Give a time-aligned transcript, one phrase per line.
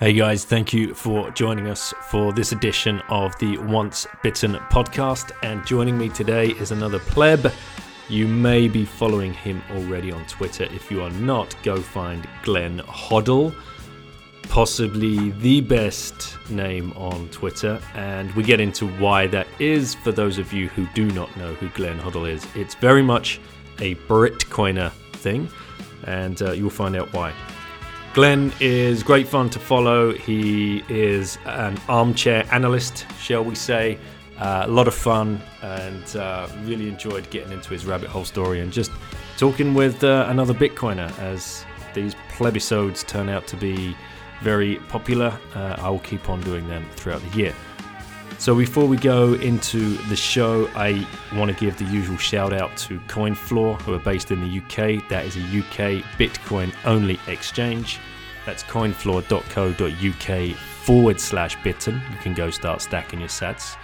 [0.00, 5.32] Hey guys, thank you for joining us for this edition of the Once Bitten podcast.
[5.42, 7.52] And joining me today is another pleb.
[8.08, 10.66] You may be following him already on Twitter.
[10.66, 13.52] If you are not, go find Glenn Hoddle,
[14.44, 17.82] possibly the best name on Twitter.
[17.96, 21.54] And we get into why that is for those of you who do not know
[21.54, 22.46] who Glenn Hoddle is.
[22.54, 23.40] It's very much
[23.80, 25.48] a Britcoiner thing,
[26.04, 27.34] and uh, you'll find out why.
[28.18, 30.12] Glenn is great fun to follow.
[30.12, 33.96] He is an armchair analyst, shall we say.
[34.38, 38.58] Uh, a lot of fun and uh, really enjoyed getting into his rabbit hole story
[38.58, 38.90] and just
[39.36, 43.96] talking with uh, another Bitcoiner as these plebisodes turn out to be
[44.42, 45.38] very popular.
[45.54, 47.54] Uh, I will keep on doing them throughout the year.
[48.38, 52.76] So before we go into the show, I want to give the usual shout out
[52.78, 55.02] to CoinFloor, who are based in the UK.
[55.08, 57.98] That is a UK Bitcoin only exchange.
[58.46, 62.00] That's coinfloor.co.uk forward slash bitten.
[62.12, 63.76] You can go start stacking your sats.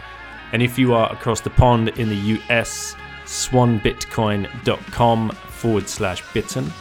[0.52, 2.94] And if you are across the pond in the US,
[3.24, 6.72] swanbitcoin.com forward slash bitten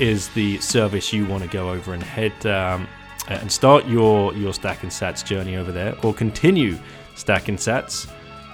[0.00, 2.88] is the service you want to go over and head um,
[3.28, 6.76] and start your, your stacking sats journey over there or continue
[7.20, 8.10] stacking sats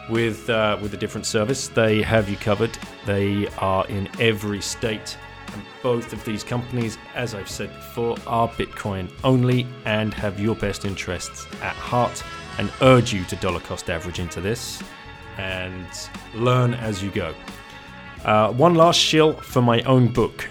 [0.08, 1.68] with uh, with a different service.
[1.68, 2.76] They have you covered.
[3.06, 5.16] They are in every state.
[5.52, 10.56] And both of these companies, as I've said before, are Bitcoin only and have your
[10.56, 12.22] best interests at heart
[12.58, 14.82] and urge you to dollar cost average into this
[15.38, 15.86] and
[16.34, 17.34] learn as you go.
[18.24, 20.48] Uh, one last shill for my own book,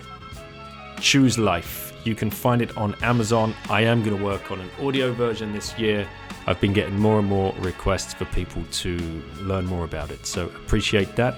[1.02, 1.84] Choose Life.
[2.06, 3.54] You can find it on Amazon.
[3.70, 6.08] I am going to work on an audio version this year
[6.48, 8.98] I've been getting more and more requests for people to
[9.40, 10.28] learn more about it.
[10.28, 11.36] So appreciate that.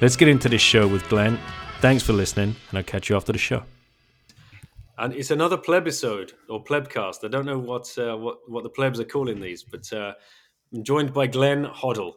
[0.00, 1.38] Let's get into this show with Glenn.
[1.80, 3.62] Thanks for listening, and I'll catch you after the show.
[4.98, 7.24] And it's another plebisode or plebcast.
[7.24, 10.14] I don't know what uh, what what the plebs are calling these, but uh,
[10.74, 12.14] I'm joined by Glenn Hoddle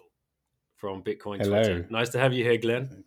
[0.78, 1.64] from Bitcoin Hello.
[1.64, 1.88] Twitter.
[1.92, 3.04] Nice to have you here, Glenn.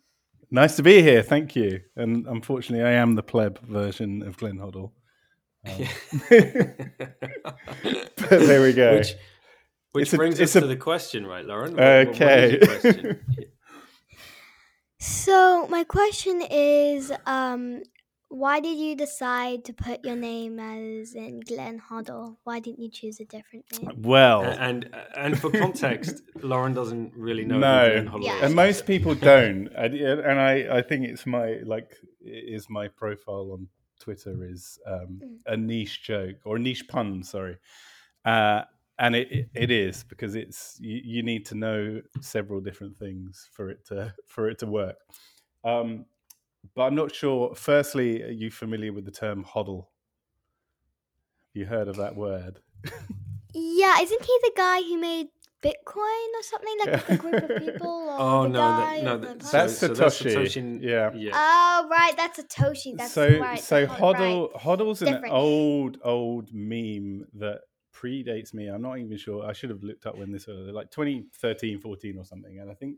[0.51, 1.21] Nice to be here.
[1.23, 1.81] Thank you.
[1.95, 4.91] And unfortunately, I am the pleb version of Glenn Hoddle.
[5.67, 5.87] Um,
[6.29, 8.97] but there we go.
[8.97, 9.13] Which,
[9.93, 11.73] which a- brings it's us a- to the question, right, Lauren?
[11.75, 12.59] What- what- what is Okay.
[12.65, 13.19] question?
[14.97, 17.83] So my question is, um,
[18.35, 22.37] why did you decide to put your name as in Glenn Hoddle?
[22.43, 24.01] Why didn't you choose a different name?
[24.01, 27.59] well, and and for context, Lauren doesn't really know.
[27.59, 27.85] No.
[27.85, 28.37] who Glenn Hoddle Yeah.
[28.37, 28.43] is.
[28.43, 29.69] and most people don't.
[29.77, 33.67] I, and I, I think it's my like is my profile on
[33.99, 35.37] Twitter is um, Mm.
[35.53, 37.23] a niche joke or a niche pun.
[37.23, 37.57] Sorry,
[38.25, 38.63] uh,
[38.99, 43.47] and it, it it is because it's you, you need to know several different things
[43.53, 44.97] for it to for it to work.
[45.63, 46.05] Um,
[46.75, 47.53] but I'm not sure.
[47.55, 49.87] Firstly, are you familiar with the term hodl?
[51.53, 52.59] You heard of that word?
[53.53, 55.27] Yeah, isn't he the guy who made
[55.63, 57.87] Bitcoin or something like with a group of people?
[57.87, 59.59] Or Oh the no, guy that, no, or the that, person?
[59.59, 59.95] That's so, Satoshi,
[60.33, 60.81] So that's Satoshi.
[60.83, 61.11] yeah.
[61.15, 61.31] yeah.
[61.33, 62.97] Oh right, that's Satoshi.
[62.97, 63.59] That's so right.
[63.59, 63.99] so oh, right.
[63.99, 65.33] hodl hodl's an Different.
[65.33, 67.61] old old meme that
[67.93, 70.91] predates me i'm not even sure i should have looked up when this was like
[70.91, 72.97] 2013 14 or something and i think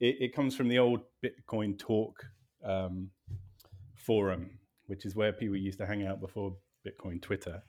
[0.00, 2.24] it, it comes from the old bitcoin talk
[2.64, 3.10] um,
[3.94, 4.50] forum
[4.86, 6.56] which is where people used to hang out before
[6.86, 7.62] bitcoin twitter.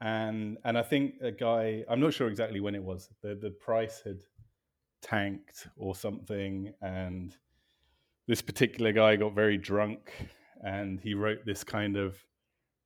[0.00, 3.50] And and i think a guy i'm not sure exactly when it was the the
[3.50, 4.20] price had
[5.02, 7.36] tanked or something and
[8.26, 10.12] this particular guy got very drunk
[10.62, 12.16] and he wrote this kind of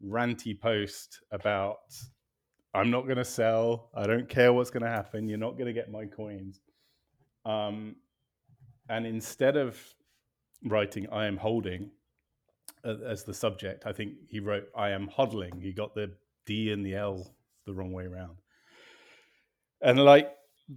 [0.05, 1.78] ranty post about
[2.75, 3.90] i'm not going to sell.
[3.94, 5.28] I don't care what's going to happen.
[5.28, 6.61] You're not going to get my coins.
[7.44, 7.96] Um,
[8.88, 9.78] and instead of
[10.64, 11.90] writing i am holding
[12.84, 16.12] as the subject i think he wrote i am hodling he got the
[16.46, 17.34] d and the l
[17.66, 18.37] the wrong way around
[19.81, 20.32] and like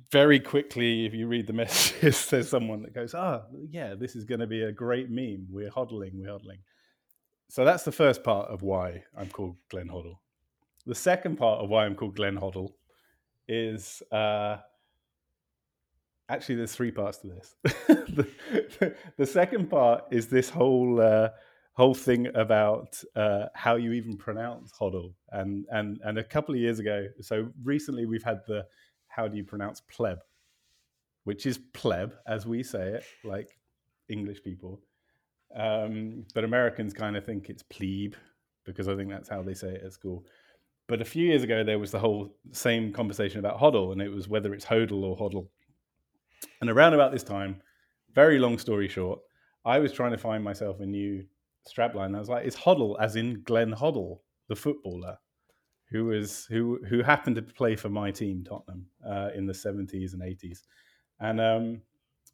[0.10, 4.24] very quickly, if you read the messages, there's someone that goes, "Ah, yeah, this is
[4.24, 5.48] going to be a great meme.
[5.50, 6.60] We're hodling, we're hodling."
[7.50, 10.20] So that's the first part of why I'm called Glenn Hoddle.
[10.86, 12.70] The second part of why I'm called Glenn Hoddle
[13.48, 14.58] is uh,
[16.32, 17.56] actually there's three parts to this.
[17.88, 21.30] the, the second part is this whole uh,
[21.74, 26.62] whole thing about uh, how you even pronounce hodl, and and and a couple of
[26.62, 27.08] years ago.
[27.22, 28.66] So recently, we've had the
[29.08, 30.20] how do you pronounce pleb,
[31.26, 33.50] which is pleb as we say it, like
[34.10, 34.80] English people.
[35.54, 38.16] Um, but Americans kind of think it's plebe
[38.64, 40.26] because I think that's how they say it at school.
[40.88, 44.10] But a few years ago, there was the whole same conversation about hodl, and it
[44.10, 45.48] was whether it's hodl or hodl.
[46.62, 47.62] And around about this time,
[48.14, 49.20] very long story short,
[49.66, 51.26] I was trying to find myself a new
[51.68, 52.16] strapline.
[52.16, 55.18] I was like, "It's hodl," as in Glenn Hoddle, the footballer,
[55.90, 60.14] who was who who happened to play for my team, Tottenham, uh, in the seventies
[60.14, 60.64] and eighties,
[61.20, 61.82] and um,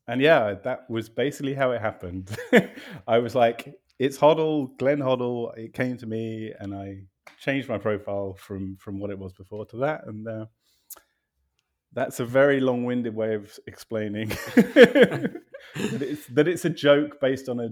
[0.07, 2.35] and yeah, that was basically how it happened.
[3.07, 7.03] I was like, "It's Hoddle, Glenn Hoddle." It came to me, and I
[7.39, 10.45] changed my profile from from what it was before to that, and uh,
[11.93, 15.41] that's a very long-winded way of explaining that,
[15.75, 17.69] it's, that it's a joke based on a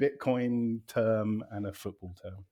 [0.00, 2.44] Bitcoin term and a football term.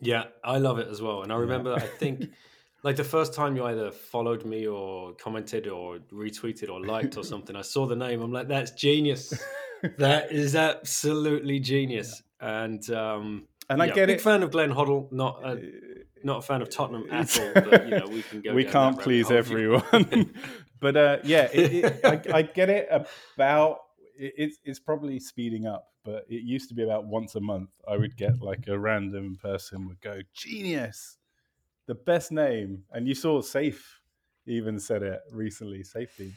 [0.00, 1.22] Yeah, I love it as well.
[1.22, 2.30] And I remember, I think,
[2.82, 7.24] like the first time you either followed me or commented or retweeted or liked or
[7.24, 8.22] something, I saw the name.
[8.22, 9.32] I'm like, that's genius.
[9.98, 12.22] that is absolutely genius.
[12.40, 12.62] Yeah.
[12.64, 14.22] And um, and I yeah, get big it.
[14.22, 15.10] fan of Glenn Hoddle.
[15.12, 15.60] Not a,
[16.24, 17.52] not a fan of Tottenham at all.
[17.54, 18.54] But you know, we can go.
[18.54, 20.34] we down can't that please rabbit hole if you- everyone.
[20.80, 23.78] but uh, yeah, it, it, I, I get it about.
[24.18, 27.70] It, it's it's probably speeding up, but it used to be about once a month.
[27.86, 31.18] I would get like a random person would go genius,
[31.86, 33.78] the best name, and you saw Saif
[34.46, 36.34] even said it recently, safety.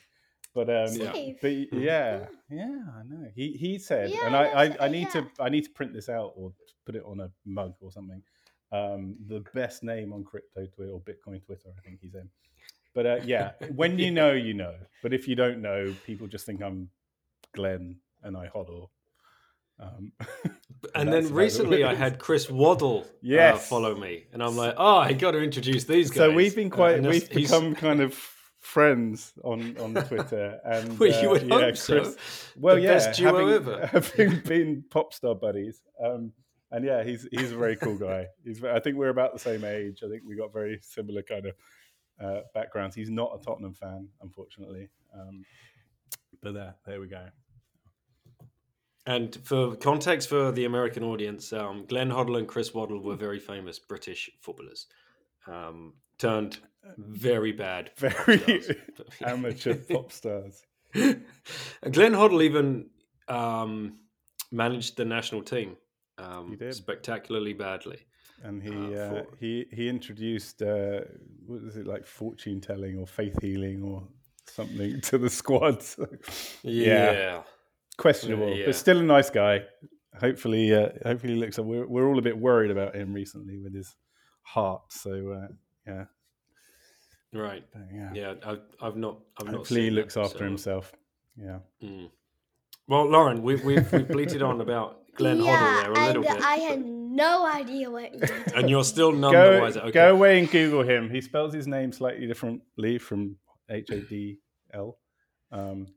[0.54, 1.38] But um, Saif.
[1.42, 3.28] but yeah, yeah, I know.
[3.34, 5.22] He he said, Yeah, and I, I, I need yeah.
[5.22, 6.52] to I need to print this out or
[6.86, 8.22] put it on a mug or something.
[8.72, 12.30] Um, the best name on crypto Twitter or Bitcoin Twitter, I think he's in.
[12.94, 14.76] But uh, yeah, when you know, you know.
[15.04, 16.90] But if you don't know, people just think I'm
[17.54, 18.90] Glenn and I hodl.
[19.80, 20.12] Um,
[20.96, 21.84] And that's then recently.
[21.84, 23.06] I had Chris Waddle
[23.40, 26.18] uh, follow me, and I'm like, oh, I got to introduce these guys.
[26.18, 28.14] so we've been Uh, quite and that's- we've he's- become kind of
[28.60, 32.02] friends on on Twitter and Well, you uh, would yeah, hope so.
[32.02, 32.18] Chris-
[32.58, 33.86] well The yeah best duo having, ever.
[33.92, 36.32] having been pop star buddies um
[36.72, 38.28] and yeah he's he's a very cool guy.
[38.44, 40.02] He's i think we're about the same age.
[40.04, 41.56] I think we got very similar kind of
[42.20, 42.96] uh, backgrounds.
[42.96, 44.90] He's not a tottenham fan unfortunately.
[45.14, 45.44] Um
[46.42, 47.28] but there there we go.
[49.06, 53.40] And for context for the American audience, um, Glenn Hoddle and Chris Waddle were very
[53.40, 54.86] famous British footballers.
[55.48, 56.60] Um, turned
[56.98, 57.92] very bad.
[58.00, 58.76] pop very stars.
[59.26, 60.62] amateur pop stars.
[60.94, 61.26] And
[61.92, 62.90] Glenn Hoddle even
[63.28, 63.98] um,
[64.52, 65.78] managed the national team
[66.18, 68.00] um, spectacularly badly.
[68.44, 71.02] and he Uh, uh, for- he he introduced uh,
[71.46, 74.08] what was it like fortune telling or faith healing or
[74.48, 75.84] something to the squad.
[76.64, 77.12] Yeah.
[77.12, 77.44] Yeah.
[77.98, 78.66] questionable, yeah.
[78.68, 79.64] but still a nice guy.
[80.20, 81.58] Hopefully, uh, hopefully, he looks.
[81.60, 83.96] We're we're all a bit worried about him recently with his
[84.42, 84.82] heart.
[84.92, 85.48] So uh,
[85.88, 86.06] yeah,
[87.34, 87.64] Right.
[87.72, 88.12] but, yeah.
[88.14, 88.34] Yeah.
[88.46, 89.20] I've, I've not.
[89.40, 89.56] I've not.
[89.56, 90.92] Hopefully, he looks that, after so- himself.
[91.38, 91.60] Yeah.
[91.82, 92.10] Mm.
[92.88, 96.38] Well, Lauren, we've we've, we've bleated on about Glenn yeah, Hoddle there a little and
[96.38, 98.44] bit, I had no idea what you were doing.
[98.56, 99.80] and you're still none the Go wiser.
[99.82, 99.92] Okay.
[99.92, 101.10] go away and Google him.
[101.10, 103.36] He spells his name slightly differently from
[103.70, 104.40] H A D
[104.74, 104.98] L.
[105.52, 105.88] Um,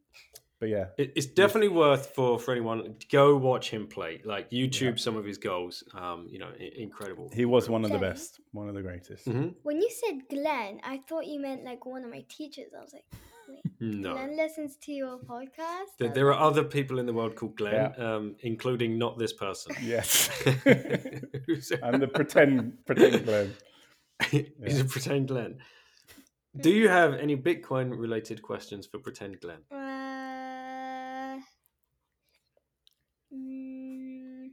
[0.61, 4.21] but yeah, It, it's definitely worth for for anyone go watch him play.
[4.25, 5.85] Like YouTube, some of his goals.
[5.95, 7.31] Um, you know, incredible.
[7.35, 9.27] he was one of the best, one of the greatest.
[9.27, 9.55] Mhm.
[9.63, 12.73] When you said Glenn, I thought you meant like one of my teachers.
[12.77, 13.05] I was like,
[13.81, 14.13] wait, No.
[14.15, 15.97] Glenn listens to your podcast?
[15.99, 19.75] There, there are other people in the world called Glenn, um, including not this person.
[19.83, 20.29] Yes,
[21.47, 23.55] Who's- I'm the pretend pretend Glenn.
[24.31, 25.59] He's a pretend Glenn.
[26.61, 29.59] Do you have any Bitcoin related questions for pretend Glenn?
[29.73, 31.41] Uh,
[33.35, 34.51] mm,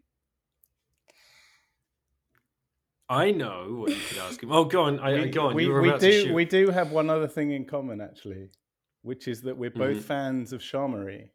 [3.10, 4.52] I know what you could ask him.
[4.52, 5.00] Oh, go on.
[5.00, 5.56] I, I- go on.
[5.56, 8.50] we, you were we do we do have one other thing in common actually,
[9.02, 10.02] which is that we're both Mhm.
[10.04, 11.30] fans of Shamory.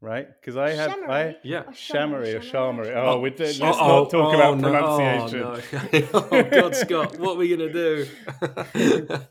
[0.00, 0.26] Right?
[0.40, 1.60] Because I have I Yeah.
[1.60, 2.86] or Shamory or Shamory?
[2.86, 2.96] Shamory.
[2.96, 5.42] Oh, we did, let's Oh, not talk oh, about no, pronunciation.
[6.12, 6.28] Oh, no.
[6.32, 9.06] oh, God, Scott, what are we going to do?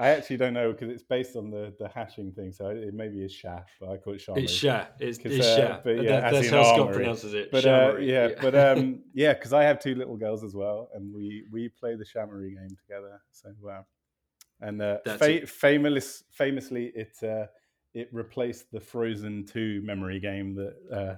[0.00, 3.20] I actually don't know because it's based on the, the hashing thing, so it maybe
[3.24, 4.44] is Sha, but I call it Shamory.
[4.44, 4.86] it's Sha.
[5.00, 5.80] It's, 'Cause, it's uh, Sha.
[5.82, 6.94] but yeah, That- as that's how Scott armory.
[6.96, 7.50] pronounces it.
[7.50, 8.06] But uh, Shamory.
[8.06, 11.68] yeah, but um, yeah, because I have two little girls as well, and we we
[11.68, 13.20] play the Shamory game together.
[13.32, 13.86] So wow,
[14.60, 15.48] and uh, fa- it.
[15.48, 17.46] famous, famously, it uh,
[17.94, 21.16] it replaced the Frozen Two memory game that uh,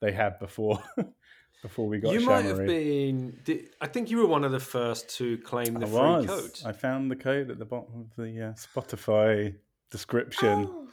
[0.00, 0.82] they had before
[1.62, 2.24] before we got you Shamory.
[2.26, 3.38] might have been.
[3.44, 6.26] Did, I think you were one of the first to claim the I free was.
[6.26, 6.60] code.
[6.64, 9.54] I found the code at the bottom of the uh, Spotify
[9.90, 10.68] description.
[10.70, 10.88] Oh,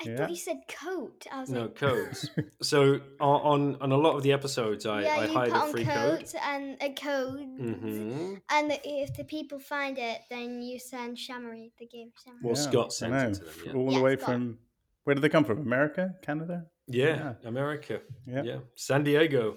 [0.00, 0.16] I Yeah.
[0.16, 1.26] thought you said coat.
[1.30, 2.28] I was No like, codes.
[2.62, 5.56] so on, on on a lot of the episodes, I, yeah, I you hide put
[5.56, 6.18] a on free code.
[6.18, 7.38] coats and a code.
[7.40, 12.42] hmm And if the people find it, then you send Shamory, the game Shamory.
[12.42, 13.48] Well, Yeah, Scott sent it to them.
[13.56, 13.72] f- Yeah.
[13.74, 14.26] All Yeah, the way Scott.
[14.26, 14.58] from
[15.04, 15.58] where did they come from?
[15.60, 16.66] America, Canada.
[16.88, 17.48] Yeah, Yeah.
[17.48, 18.00] America.
[18.26, 18.42] Yeah.
[18.42, 19.56] Yeah, San Diego.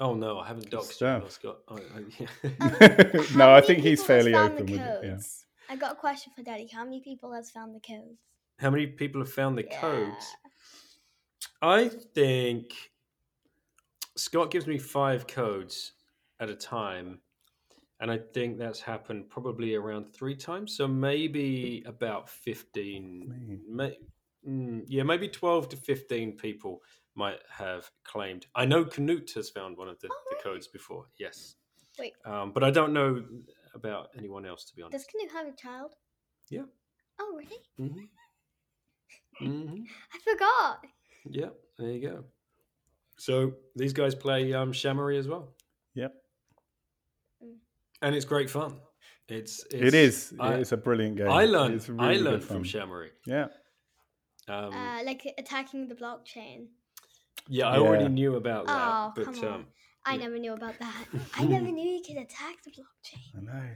[0.00, 1.30] Oh no, I haven't doxed you, stuff.
[1.32, 1.58] Scott.
[1.68, 3.22] I, I, yeah.
[3.30, 5.00] How no, I think he's fairly open with it.
[5.04, 5.18] Yeah.
[5.68, 6.68] I got a question for Daddy.
[6.72, 8.18] How many people has found the codes?
[8.62, 9.80] How many people have found the Yeah.
[9.80, 10.36] codes?
[11.60, 12.92] I think
[14.16, 15.94] Scott gives me five codes
[16.38, 17.20] at a time,
[17.98, 20.76] and I think that's happened probably around three times.
[20.76, 23.62] So maybe about fifteen.
[23.66, 23.98] May,
[24.46, 26.84] mm, yeah, maybe twelve to fifteen people
[27.16, 28.46] might have claimed.
[28.54, 31.08] I know Canute has found one of the, Oh, the codes before.
[31.18, 31.56] Yes,
[31.98, 33.24] Wait, um, but I don't know
[33.74, 35.04] about anyone else to be honest.
[35.04, 35.96] does Canoe have a child?
[36.48, 36.66] Yeah.
[37.18, 37.58] Oh, really?
[37.76, 38.04] hmm
[39.38, 39.84] hmm
[40.14, 40.84] I forgot.
[41.30, 42.24] Yeah, there you go.
[43.18, 45.54] So these guys play um, Shamory as well,
[45.94, 46.12] Yep.
[48.02, 48.76] and it's great fun.
[49.28, 50.34] It's, it's It is.
[50.40, 51.28] I, it's a brilliant game.
[51.30, 51.74] I learned.
[51.74, 52.80] It's I learned from fun.
[52.88, 53.10] Shamory.
[53.26, 53.46] Yeah.
[54.48, 56.66] Um, Uh, like attacking the blockchain.
[57.48, 59.44] yeah, I already knew about that, Oh, but come on.
[59.54, 59.66] um,
[60.04, 60.20] I Yeah.
[60.22, 61.06] never knew about that.
[61.36, 63.38] I never knew you could attack the blockchain.
[63.38, 63.68] I know.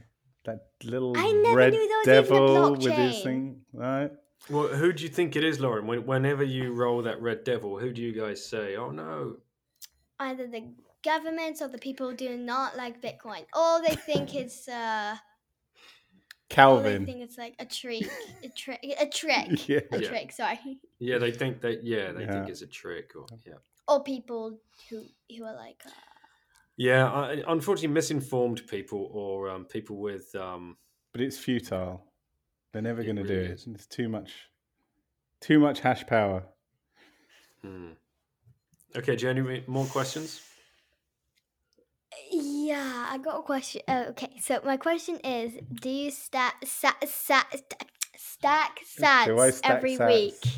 [0.44, 3.64] That little I never red knew there was even a devil with his thing.
[3.72, 4.10] Right.
[4.50, 5.86] Well, who do you think it is, Lauren?
[5.86, 8.76] When, whenever you roll that red devil, who do you guys say?
[8.76, 9.36] Oh no!
[10.20, 10.68] Either the
[11.02, 13.44] governments or the people who do not like Bitcoin.
[13.54, 15.16] Or they think it's uh
[16.58, 18.08] or they think it's like a trick.
[18.42, 19.68] A trick a trick.
[19.68, 19.80] Yeah.
[19.92, 20.08] A Yeah.
[20.08, 20.78] trick, sorry.
[20.98, 21.84] Yeah, they think that.
[21.84, 23.12] Yeah, they think it's a trick.
[23.16, 23.54] Or yeah,
[23.88, 25.02] Or people who
[25.36, 25.90] who are like uh,
[26.76, 27.34] yeah.
[27.48, 30.76] Unfortunately, misinformed people or um, people with um,
[31.12, 32.04] But it's futile.
[32.76, 33.66] They're never going to really do is.
[33.66, 33.70] it.
[33.70, 34.50] It's too much.
[35.40, 36.42] Too much hash power.
[37.62, 37.92] hmm.
[38.94, 40.42] Okay, Jenny, more questions?
[42.30, 43.80] Yeah, I got a question.
[43.88, 47.84] Oh, okay, so my question is: Do you stack sa- sa- st-
[48.18, 50.08] stack sats Do I stack every sats?
[50.12, 50.52] week?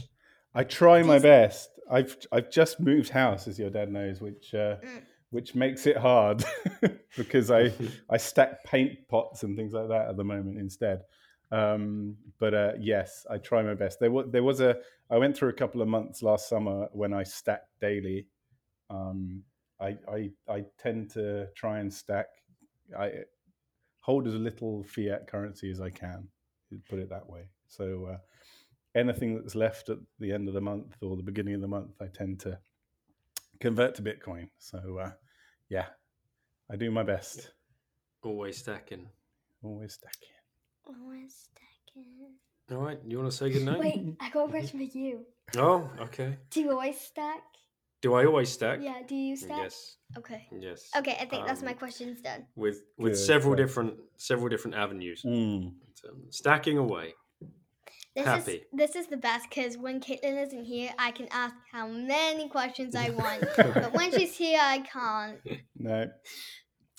[0.57, 1.71] I try my best.
[1.89, 5.03] I've I've just moved house, as your dad knows, which uh, Mm.
[5.31, 6.45] which makes it hard
[7.17, 7.73] because I
[8.11, 11.03] I stack paint pots and things like that at the moment instead.
[11.51, 14.01] Um, but uh, yes, I try my best.
[14.01, 14.77] There was there was a
[15.11, 18.27] I went through a couple of months last summer when I stacked daily.
[18.91, 19.43] Um,
[19.81, 22.27] I, I I tend to try and stack.
[22.99, 23.13] I
[24.01, 26.29] hold as little fiat currency as I can.
[26.89, 27.49] Put it that way.
[27.67, 28.19] So uh,
[28.95, 31.93] anything that's left at the end of the month or the beginning of the month,
[32.01, 32.59] I tend to
[33.61, 34.49] convert to Bitcoin.
[34.59, 35.13] So uh,
[35.71, 35.87] yeah,
[36.71, 37.53] I do my best.
[38.23, 39.09] Always stacking.
[39.63, 40.38] Always stacking.
[40.89, 42.35] Always stacking.
[42.71, 43.79] All right, you want to say goodnight?
[43.81, 45.25] Wait, I got a question for you.
[45.57, 46.37] Oh, okay.
[46.51, 47.43] Do you always stack?
[48.01, 48.79] Do I always stack?
[48.81, 49.59] Yeah, do you stack?
[49.59, 49.97] Yes.
[50.17, 50.47] Okay.
[50.61, 50.89] Yes.
[50.97, 52.47] Okay, I think that's my Um, question's done.
[52.55, 53.67] With with Good several stuff.
[53.67, 55.23] different several different avenues.
[55.27, 55.73] Mm.
[55.95, 57.15] So, stacking away.
[58.15, 58.53] This happy.
[58.53, 62.49] is this is the best because when Caitlin isn't here, I can ask how many
[62.49, 63.41] questions I want.
[63.57, 65.41] but when she's here, I can't.
[65.77, 66.09] No.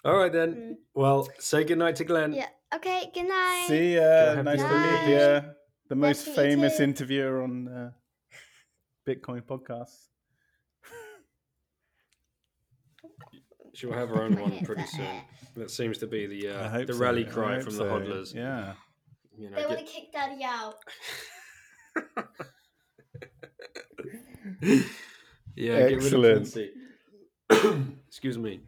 [0.04, 0.54] All right then.
[0.54, 0.74] Mm.
[0.94, 2.34] Well, say goodnight to Glenn.
[2.34, 2.50] Yeah.
[2.76, 3.10] Okay.
[3.14, 3.66] Good night.
[3.68, 4.42] See ya.
[4.42, 5.42] Nice your to meet you.
[5.90, 7.92] The most to meet you famous interviewer on uh,
[9.08, 10.10] Bitcoin podcasts.
[13.74, 15.22] She'll have her own one pretty soon.
[15.56, 17.00] That seems to be the uh, the so.
[17.00, 17.84] rally I cry from so.
[17.84, 18.34] the hodlers.
[18.36, 18.74] Yeah.
[19.38, 20.76] You know, They want to kick Daddy out.
[25.56, 26.56] yeah, get rid Excellent.
[27.50, 28.62] of Excuse me.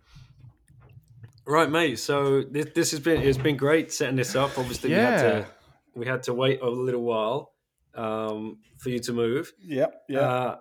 [1.45, 1.99] Right, mate.
[1.99, 4.57] So this this has been it's been great setting this up.
[4.57, 5.21] Obviously, we had Yeah.
[5.41, 5.47] to
[5.95, 7.53] we had to wait a little while
[7.95, 9.51] um, for you to move.
[9.63, 10.03] Yep.
[10.09, 10.19] Yeah.
[10.19, 10.57] Uh,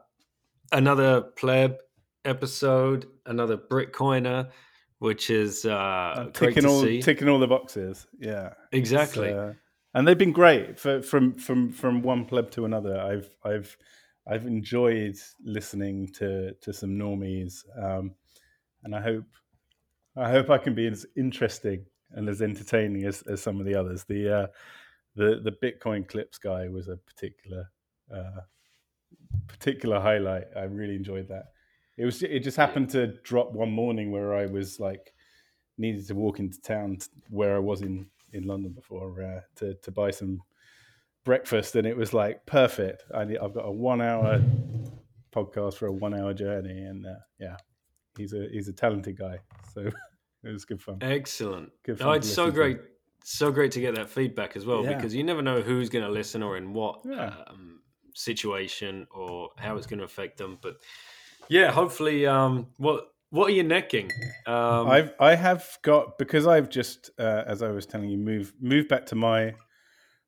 [0.73, 1.77] another pleb
[2.25, 4.51] episode, another Bitcoiner,
[4.99, 7.03] which is uh, great ticking all see.
[7.03, 8.07] ticking all the boxes.
[8.19, 8.55] Yeah.
[8.73, 9.33] exactly.
[9.33, 9.53] Uh,
[9.95, 12.99] and they've been great for, from from from one pleb to another.
[13.01, 13.77] I've I've
[14.27, 18.13] I've enjoyed listening to to some normies, um,
[18.85, 19.25] and I hope
[20.21, 23.75] I hope I can be as interesting and as entertaining as, as some of the
[23.75, 24.05] others.
[24.05, 24.47] The uh,
[25.17, 27.71] the the Bitcoin clips guy was a particular
[28.15, 28.41] uh,
[29.49, 30.45] particular highlight.
[30.57, 31.53] I really enjoyed that.
[31.97, 35.13] It was it just happened to drop one morning where I was like
[35.79, 36.99] needed to walk into town
[37.31, 40.43] where I was in in London before uh, to to buy some
[41.25, 43.05] breakfast, and it was like perfect.
[43.15, 44.43] I I've got a one hour
[45.33, 47.57] podcast for a one hour journey, and uh, yeah,
[48.17, 49.39] he's a he's a talented guy,
[49.73, 49.91] so
[50.45, 50.99] it was good fun.
[51.01, 51.71] Excellent.
[51.85, 52.53] Good Oh, fun it's so listen to.
[52.53, 52.79] great,
[53.25, 54.95] so great to get that feedback as well Yeah.
[54.95, 57.35] because you never know who's going to listen or in what Yeah.
[57.47, 57.81] um,
[58.15, 60.59] situation or how it's going to affect them.
[60.61, 60.77] But
[61.49, 64.11] yeah, hopefully, um, what what are you necking?
[64.47, 68.55] Um, I've I have got because I've just uh, as I was telling you moved
[68.61, 69.55] moved back to my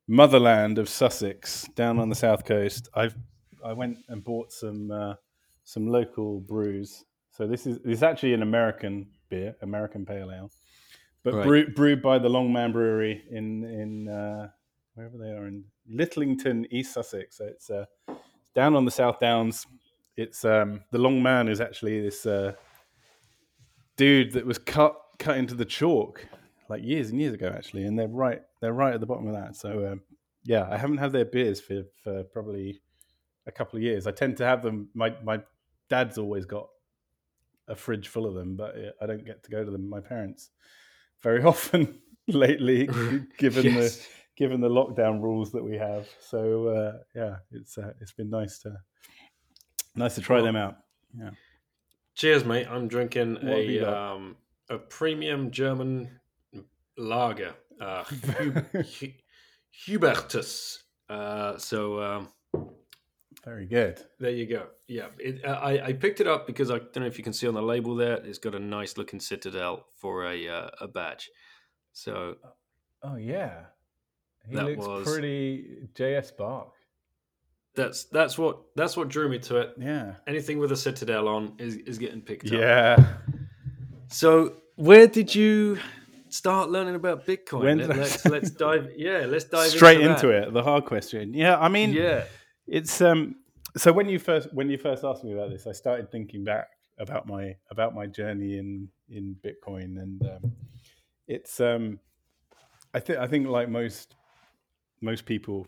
[0.07, 2.89] motherland of Sussex down on the south coast.
[2.93, 3.15] I've
[3.63, 5.15] I went and bought some uh,
[5.63, 7.03] some local brews.
[7.31, 10.51] So this is this is actually an American beer, American pale ale,
[11.23, 11.45] but Right.
[11.47, 14.49] brewed, brewed by the Longman Brewery in in uh,
[14.93, 17.37] wherever they are in Litlington, East Sussex.
[17.37, 17.85] So it's uh,
[18.53, 19.65] down on the South Downs.
[20.15, 22.53] It's um, the Longman is actually this uh,
[23.97, 26.25] dude that was cut cut into the chalk
[26.69, 29.33] like years and years ago actually, and they're right they're right at the bottom of
[29.33, 29.55] that.
[29.55, 30.01] So um,
[30.43, 32.81] yeah, I haven't had their beers for, for probably
[33.47, 34.07] a couple of years.
[34.07, 34.89] I tend to have them.
[34.93, 35.41] My my
[35.89, 36.67] dad's always got
[37.67, 39.89] a fridge full of them, but I don't get to go to them.
[39.89, 40.49] My parents
[41.21, 42.87] very often lately,
[43.37, 43.97] given Yes.
[43.97, 46.07] the given the lockdown rules that we have.
[46.19, 48.73] So uh, yeah, it's uh, it's been nice to
[49.95, 50.77] nice to try Well, them out.
[51.17, 51.29] Yeah.
[52.15, 52.67] Cheers, mate.
[52.69, 54.35] I'm drinking What a um,
[54.69, 56.19] a premium German
[56.97, 58.03] lager, uh,
[58.37, 59.13] Hu- Hu-
[59.87, 60.77] Hubertus.
[61.09, 62.27] Uh, so um,
[63.45, 63.99] Very good.
[64.19, 64.67] there you go.
[64.87, 67.33] Yeah, it, uh, I, I picked it up because I don't know if you can
[67.33, 68.15] see on the label there.
[68.23, 71.29] It's got a nice looking citadel for a uh, a badge.
[71.91, 72.35] So
[73.03, 73.65] Oh yeah,
[74.47, 76.31] he That looks was- pretty J.S.
[76.31, 76.69] Bark.
[77.75, 79.73] that's that's what that's what drew me to it.
[79.77, 80.13] Yeah.
[80.25, 82.53] Anything with a citadel on is is getting picked up.
[82.53, 83.05] Yeah.
[84.07, 85.79] So where did you
[86.29, 87.63] start learning about Bitcoin?
[87.63, 88.91] When Let, us let's dive.
[88.95, 91.33] Yeah, let's dive Straight into, into, it, the hard question.
[91.33, 92.23] Yeah, I mean, Yeah,
[92.67, 93.35] it's um.
[93.75, 96.67] So when you first when you first asked me about this, I started thinking back
[96.99, 100.51] about my about my journey in in Bitcoin, and um,
[101.27, 101.99] it's um.
[102.93, 104.15] I think I think like most
[105.01, 105.67] most people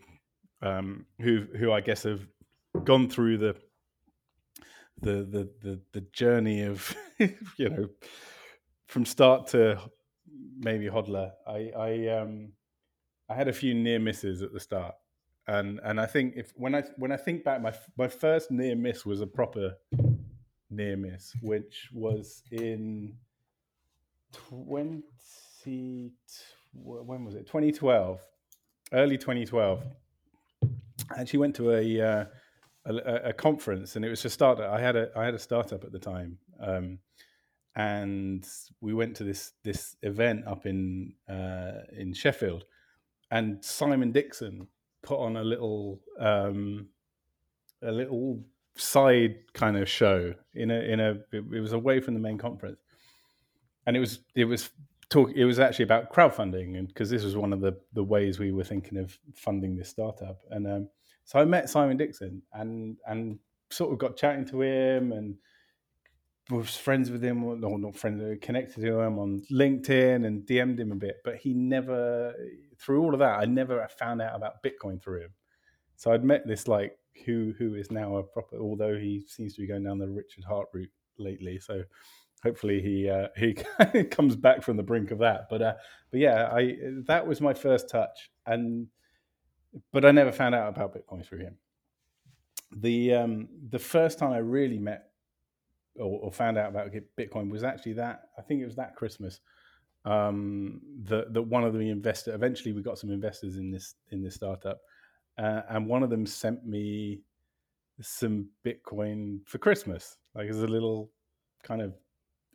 [0.61, 2.27] um, who who I guess have
[2.83, 3.55] gone through the
[5.01, 7.89] the the the, the journey of you know
[8.87, 9.79] from start to
[10.57, 11.31] maybe hodler.
[11.47, 12.53] I I um
[13.29, 14.95] I had a few near misses at the start,
[15.47, 18.75] and and I think if when I when I think back, my my first near
[18.75, 19.75] miss was a proper
[20.69, 23.15] near miss, which was in
[24.31, 26.13] twenty
[26.73, 28.21] when was it twenty twelve,
[28.93, 29.83] early twenty twelve.
[31.15, 32.25] I actually went to a, uh,
[32.85, 34.71] a a conference, and it was a startup.
[34.71, 36.39] I had a I had a startup at the time.
[36.59, 36.99] Um,
[37.75, 38.47] and
[38.79, 42.65] we went to this this event up in uh, in Sheffield,
[43.29, 44.67] and Simon Dixon
[45.05, 46.87] put on a little um,
[47.81, 48.43] a little
[48.75, 52.79] side kind of show in a in a it, was away from the main conference,
[53.85, 54.69] and it was it was
[55.09, 58.39] talk it was actually about crowdfunding and because this was one of the the ways
[58.39, 60.39] we were thinking of funding this startup.
[60.49, 60.89] And um,
[61.23, 63.39] so I met Simon Dixon and and
[63.69, 65.35] sort of got chatting to him and
[66.49, 70.45] was friends with him, or no, not friends, uh, connected to him on LinkedIn and
[70.45, 72.33] DM'd him a bit, but he never,
[72.79, 75.33] through all of that, I never found out about Bitcoin through him.
[75.95, 79.61] So I'd met this like who who is now a proper, although he seems to
[79.61, 81.59] be going down the Richard Heart route lately.
[81.59, 81.83] So
[82.43, 85.47] hopefully he uh, he comes back from the brink of that.
[85.49, 85.73] But uh,
[86.11, 86.75] but yeah, I
[87.07, 88.87] that was my first touch, and
[89.91, 91.57] but I never found out about Bitcoin through him.
[92.77, 95.09] The um, the first time I really met
[95.97, 99.39] or, or found out about Bitcoin was actually that I think it was that Christmas
[100.05, 104.21] um, that that one of the investor eventually we got some investors in this in
[104.21, 104.79] this startup,
[105.37, 107.21] uh, and one of them sent me
[108.01, 111.11] some Bitcoin for Christmas, like as a little
[111.63, 111.93] kind of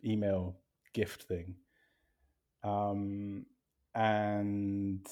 [0.05, 0.55] email
[0.93, 1.55] gift thing,
[2.63, 3.45] um,
[3.95, 5.05] and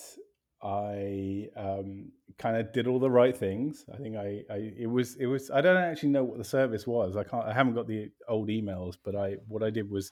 [0.61, 3.85] I um, kind of did all the right things.
[3.93, 5.49] I think I, I, it was, it was.
[5.51, 7.15] I don't actually know what the service was.
[7.15, 7.45] I can't.
[7.45, 10.11] I haven't got the old emails, but I, what I did was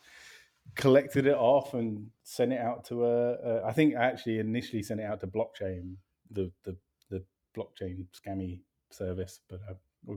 [0.78, 3.34] collected it off and sent it out to a.
[3.34, 5.96] a I think I actually initially sent it out to blockchain,
[6.32, 6.78] the the
[7.10, 7.24] the
[7.58, 10.14] blockchain scammy service, but uh,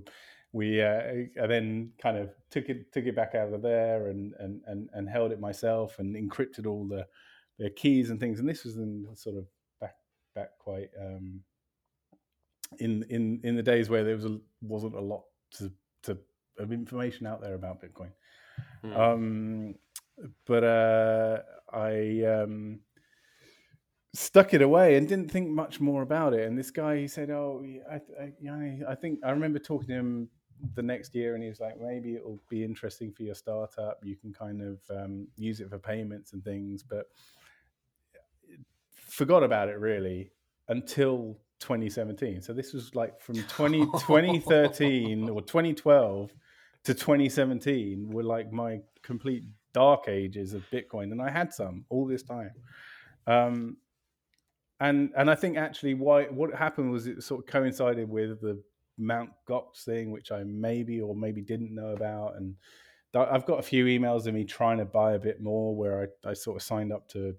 [0.53, 1.01] we uh,
[1.43, 4.89] I then kind of took it took it back out of there and and and,
[4.93, 7.07] and held it myself and encrypted all the
[7.59, 8.41] the keys and things.
[8.41, 9.47] And this was in sort of
[9.81, 9.97] back
[10.35, 11.41] back quite um,
[12.79, 15.25] in in in the days where there was a, wasn't a lot
[15.59, 16.19] to, to
[16.59, 18.11] of information out there about Bitcoin.
[18.83, 18.93] Hmm.
[18.93, 19.75] Um,
[20.47, 21.39] but uh,
[21.73, 22.81] I um,
[24.15, 26.47] stuck it away and didn't think much more about it.
[26.47, 29.95] And this guy, he said, "Oh, I, I, yeah, I think I remember talking to
[29.95, 30.29] him
[30.75, 33.99] the next year, and he was like, maybe it'll be interesting for your startup.
[34.03, 37.07] You can kind of um, use it for payments and things, but."
[38.93, 40.31] Forgot about it really
[40.69, 42.43] until 2017.
[42.43, 46.33] So this was like from 20, 2013 or 2012
[46.85, 52.07] to 2017 were like my complete dark ages of Bitcoin, and I had some all
[52.07, 52.53] this time.
[53.27, 53.77] Um,
[54.81, 58.63] and and I think actually why what happened was it sort of coincided with the
[58.99, 62.55] Mount Gox thing, which I maybe or maybe didn't know about, and
[63.15, 66.31] I've got a few emails of me trying to buy a bit more, where I,
[66.31, 67.35] I sort of signed up to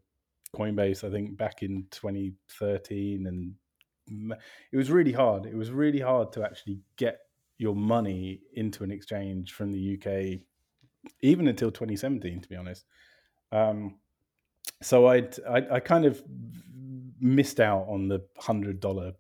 [0.56, 4.34] Coinbase, I think back in 2013, and
[4.72, 5.46] it was really hard.
[5.46, 7.20] It was really hard to actually get
[7.58, 10.42] your money into an exchange from the UK,
[11.22, 12.86] even until 2017, to be honest.
[13.52, 13.96] Um,
[14.82, 16.22] so I'd, I, I kind of
[17.20, 19.14] missed out on the hundred dollar,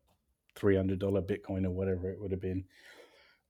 [0.56, 2.64] three hundred dollar Bitcoin or whatever it would have been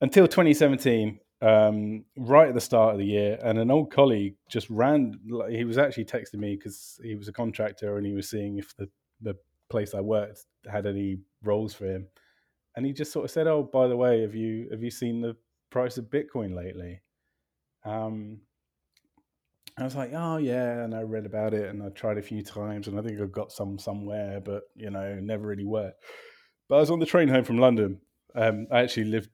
[0.02, 4.70] until 2017 um, right at the start of the year, and an old colleague just
[4.70, 5.18] ran.
[5.50, 8.76] He was actually texting me because he was a contractor and he was seeing if
[8.76, 8.88] the,
[9.20, 9.34] the
[9.68, 12.06] place I worked had any roles for him,
[12.76, 15.20] and he just sort of said, "Oh, by the way, have you have you seen
[15.20, 15.36] the
[15.70, 17.00] price of Bitcoin lately?"
[17.84, 18.40] Um,
[19.78, 22.42] I was like, "Oh yeah," and I read about it and I tried a few
[22.42, 26.02] times, and I think I've got some somewhere, but you know, never really worked.
[26.68, 28.00] But I was on the train home from London.
[28.34, 29.30] Um, I actually lived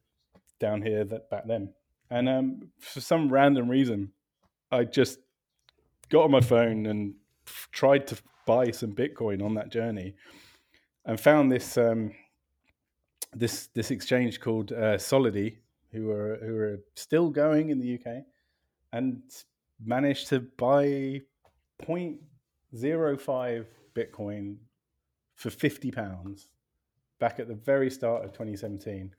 [0.58, 1.72] down here that back then
[2.11, 4.12] and um, for some random reason,
[4.70, 5.18] I just
[6.08, 7.14] got on my phone and
[7.72, 10.14] tried to buy some Bitcoin on that journey,
[11.04, 12.12] and found this um,
[13.34, 14.98] this this exchange called uh,
[15.92, 18.24] who are who are still going in the UK,
[18.92, 19.22] and
[19.85, 21.20] managed to buy
[21.83, 24.57] 0.05 Bitcoin
[25.35, 26.48] for fifty pounds
[27.20, 29.14] back at the very start of 2017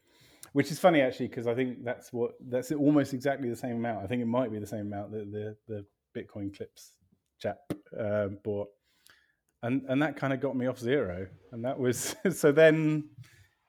[0.54, 4.04] which is funny actually because I think that's what that's almost exactly the same amount.
[4.04, 6.94] I think it might be the same amount that the the Bitcoin Clips
[7.40, 7.60] chap
[7.98, 8.70] uh, bought,
[9.64, 11.28] and and that kind of got me off zero.
[11.52, 13.10] And that was so then,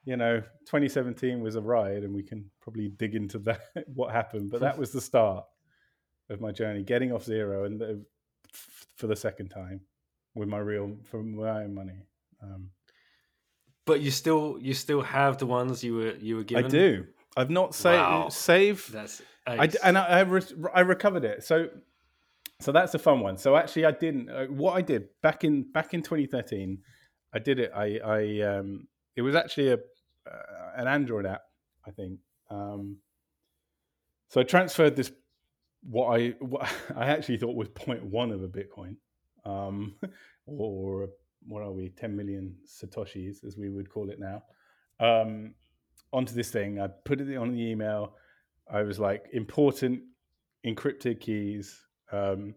[0.05, 3.61] you know, 2017 was a ride, and we can probably dig into that
[3.93, 4.51] what happened.
[4.51, 5.45] But that was the start
[6.31, 8.03] of my journey, getting off zero, and the,
[8.95, 9.81] for the second time
[10.35, 12.05] with my real from my own money.
[12.41, 12.69] Um,
[13.85, 16.65] but you still you still have the ones you were you were given.
[16.65, 17.05] I do.
[17.35, 18.29] I've not saved wow.
[18.29, 18.91] save.
[18.91, 20.41] That's I, and I I, re,
[20.73, 21.43] I, recovered it.
[21.43, 21.67] So
[22.59, 23.37] so that's a fun one.
[23.37, 24.29] So actually, I didn't.
[24.29, 26.77] Uh, what I did back in back in 2013,
[27.33, 27.71] I did it.
[27.75, 31.41] I I um it was actually a uh, an Android app,
[31.85, 32.19] I think.
[32.49, 32.97] Um,
[34.29, 35.11] so I transferred this
[35.83, 38.95] what I what I actually thought was 0.1 of a Bitcoin,
[39.45, 39.95] um,
[40.45, 41.09] or
[41.47, 44.43] what are we, 10 million Satoshis, as we would call it now,
[44.99, 45.55] um,
[46.13, 46.79] onto this thing.
[46.79, 48.15] I put it on the email.
[48.71, 50.03] I was like, important
[50.65, 51.79] encrypted keys.
[52.11, 52.55] Um,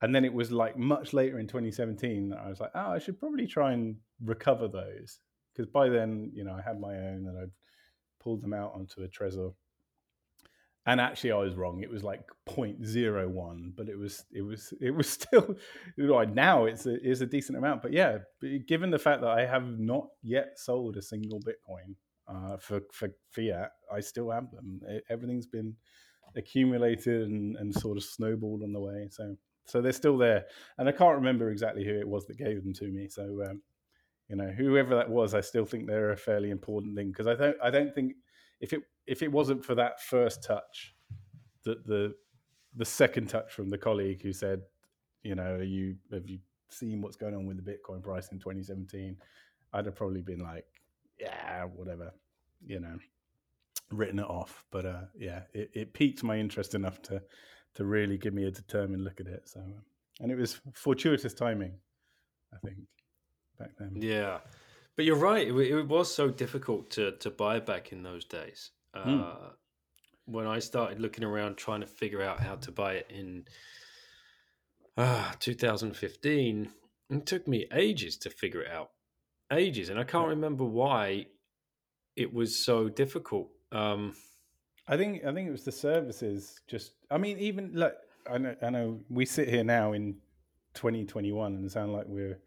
[0.00, 3.20] and then it was like much later in 2017 I was like, oh, I should
[3.20, 5.18] probably try and recover those.
[5.52, 7.50] Because by then, you know, I had my own and I'd
[8.20, 9.52] pulled them out onto a Trezor
[10.86, 11.82] and actually i was wrong.
[11.82, 15.56] It was like 0.01 but it was it was it was still
[15.96, 17.82] now it's a, it's a decent amount.
[17.82, 18.18] But yeah
[18.66, 21.94] given the fact that i have not yet sold a single bitcoin
[22.28, 24.80] uh, for for fiat i still have them.
[24.88, 25.74] It, everything's been
[26.36, 29.08] accumulated and, and sort of snowballed on the way.
[29.10, 30.46] So so they're still there.
[30.78, 33.08] And i can't remember exactly who it was that gave them to me.
[33.08, 33.62] So um,
[34.28, 37.08] you know whoever that was i still think they're a fairly important thing.
[37.08, 38.14] Because i don't i don't think
[38.62, 40.94] if it if it wasn't for that first touch,
[41.64, 42.14] the the
[42.74, 44.62] the second touch from the colleague who said,
[45.22, 46.38] you know, you have you
[46.70, 49.16] seen what's going on with the Bitcoin price in 2017?
[49.74, 50.64] I'd have probably been like,
[51.18, 52.14] yeah, whatever,
[52.64, 52.96] you know,
[53.90, 54.64] written it off.
[54.70, 57.20] But uh, yeah, it, it piqued my interest enough to
[57.74, 59.42] to really give me a determined look at it.
[59.48, 59.60] So,
[60.20, 61.72] and it was fortuitous timing,
[62.54, 62.78] I think,
[63.58, 63.96] back then.
[64.00, 64.38] Yeah.
[64.96, 65.48] But you're right.
[65.48, 68.70] It, it, was so difficult to to buy back in those days.
[68.94, 69.36] Uh, mm.
[70.26, 73.44] When I started looking around trying to figure out how to buy it in
[74.96, 76.68] uh, 2015,
[77.10, 78.90] it took me ages to figure it out.
[79.52, 81.26] Ages, and I can't remember why
[82.16, 83.50] it was so difficult.
[83.70, 84.14] Um,
[84.88, 86.60] I think I think it was the services.
[86.66, 87.94] Just, I mean, even like
[88.30, 90.16] I know, I know we sit here now in
[90.74, 92.38] 2021 and sound like we're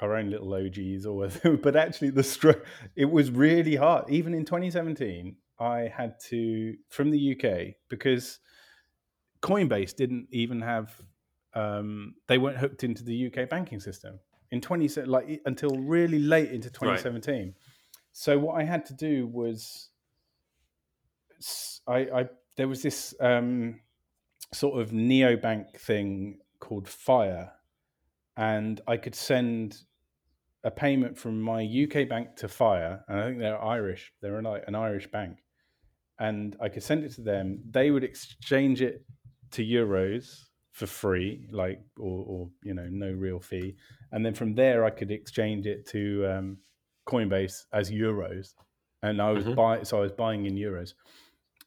[0.00, 1.56] our own little OGs or whatever.
[1.62, 2.62] but actually, the str-
[2.96, 4.10] it was really hard.
[4.10, 8.40] Even in 2017, I had to from the UK because
[9.42, 10.94] Coinbase didn't even have
[11.54, 14.18] um, they weren't hooked into the UK banking system
[14.50, 17.34] in 20 like until really late into 2017.
[17.34, 17.54] Right.
[18.12, 19.90] So what I had to do was
[21.86, 23.80] I, I there was this um,
[24.52, 27.52] sort of neobank thing called Fire
[28.36, 29.76] and I could send
[30.64, 34.12] a payment from my UK bank to Fire, and I think they're Irish.
[34.22, 35.38] They're an, an Irish bank,
[36.18, 37.62] and I could send it to them.
[37.70, 39.04] They would exchange it
[39.52, 40.40] to euros
[40.72, 43.76] for free, like or, or you know no real fee,
[44.12, 46.58] and then from there I could exchange it to um,
[47.06, 48.54] Coinbase as euros,
[49.02, 49.54] and I was Mhm.
[49.54, 50.94] buy so I was buying in euros,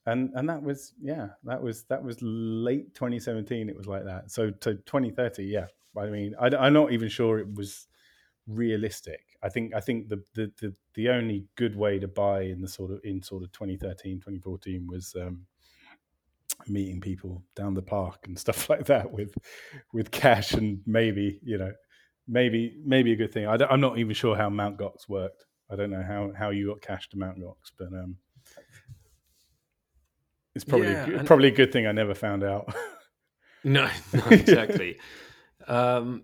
[0.08, 3.70] and and that was yeah that was that was late 2017.
[3.70, 4.32] It was like that.
[4.32, 5.68] So to 2030, yeah.
[5.98, 7.88] I mean, I, I'm not even sure it was
[8.48, 9.20] realistic.
[9.44, 12.70] I think I think the, the the the only good way to buy in the
[12.70, 15.46] sort of in sort of 2013 2014 was um,
[16.68, 19.34] meeting people down the park and stuff like that with
[19.94, 21.74] with cash and maybe you know
[22.30, 23.46] maybe maybe a good thing.
[23.46, 25.46] I am not even sure how Mount Gox worked.
[25.70, 28.16] I don't know how how you got cash to Mount Gox, but um,
[30.58, 32.74] it's probably Yeah, a, good- and- probably a good thing I never found out.
[33.64, 34.98] No, no exactly.
[35.68, 36.24] um,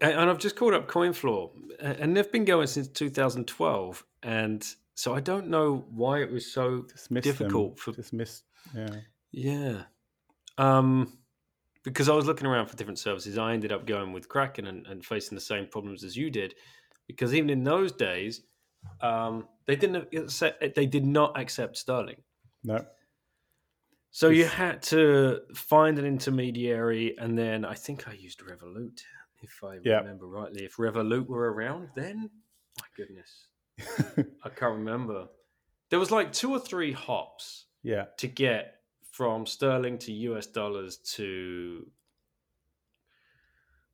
[0.00, 5.14] and, and I've just called up CoinFloor, and they've been going since 2012, and so
[5.14, 7.36] I don't know why it was so Just missed them.
[7.36, 8.44] difficult for just missed.
[8.74, 8.96] Yeah,
[9.32, 9.82] yeah.
[10.58, 11.18] Um,
[11.84, 14.86] because I was looking around for different services, I ended up going with Kraken and,
[14.86, 16.54] and facing the same problems as you did.
[17.06, 18.40] Because even in those days,
[19.02, 22.22] um, they didn't accept, they did not accept sterling.
[22.64, 22.84] No,
[24.10, 29.02] So you had to find an intermediary, and then I think I used Revolut,
[29.42, 29.98] if I Yeah.
[29.98, 30.64] remember rightly.
[30.64, 32.30] If Revolut were around then,
[32.80, 33.48] my goodness,
[34.44, 35.28] I can't remember.
[35.90, 38.80] There was like two or three hops yeah, to get
[39.12, 41.86] from sterling to US dollars to.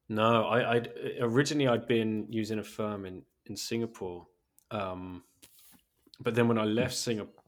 [0.08, 4.26] No, I, I'd originally I'd been using a firm in in Singapore,
[4.70, 5.24] um,
[6.20, 7.39] but then when I left Singapore,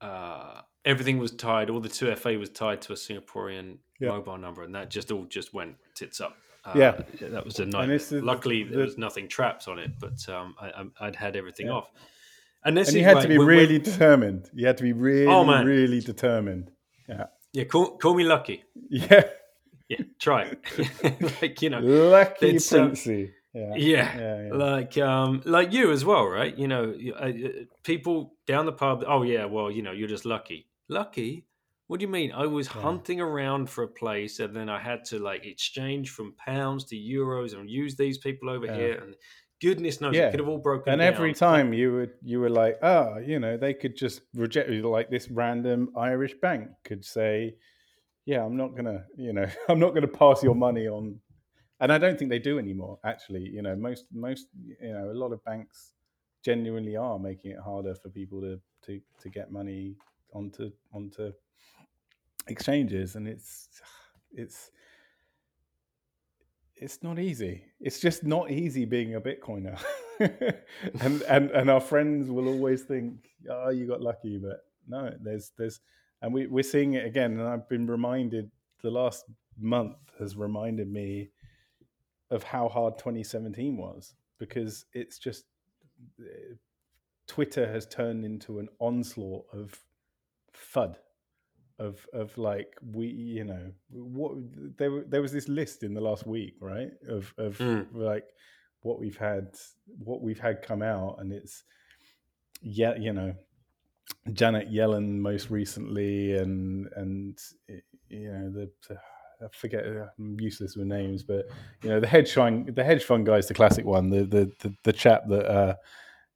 [0.00, 1.70] uh, everything was tied.
[1.70, 4.08] All the two FA was tied to a Singaporean Yeah.
[4.10, 6.36] mobile number, and that just all just went tits up.
[6.64, 7.02] Uh, Yeah.
[7.20, 7.96] that was a nightmare.
[7.96, 11.66] is the- Luckily, there was nothing traps on it, but um, I, I'd had everything
[11.66, 11.72] Yeah.
[11.74, 11.90] off.
[12.64, 14.48] And, this and you had why- to be when- really determined.
[14.54, 15.66] You had to be really, Oh, man.
[15.66, 16.70] really determined.
[17.08, 17.64] Yeah, Yeah.
[17.64, 18.64] call, call me lucky.
[18.90, 19.24] Yeah,
[19.88, 21.42] Yeah, try it.
[21.42, 23.34] like you know, lucky um, princey.
[23.54, 24.54] Yeah, yeah, yeah, yeah.
[24.54, 26.56] like um, like you as well, right?
[26.56, 27.48] You know, uh, uh,
[27.82, 29.04] people down the pub.
[29.06, 30.68] Oh yeah, well, you know, you're just lucky.
[30.88, 31.46] Lucky?
[31.88, 32.32] What do you mean?
[32.32, 36.34] I was hunting around for a place, and then I had to like exchange from
[36.36, 38.94] pounds to euros and use these people over here.
[39.02, 39.14] And
[39.60, 40.28] goodness knows, Yeah.
[40.28, 40.92] it could have all broken.
[40.92, 44.70] and every time you would you were like, oh, you know, they could just reject
[44.70, 44.88] you.
[44.88, 47.56] Like this random Irish bank could say,
[48.24, 51.20] yeah, I'm not gonna, you know, I'm not gonna pass your money on.
[51.82, 53.00] And I don't think they do anymore.
[53.04, 54.46] Actually, you know, most most
[54.80, 55.94] you know, a lot of banks
[56.44, 59.96] genuinely are making it harder for people to to to get money
[60.32, 61.32] onto onto
[62.46, 63.68] exchanges, and it's
[64.30, 64.70] it's
[66.76, 67.64] it's not easy.
[67.80, 69.76] It's just not easy being a Bitcoiner.
[70.20, 75.50] and and and our friends will always think, "Oh, you got lucky," but no, there's
[75.58, 75.80] there's,
[76.22, 77.40] and we we're seeing it again.
[77.40, 78.52] And I've been reminded
[78.84, 79.24] the last
[79.58, 81.31] month has reminded me
[82.32, 85.44] of how hard 2017 was because it's just
[87.28, 89.78] Twitter has turned into an onslaught of
[90.54, 90.96] FUD
[91.78, 94.32] of of like we you know what
[94.76, 97.86] there there was this list in the last week right of of Mm.
[97.94, 98.24] like
[98.82, 99.54] what we've had
[99.98, 101.64] what we've had come out and it's
[102.60, 103.34] yeah you know
[104.32, 107.38] Janet Yellen most recently and and
[108.08, 108.96] you know the, the
[109.42, 111.46] I forget I'm useless with names but
[111.82, 114.52] you know the hedge fund the hedge fund guy is the classic one the the
[114.60, 115.74] the, the chap that uh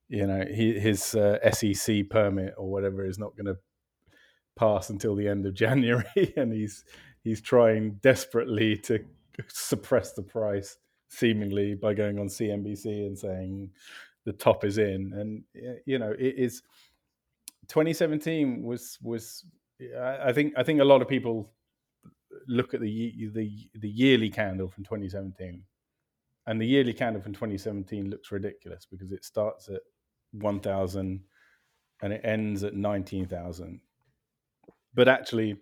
[0.08, 3.56] you know he, his uh, SEC permit or whatever is not going to
[4.56, 6.84] pass until the end of January, and he's
[7.22, 9.04] he's trying desperately to
[9.48, 10.76] suppress the price,
[11.08, 13.70] seemingly by going on CNBC and saying
[14.24, 15.12] the top is in.
[15.14, 16.62] And you know, it is
[17.68, 19.44] 2017 was was
[20.00, 21.52] I think I think a lot of people
[22.48, 25.62] look at the the the yearly candle from 2017
[26.46, 29.80] and the yearly candle from 2017 looks ridiculous because it starts at
[30.32, 31.20] 1000
[32.02, 33.80] and it ends at 19000
[34.94, 35.56] but actually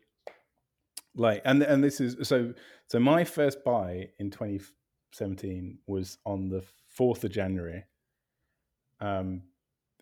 [1.15, 2.53] like and and this is so
[2.89, 6.63] so my first buy in 2017 was on the
[6.99, 7.85] 4th of january.
[9.01, 9.43] Um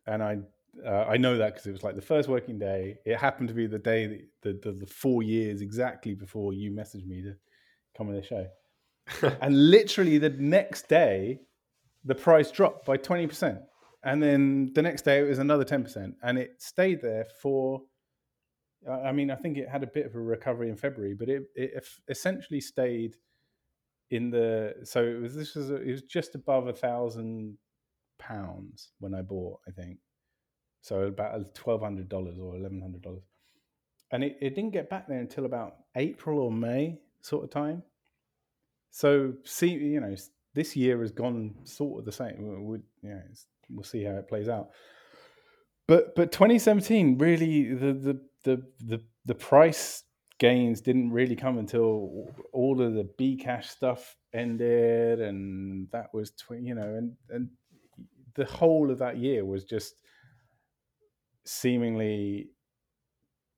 [0.06, 0.38] and i
[0.86, 2.98] uh, i know that because it was like the first working day.
[3.04, 7.06] It happened to be the day the, the the four years exactly before you messaged
[7.06, 7.34] me to
[7.96, 8.46] come on the show.
[9.40, 11.40] And literally the next day
[12.04, 13.60] the price dropped by 20%
[14.04, 17.82] and then the next day it was another 10% and it stayed there for
[18.88, 21.28] I I mean, I think it had a bit of a recovery in February, but
[21.28, 23.16] it, it essentially stayed
[24.10, 27.56] in the so it was this was it was just above a thousand
[28.18, 29.98] pounds when I bought, I think.
[30.82, 33.22] So about twelve hundred dollars or eleven hundred dollars,
[34.10, 37.82] and it, it didn't get back there until about April or May sort of time.
[38.90, 40.14] So see, you know,
[40.54, 42.80] this year has gone sort of the same.
[43.70, 44.70] We'll see how it plays out.
[45.86, 50.02] But but 2017 really the the the the, the price
[50.38, 56.60] gains didn't really come until all of the Bcash stuff ended, and that was tw-
[56.60, 57.48] you know, and and
[58.34, 60.02] the whole of that year was just
[61.44, 62.50] seemingly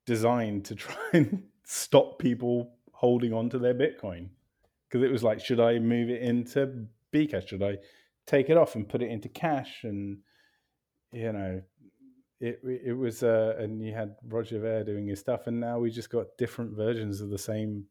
[0.06, 4.28] designed to try and stop people holding on to their Bitcoin
[4.88, 7.48] because it was like, should I move it into Bcash?
[7.48, 7.78] Should I
[8.26, 9.82] take it off and put it into cash?
[9.82, 10.18] And
[11.12, 11.62] you know,
[12.40, 15.90] it it was uh, and you had Roger Ver doing his stuff, and now we
[15.90, 17.86] just got different versions of the same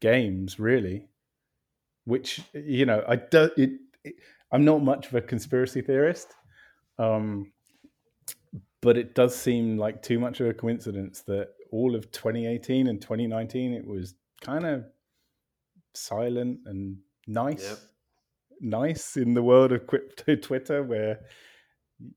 [0.00, 1.08] games, really.
[2.04, 3.70] Which you know, I do it,
[4.04, 4.14] it
[4.52, 6.34] I'm not much of a conspiracy theorist,
[6.98, 7.52] um,
[8.82, 13.00] but it does seem like too much of a coincidence that all of 2018 and
[13.00, 14.84] 2019 it was kind of
[15.94, 17.78] silent and nice, yep.
[18.60, 21.20] nice in the world of crypto Twitter, where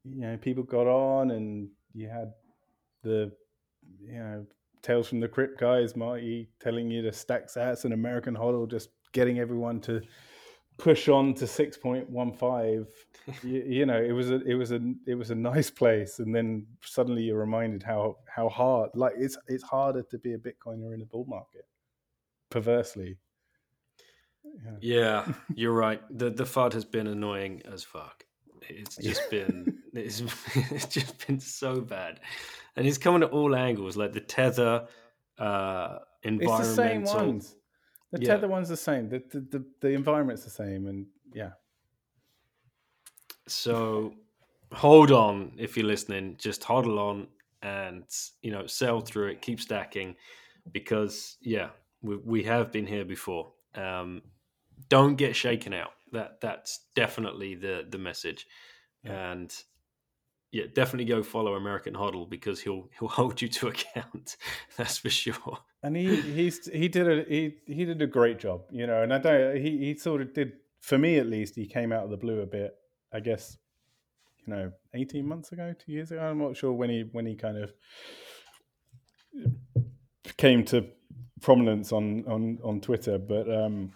[0.03, 2.33] you know people got on and you had
[3.03, 3.31] the
[4.01, 4.45] you know
[4.81, 8.89] tales from the crypt guys, Marty telling you to stack sats and American Hodl, just
[9.13, 10.01] getting everyone to
[10.77, 12.85] push on to 6.15
[13.43, 16.19] you, you, know it was a it was a it was a nice place.
[16.19, 20.37] And then suddenly you're reminded how how hard like it's it's harder to be a
[20.37, 21.65] bitcoiner in a bull market
[22.49, 23.17] perversely.
[24.43, 26.01] Yeah, yeah you're right.
[26.11, 28.25] The the fud has been annoying as fuck.
[28.69, 30.21] It's just been it's,
[30.55, 32.19] it's just been so bad.
[32.75, 34.87] And it's coming at all angles like the tether
[35.39, 37.55] uh environmental it's the same ones
[38.15, 38.35] the yeah.
[38.35, 39.09] tether one's the same.
[39.09, 41.51] The, the, the the environment's the same, and yeah.
[43.47, 44.13] So
[44.71, 46.37] hold on if you're listening.
[46.39, 47.27] Just hodl on
[47.61, 48.05] and
[48.41, 49.41] you know sell through it.
[49.41, 50.15] Keep stacking
[50.71, 51.69] because yeah,
[52.01, 53.51] we we have been here before.
[53.75, 54.21] Um,
[54.87, 55.91] don't get shaken out.
[56.13, 58.47] That that's definitely the the message,
[59.03, 59.31] yeah.
[59.31, 59.53] and
[60.55, 64.37] yeah, definitely go follow American Hodl because he'll he'll hold you to account.
[64.77, 65.57] That's for sure.
[65.83, 69.03] And he he's he did a he he did a great job, you know.
[69.03, 71.55] And I don't he he sort of did for me at least.
[71.55, 72.73] He came out of the blue a bit.
[73.11, 73.57] I guess
[74.45, 76.21] you know, eighteen months ago, two years ago.
[76.21, 77.73] I'm not sure when he when he kind of
[80.37, 80.87] came to
[81.41, 83.91] prominence on on on Twitter, but um,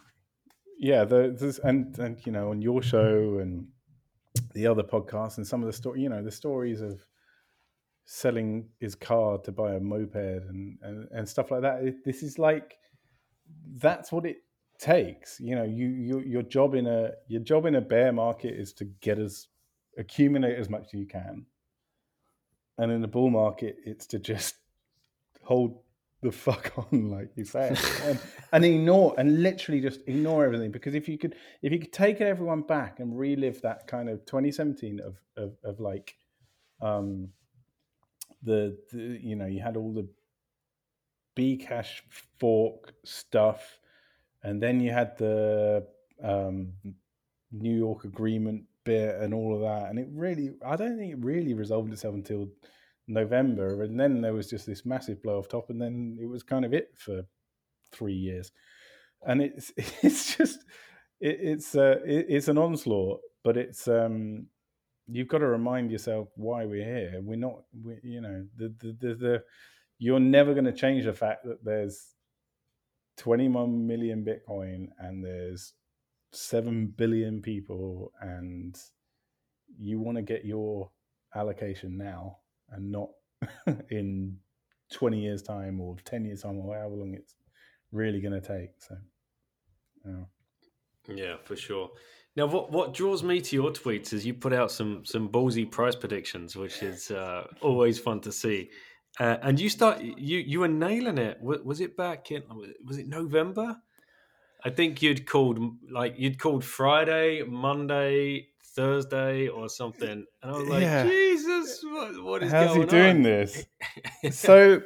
[0.78, 3.70] yeah, the, and and you know on your show and
[4.54, 7.00] the other podcasts and some of the story, you know, the stories of
[8.06, 11.96] selling his car to buy a moped and, and, and stuff like that.
[12.06, 12.78] This is like,
[13.78, 14.38] that's what it
[14.80, 15.40] takes.
[15.40, 18.74] You know, you, you, your job in a, your job in a bear market is
[18.74, 19.48] to get as,
[19.98, 21.46] accumulate as much as you can.
[22.78, 24.56] And in the bull market, it's to just
[25.44, 25.80] hold
[26.22, 28.20] the fuck on, like you say, and,
[28.52, 30.72] and, ignore and literally just ignore everything.
[30.72, 34.26] Because if you could, if you could take everyone back and relive that kind of
[34.26, 36.16] 2017 of of, of like,
[36.82, 37.30] um,
[38.44, 40.08] the, the you know you had all the
[41.38, 42.02] Bcash
[42.38, 43.80] fork stuff,
[44.44, 45.88] and then you had the
[46.22, 46.74] um,
[47.52, 51.24] New York agreement bit and all of that, and it really, I don't think it
[51.24, 52.50] really resolved itself until
[53.10, 56.44] November, and then there was just this massive blow off top, and then it was
[56.44, 57.24] kind of it for
[57.92, 58.52] three years,
[59.28, 60.60] and it's it's just
[61.20, 64.48] it, it's uh, it, it's an onslaught, but it's um
[65.08, 67.20] you've got to remind yourself why we're here.
[67.24, 69.44] We're not, we, you know, the the the, the
[69.98, 72.16] you're never going to change the fact that there's
[73.18, 75.74] 21 million Bitcoin and there's
[76.32, 78.78] 7 billion people and
[79.78, 80.90] you want to get your
[81.36, 82.38] allocation now
[82.72, 83.10] and not
[83.90, 84.38] in
[84.94, 87.36] 20 years time or 10 years time or however long it's
[87.92, 88.96] really going to take so
[90.06, 91.16] yeah.
[91.16, 91.90] yeah for sure.
[92.36, 95.70] Now what what draws me to your tweets is you put out some some ballsy
[95.70, 98.70] price predictions which is uh, always fun to see.
[99.20, 101.38] Uh, and you start you you were nailing it.
[101.42, 102.44] Was it back in
[102.86, 103.78] was it november?
[104.64, 105.60] I think you'd called
[105.92, 111.06] like you'd called friday monday Thursday or something, and I was like, yeah.
[111.06, 111.49] Jesus,
[111.84, 113.24] what, what is How's he doing on?
[113.24, 113.66] this?
[114.32, 114.82] so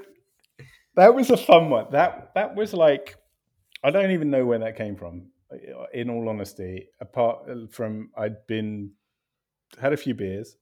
[0.96, 1.88] that was a fun one.
[1.92, 3.16] That that was like,
[3.84, 5.28] I don't even know where that came from.
[5.94, 8.92] In all honesty, apart from I'd been
[9.80, 10.56] had a few beers,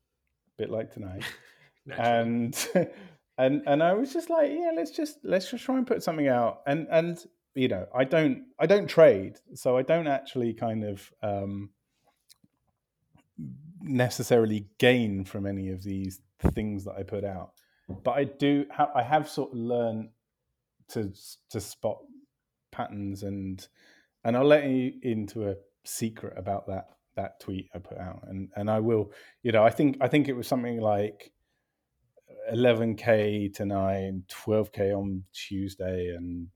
[0.57, 1.24] a bit like tonight,
[1.97, 2.55] and
[3.38, 6.28] and and I was just like, yeah, let's just let's just try and put something
[6.28, 6.61] out.
[6.67, 7.24] And and
[7.55, 11.69] you know, I don't I don't trade, so I don't actually kind of um,
[13.84, 16.20] necessarily gain from any of these
[16.54, 17.52] things that I put out.
[18.04, 20.10] But I do ha- I have sort of learned
[20.90, 21.12] to
[21.50, 22.00] to spot
[22.72, 23.68] patterns and
[24.24, 28.50] and I'll let you into a secret about that that tweet I put out and
[28.56, 29.12] and I will
[29.44, 31.32] you know I think I think it was something like
[32.54, 36.48] 11k tonight 12k on Tuesday and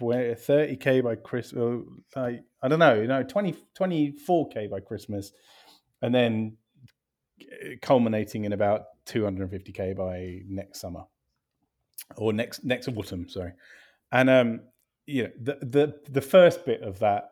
[0.00, 1.84] 30k by Christmas
[2.16, 5.32] like I don't know you know 20 24k by Christmas
[6.02, 6.56] and then
[7.80, 11.04] culminating in about 250k by next summer.
[12.16, 13.52] Or next next autumn sorry.
[14.10, 14.60] And um
[15.06, 17.30] you know the the the first bit of that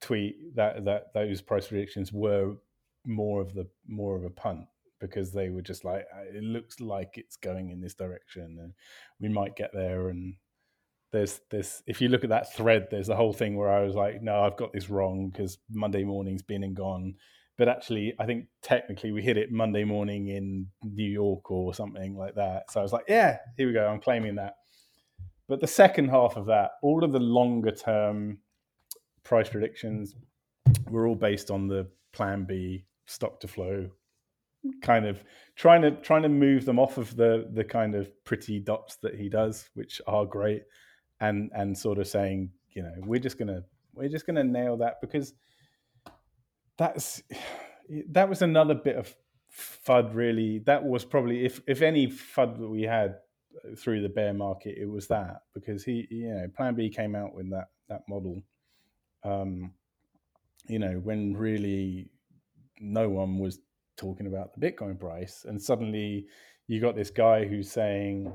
[0.00, 2.54] tweet that that those price predictions were
[3.04, 4.66] more of the more of a punt
[5.00, 8.72] because they were just like it looks like it's going in this direction and
[9.20, 10.08] we might get there.
[10.08, 10.34] And
[11.12, 13.94] there's this if you look at that thread there's the whole thing where i was
[13.94, 17.14] like no i've got this wrong because monday morning's been and gone
[17.58, 22.16] but actually i think technically we hit it monday morning in new york or something
[22.16, 22.70] like that.
[22.70, 24.54] So i was like yeah here we go i'm claiming that.
[25.48, 28.38] But the second half of that all of the longer term
[29.24, 30.14] price predictions
[30.90, 33.90] were all based on the plan b stock to flow
[34.82, 35.22] kind of
[35.56, 39.14] trying to trying to move them off of the the kind of pretty dots that
[39.14, 40.62] he does which are great
[41.20, 43.62] and and sort of saying you know we're just gonna
[43.94, 45.34] we're just gonna nail that because
[46.78, 47.22] that's
[48.10, 49.14] that was another bit of
[49.86, 50.60] fud really.
[50.60, 53.16] That was probably if if any fud that we had
[53.76, 57.34] through the bear market it was that because he you know plan b came out
[57.34, 58.42] with that that model.
[59.24, 59.72] Um
[60.68, 62.10] you know when really
[62.80, 63.58] no one was
[63.96, 66.26] talking about the bitcoin price and suddenly
[66.68, 68.32] you got this guy who's saying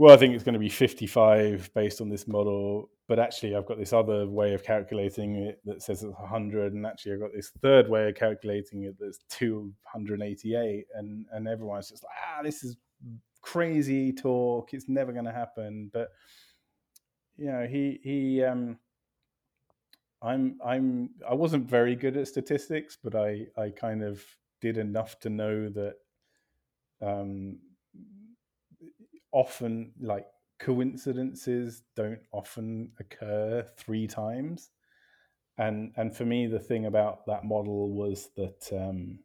[0.00, 3.66] well, I think it's going to be 55 based on this model, but actually I've
[3.66, 7.32] got this other way of calculating it that says it's 100, and actually I've got
[7.34, 12.62] this third way of calculating it that's 288, and and everyone's just like, ah, this
[12.62, 12.76] is
[13.42, 14.72] crazy talk.
[14.72, 15.90] It's never going to happen.
[15.92, 16.10] But
[17.36, 18.78] you know, he he um,
[20.22, 24.24] I'm I'm I wasn't very good at statistics, but I I kind of
[24.60, 25.94] did enough to know that
[27.02, 27.58] um
[29.32, 30.26] often like
[30.60, 34.70] coincidences don't often occur three times.
[35.58, 39.18] And and for me the thing about that model was that um,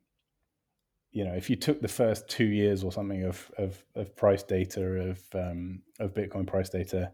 [1.11, 4.43] you know if you took the first two years or something of of, of price
[4.43, 7.11] data of um, of bitcoin price data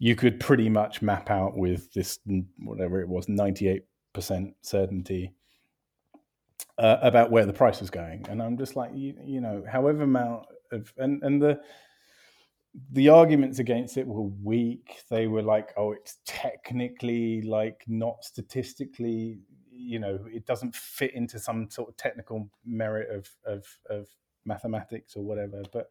[0.00, 2.18] you could pretty much map out with this
[2.58, 3.82] whatever it was 98%
[4.62, 5.34] certainty
[6.78, 8.24] uh, about where the price was going.
[8.30, 11.60] And i'm just like you, you know however amount of and and the
[12.90, 15.02] the arguments against it were weak.
[15.08, 19.38] They were like, oh, it's technically like not statistically,
[19.70, 24.08] you know, it doesn't fit into some sort of technical merit of of, of
[24.44, 25.62] mathematics or whatever.
[25.72, 25.88] But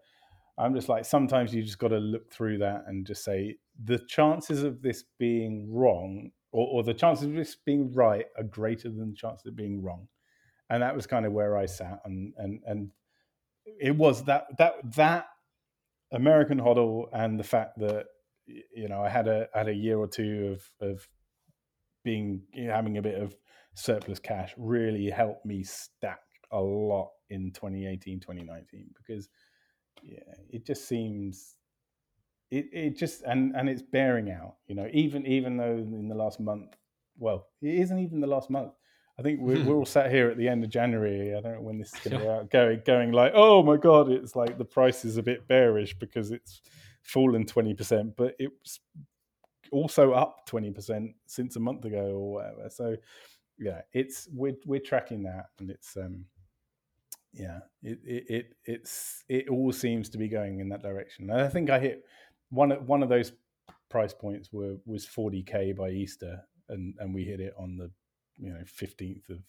[0.58, 4.00] I'm just like, sometimes you just got to look through that and just say the
[4.00, 8.90] chances of this being wrong or, or the chances of this being right are greater
[8.90, 10.08] than the chances of being wrong.
[10.70, 12.92] And that was kind of where I sat and and and
[13.80, 15.28] it was that that that
[16.14, 18.06] American HODL and the fact that
[18.46, 21.08] you know I had a had a year or two of of
[22.04, 23.36] being having a bit of
[23.76, 26.20] surplus cash really helped me stack
[26.52, 29.28] a lot in 2018 2019 because
[30.04, 31.56] yeah it just seems
[32.52, 36.16] it, it just and and it's bearing out you know even even though in the
[36.16, 36.76] last month
[37.18, 38.74] well it isn't even the last month
[39.18, 41.36] I think we're, we're all sat here at the end of January.
[41.36, 42.50] I don't know when this is going to be out.
[42.50, 46.32] Going, going like, oh my god, it's like the price is a bit bearish because
[46.32, 46.62] it's
[47.04, 48.80] fallen twenty percent, but it's
[49.72, 52.70] also up twenty percent since a month ago or whatever.
[52.70, 52.96] So,
[53.60, 56.26] yeah, it's we're we're tracking that, and it's um,
[57.34, 61.30] yeah, it it, it it's it all seems to be going in that direction.
[61.30, 62.04] And I think I hit
[62.50, 63.32] one one of those
[63.90, 67.92] price points were was forty k by Easter, and and we hit it on the
[68.38, 69.40] you know 15th of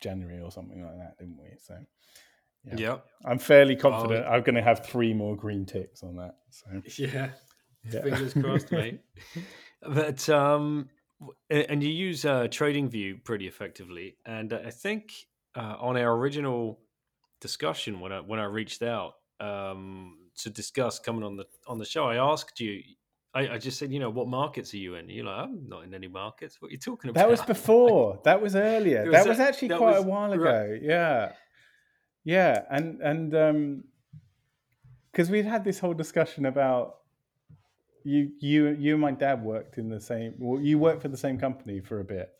[0.00, 1.50] January or something like that, didn't we?
[1.58, 1.74] So
[2.64, 3.06] yeah, yep.
[3.24, 6.36] I'm fairly confident I'm going to have three more green ticks on that.
[6.50, 7.30] So yeah,
[7.90, 8.02] yeah.
[8.02, 9.00] fingers crossed, mate.
[9.82, 10.88] But um,
[11.48, 15.12] and you use uh, TradingView pretty effectively, and I think
[15.54, 16.80] uh, on our original
[17.40, 21.84] discussion when I when I reached out um, to discuss coming on the on the
[21.84, 22.82] show, I asked you
[23.32, 25.08] I, I, just said, you know, what markets are you in?
[25.08, 26.60] You're like, I'm not in any markets.
[26.60, 27.20] What are you talking about?
[27.20, 28.20] That was before.
[28.24, 29.04] that was earlier.
[29.04, 30.42] Was that, was actually that quite was, a while ago.
[30.42, 30.82] Right.
[30.82, 31.32] Yeah,
[32.24, 33.84] yeah, and and um,
[35.12, 36.96] because we'd had this whole discussion about
[38.04, 40.34] you you you and my dad worked in the same.
[40.38, 42.30] Well, you worked for the same company for a bit.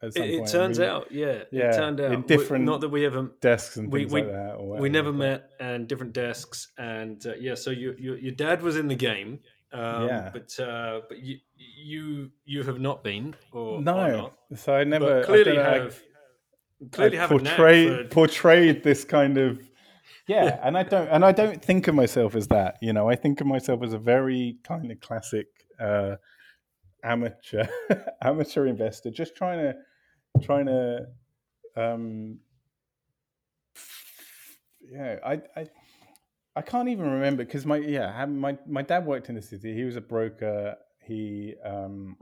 [0.00, 3.04] It, it, turns we, out, yeah, yeah, it turned out in different not that we
[3.04, 4.54] ever desks and we- things we- like that.
[4.54, 7.56] Or we never met and different desks and uh, yeah.
[7.56, 9.40] So you, you your dad was in the game,
[9.72, 10.30] um, Yeah.
[10.32, 14.32] but uh, but you you you have not been or, or No, not.
[14.58, 16.02] so I never clearly I don't know, I- have
[16.92, 19.60] clearly I have portrayed for- portrayed this kind of
[20.26, 22.76] yeah, and I don't and I don't think of myself as that.
[22.82, 25.46] You know, I think of myself as a very kind of classic
[25.80, 26.16] uh,
[27.02, 27.66] amateur
[28.22, 29.74] amateur investor, just trying to
[30.42, 31.06] trying to
[31.76, 32.38] um,
[34.90, 35.66] yeah, I I.
[36.58, 39.72] I can't even remember because my yeah my my dad worked in the city.
[39.72, 40.74] He was a broker.
[41.00, 42.16] He um,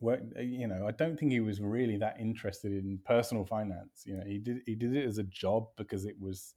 [0.00, 0.36] worked.
[0.36, 4.02] You know, I don't think he was really that interested in personal finance.
[4.04, 6.56] You know, he did he did it as a job because it was.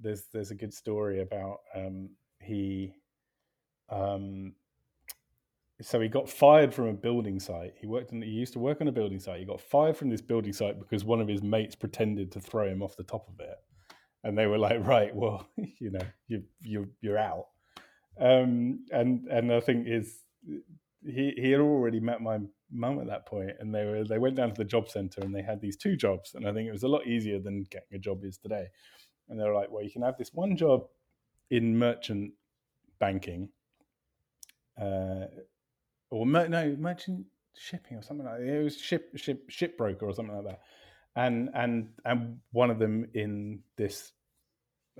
[0.00, 2.94] There's there's a good story about um, he.
[3.88, 4.54] Um,
[5.80, 7.74] so he got fired from a building site.
[7.80, 8.22] He worked in.
[8.22, 9.38] He used to work on a building site.
[9.38, 12.66] He got fired from this building site because one of his mates pretended to throw
[12.66, 13.58] him off the top of it
[14.24, 17.46] and they were like, right, well, you know, you you you're out.
[18.20, 20.20] Um, and and I think is
[21.04, 22.38] he he had already met my
[22.70, 25.34] mum at that point, and they were they went down to the job center and
[25.34, 27.94] they had these two jobs, and I think it was a lot easier than getting
[27.94, 28.66] a job is today.
[29.28, 30.82] And they were like, well, you can have this one job
[31.50, 32.32] in merchant
[32.98, 33.48] banking,
[34.80, 35.26] uh,
[36.10, 38.46] or mer- no merchant shipping or something like that.
[38.46, 40.60] It was ship ship ship broker or something like that
[41.16, 44.12] and and and one of them in this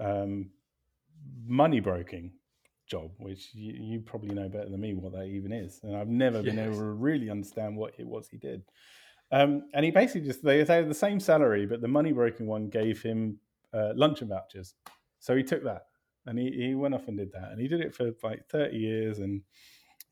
[0.01, 0.51] um,
[1.47, 2.33] money broking
[2.89, 6.09] job, which you, you probably know better than me what that even is, and I've
[6.09, 8.63] never been able to really understand what it was he did.
[9.31, 12.47] Um, and he basically just they they had the same salary, but the money broking
[12.47, 13.39] one gave him
[13.73, 14.75] uh, luncheon vouchers,
[15.21, 15.87] so he took that
[16.27, 18.77] and he, he went off and did that, and he did it for like thirty
[18.77, 19.43] years, and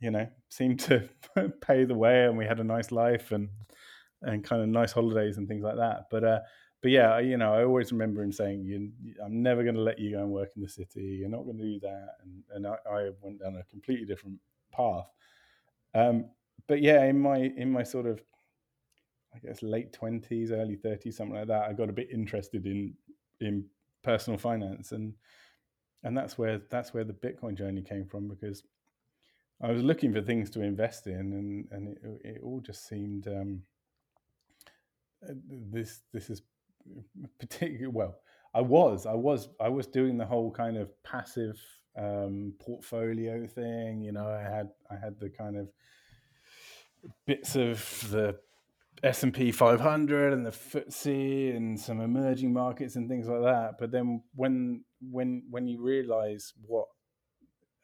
[0.01, 1.09] you know seemed to
[1.61, 3.49] pay the way, and we had a nice life and
[4.23, 6.07] and kind of nice holidays and things like that.
[6.11, 6.41] But uh,
[6.83, 8.93] but yeah, you know, I always remember him saying,
[9.23, 11.19] "I'm never going to let you go and work in the city.
[11.21, 14.39] You're not going to do that." And and I, I went down a completely different
[14.73, 15.07] path.
[15.95, 16.27] Um,
[16.67, 18.23] but yeah, in my in my sort of,
[19.35, 22.95] I guess late twenties, early thirties, something like that, I got a bit interested in
[23.41, 23.67] in
[24.03, 25.15] personal finance, and
[26.03, 28.63] and that's where that's where the Bitcoin journey came from because
[29.61, 33.29] I was looking for things to invest in, and and it, it all just seemed.
[33.29, 33.63] Um,
[35.23, 36.43] this this is
[37.39, 38.17] particularly well
[38.55, 41.61] i was i was i was doing the whole kind of passive
[41.99, 45.69] um portfolio thing you know i had i had the kind of
[47.27, 48.37] bits of the
[49.03, 54.23] s&p 500 and the FTSE and some emerging markets and things like that but then
[54.35, 56.87] when when when you realize what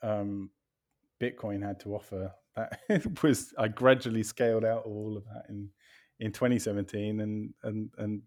[0.03, 0.51] um
[1.21, 2.79] bitcoin had to offer that
[3.23, 5.71] was i gradually scaled out all of that in
[6.21, 8.23] in 2017 and and and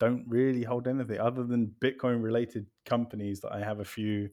[0.00, 4.28] don't really hold anything other than bitcoin related companies that i have a few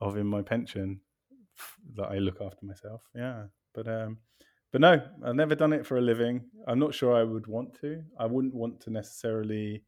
[0.00, 1.00] of in my pension
[1.94, 3.02] that i look after myself.
[3.14, 3.44] Yeah.
[3.74, 4.18] But um
[4.72, 6.44] but no i've never done it for a living.
[6.66, 8.02] I'm not sure i would want to.
[8.18, 9.84] I wouldn't want to necessarily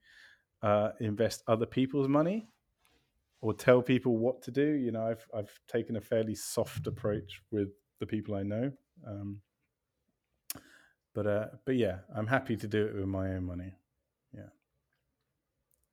[0.62, 2.47] uh, invest other people's money
[3.40, 4.72] or tell people what to do.
[4.72, 7.68] You know i've i've taken a fairly soft approach with
[8.01, 8.70] the people i know.
[9.07, 9.40] Um
[11.15, 13.75] but uh but yeah i'm happy to do it with my own money
[14.35, 14.49] Yeah.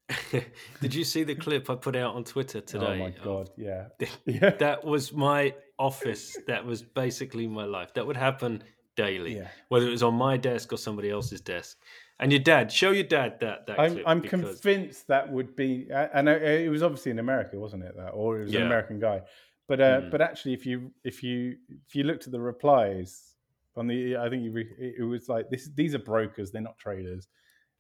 [0.82, 2.86] Did you see the clip I put out on Twitter today?
[2.86, 3.86] oh my god yeah
[4.26, 6.38] yeah that was my office.
[6.48, 7.94] That was basically my life.
[7.94, 8.62] That would happen
[8.98, 11.78] daily, yeah whether it was on my desk or somebody else's desk.
[12.22, 14.04] And your dad, show your dad that that i'm, clip.
[14.08, 18.10] I'm because- convinced that would be and it was obviously in america wasn't it that
[18.10, 19.22] or it was an american guy
[19.70, 20.12] but uh Mhm.
[20.12, 21.56] but actually if you if you
[21.88, 23.29] if you looked at the replies
[23.78, 27.28] on the i think re, it was like this these are brokers they're not traders.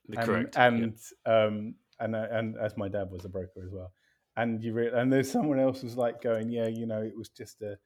[0.07, 0.55] The and, correct.
[0.55, 0.65] yeah.
[0.65, 3.91] and um and uh, and as my dad was a broker as well.
[4.37, 7.29] And you re- and there's someone else was like going yeah you know it was
[7.29, 7.77] just a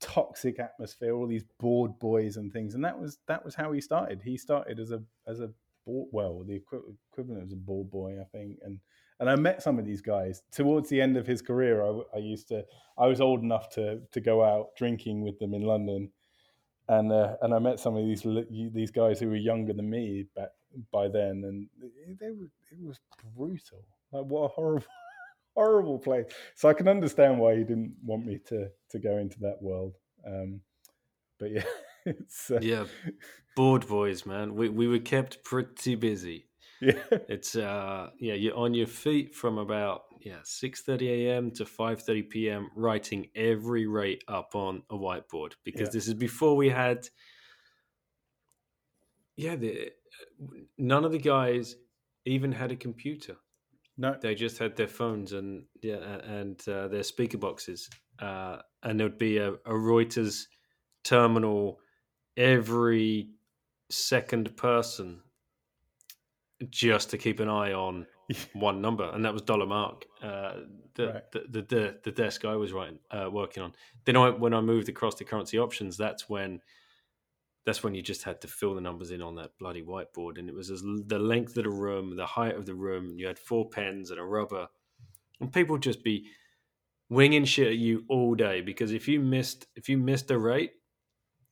[0.00, 2.74] toxic atmosphere all these bored boys and things.
[2.74, 4.22] And that was that was how he started.
[4.22, 5.50] He started as a as a
[5.84, 8.58] board, well the equi- equivalent of a board boy i think.
[8.62, 8.78] And
[9.20, 10.42] and i met some of these guys.
[10.52, 12.64] Towards the end of his career i, I used to
[12.96, 16.10] i was old enough to to go out drinking with them in london
[16.88, 18.26] and uh, and I met some of these
[18.72, 20.48] these guys who were younger than me back
[20.92, 21.68] by then, and
[22.20, 22.98] they were it was
[23.36, 23.84] brutal.
[24.12, 24.86] Like what a horrible
[25.56, 26.26] horrible place.
[26.54, 29.94] So I can understand why he didn't want me to to go into that world.
[30.26, 30.60] Um,
[31.38, 31.64] but yeah,
[32.06, 32.84] it's uh, yeah,
[33.54, 34.54] bored boys, man.
[34.54, 36.47] We we were kept pretty busy.
[36.80, 36.92] Yeah.
[37.28, 41.50] It's uh yeah, you're on your feet from about yeah, 6:30 a.m.
[41.52, 42.70] to 5:30 p.m.
[42.76, 45.92] writing every rate up on a whiteboard because Yeah.
[45.92, 47.08] this is before we had
[49.36, 49.92] yeah, the,
[50.78, 51.76] none of the guys
[52.24, 53.36] even had a computer.
[53.96, 54.16] No.
[54.20, 57.88] They just had their phones and yeah, and uh, their speaker boxes,
[58.20, 60.46] uh, and there would be a, a Reuters
[61.04, 61.80] terminal
[62.36, 63.30] every
[63.90, 65.20] second person,
[66.70, 68.06] just to keep an eye on
[68.52, 70.04] one number, and that was dollar mark.
[70.22, 70.54] Uh,
[70.94, 71.32] the, Right.
[71.32, 73.72] the, the the the desk I was writing uh, working on.
[74.04, 76.60] Then I, when I moved across to currency options, that's when
[77.64, 80.48] that's when you just had to fill the numbers in on that bloody whiteboard, and
[80.48, 83.14] it was as the length of the room, the height of the room.
[83.16, 84.68] You had four pens and a rubber,
[85.40, 86.26] and people would just be
[87.10, 90.72] winging shit at you all day because if you missed if you missed a rate,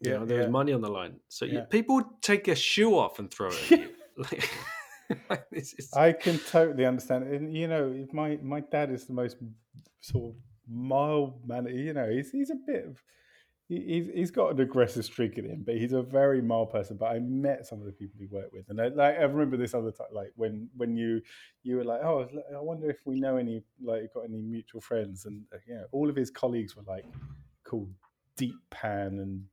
[0.00, 0.50] you Yeah, know, there was yeah.
[0.50, 1.20] money on the line.
[1.28, 3.88] So you, people would take a shoe off and throw it at you.
[4.18, 4.50] like,
[5.52, 7.24] is, I can totally understand.
[7.24, 9.36] And you know, my my dad is the most
[10.00, 11.66] sort of mild man.
[11.66, 13.02] You know, he's he's a bit of
[13.68, 16.96] he, he's he's got an aggressive streak in him, but he's a very mild person.
[16.96, 19.56] But I met some of the people he worked with, and I, like I remember
[19.56, 21.20] this other time, like when when you
[21.62, 25.26] you were like, oh, I wonder if we know any like got any mutual friends,
[25.26, 27.04] and uh, you know, all of his colleagues were like
[27.64, 27.90] called
[28.36, 29.44] Deep Pan and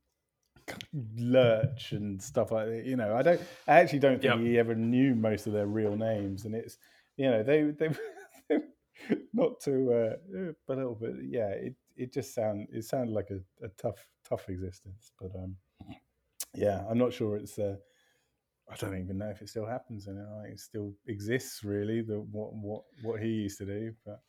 [1.16, 2.84] Lurch and stuff like that.
[2.86, 4.40] You know, I don't, I actually don't think Yep.
[4.40, 6.78] he ever knew most of their real names, and it's
[7.16, 7.90] you know they they.
[9.32, 13.40] not to uh, a little bit yeah, it, it just sound it sounded like a,
[13.64, 15.12] a tough tough existence.
[15.20, 15.56] But um,
[16.54, 17.58] yeah, I'm not sure it's.
[17.58, 17.76] Uh,
[18.70, 22.00] I don't even know if it still happens, and like, it still exists really.
[22.02, 24.20] The what what what he used to do, but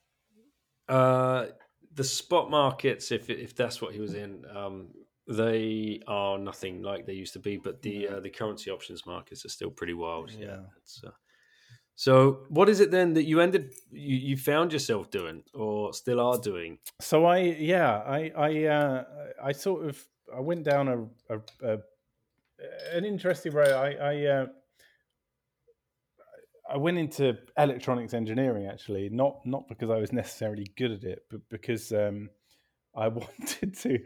[0.87, 1.47] Uh,
[1.93, 4.89] the spot markets, if if that's what he was in, um,
[5.27, 7.57] they are nothing like they used to be.
[7.57, 10.31] But the uh, the currency options markets are still pretty wild.
[10.31, 10.45] Yeah.
[10.45, 11.09] Yeah.
[11.09, 11.11] Uh,
[11.97, 16.19] so, what is it then that you ended you, you found yourself doing, or still
[16.19, 16.79] are doing?
[16.99, 19.03] so I yeah I I uh,
[19.43, 20.05] I sort of
[20.35, 21.77] I went down a, a, a
[22.93, 23.71] an interesting road.
[23.71, 24.45] I I, uh,
[26.69, 31.19] I went into electronics engineering actually, not not because I was necessarily good at it,
[31.29, 32.29] but because um,
[32.93, 33.99] I wanted to.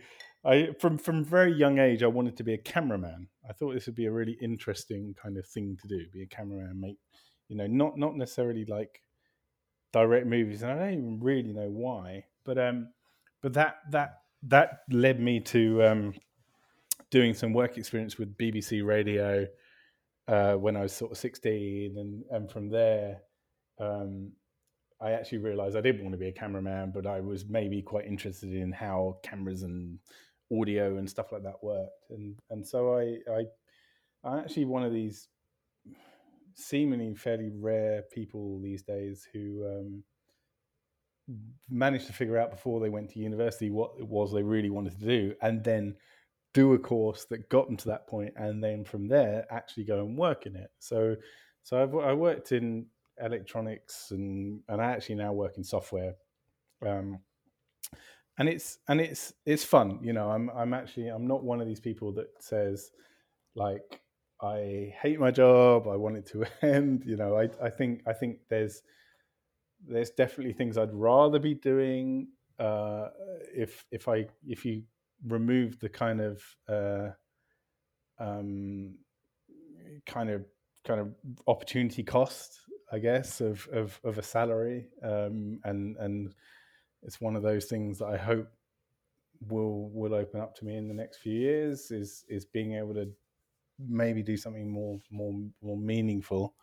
[0.45, 3.27] I from from very young age I wanted to be a cameraman.
[3.47, 6.27] I thought this would be a really interesting kind of thing to do, be a
[6.27, 6.97] cameraman, make
[7.49, 9.01] you know not not necessarily like
[9.91, 12.89] direct movies, and I don't even really know why, but um,
[13.41, 16.13] but that that that led me to um,
[17.11, 19.45] doing some work experience with BBC Radio
[20.29, 23.23] uh, when I was sort of sixteen, and and from there,
[23.77, 24.31] um,
[25.01, 28.05] I actually realised I didn't want to be a cameraman, but I was maybe quite
[28.05, 29.99] interested in how cameras and
[30.52, 33.45] audio and stuff like that worked, and and so I I
[34.24, 35.28] I'm actually one of these
[36.56, 40.04] seemingly fairly rare people these days who um,
[41.70, 45.00] managed to figure out before they went to university what it was they really wanted
[45.00, 45.95] to do, and then
[46.54, 50.00] do a course that got them to that point, and then from there actually go
[50.00, 50.72] and work in it.
[50.80, 51.16] So,
[51.64, 52.88] so I've I worked in
[53.22, 56.16] electronics, and and I actually now work in software.
[56.86, 57.20] Um,
[58.39, 60.31] and it's and it's it's fun, you know.
[60.31, 62.91] I'm I'm actually I'm not one of these people that says
[63.53, 64.01] like
[64.41, 65.87] I hate my job.
[65.87, 67.03] I want it to end.
[67.05, 68.81] You know, I, I think I think there's
[69.85, 72.29] there's definitely things I'd rather be doing
[72.59, 73.09] uh,
[73.53, 74.83] if if I if you
[75.27, 77.09] remove the kind of uh,
[78.19, 78.95] um,
[80.05, 80.45] kind of
[80.85, 81.13] kind of
[81.47, 82.59] opportunity cost,
[82.89, 86.33] I guess, of of, of a salary, um, and and
[87.04, 88.47] it's one of those things that I hope
[89.47, 91.91] will will open up to me in the next few years.
[91.91, 93.12] Is is being able to
[93.80, 96.54] maybe do something more more more meaningful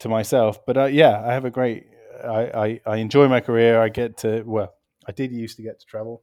[0.00, 0.64] to myself.
[0.66, 1.86] But uh, yeah, I have a great.
[2.22, 3.80] I, I I enjoy my career.
[3.80, 4.74] I get to well,
[5.06, 6.22] I did used to get to travel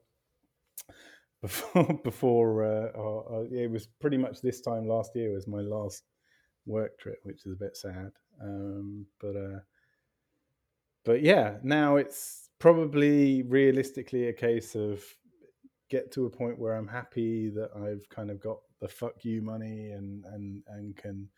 [1.42, 6.04] before before uh, uh, it was pretty much this time last year was my last
[6.66, 8.12] work trip, which is a bit sad.
[8.42, 9.60] Um, but uh,
[11.04, 15.04] but yeah, now it's probably realistically a case of
[15.90, 19.42] get to a point where I'm happy that I've kind of got the fuck you
[19.42, 21.30] money and and and can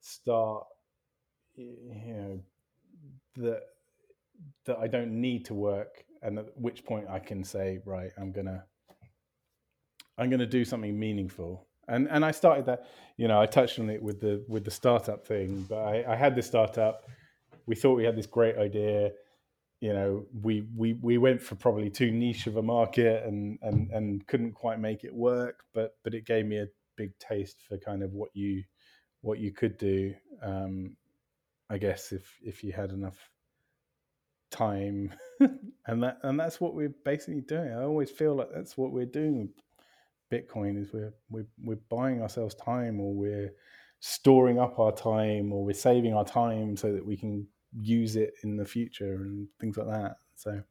[0.00, 0.64] start
[1.56, 2.40] you know
[3.36, 3.60] that
[4.66, 8.32] that I don't need to work and at which point I can say right I'm
[8.32, 8.64] gonna
[10.18, 11.66] I'm gonna do something meaningful.
[11.86, 12.86] And and I started that
[13.16, 16.16] you know I touched on it with the with the startup thing but I, I
[16.16, 17.02] had this startup.
[17.66, 19.12] We thought we had this great idea
[19.84, 23.90] you know we we we went for probably too niche of a market and and
[23.90, 26.66] and couldn't quite make it work but but it gave me a
[26.96, 28.62] big taste for kind of what you
[29.20, 30.96] what you could do um
[31.70, 33.18] I guess if if you had enough
[34.50, 35.12] time,
[35.86, 37.72] and that and that's what we're basically doing.
[37.72, 39.50] I always feel like that's what we're doing
[40.32, 43.52] Bitcoin is we're we're we're buying ourselves time, or we're
[44.00, 47.46] storing up our time, or we're saving our time so that we can
[47.78, 50.16] use it in the future and things like that.
[50.36, 50.62] So,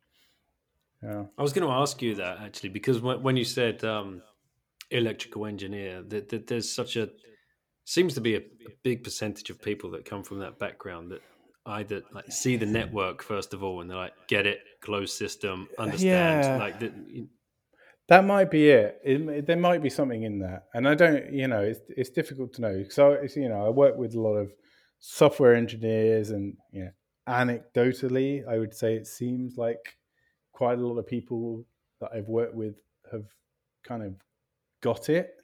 [1.01, 1.23] yeah.
[1.37, 4.21] I was going to ask you that actually because when you said um,
[4.89, 7.09] electrical engineer, that, that there's such a
[7.85, 11.21] seems to be a, a, big percentage of people that come from that background that
[11.65, 15.67] either like see the network first of all and they're like get it closed system
[15.79, 16.57] understand yeah.
[16.57, 16.93] like that
[18.09, 18.99] that might be it.
[19.05, 19.47] it.
[19.47, 22.61] there might be something in that and i don't you know it's it's difficult to
[22.61, 24.51] know so it's you know i work with a lot of
[25.05, 26.91] software engineers and you know
[27.27, 29.97] anecdotally i would say it seems like
[30.53, 31.65] quite a lot of people
[31.99, 32.75] that i've worked with
[33.11, 33.25] have
[33.83, 34.13] kind of
[34.81, 35.43] got it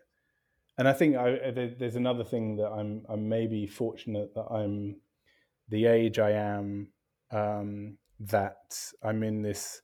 [0.80, 4.96] and I think I, there's another thing that I'm I'm maybe fortunate that I'm
[5.68, 6.88] the age I am
[7.32, 9.82] um, that I'm in this.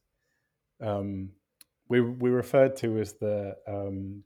[0.79, 1.31] Um,
[1.89, 4.23] we we referred to as the um,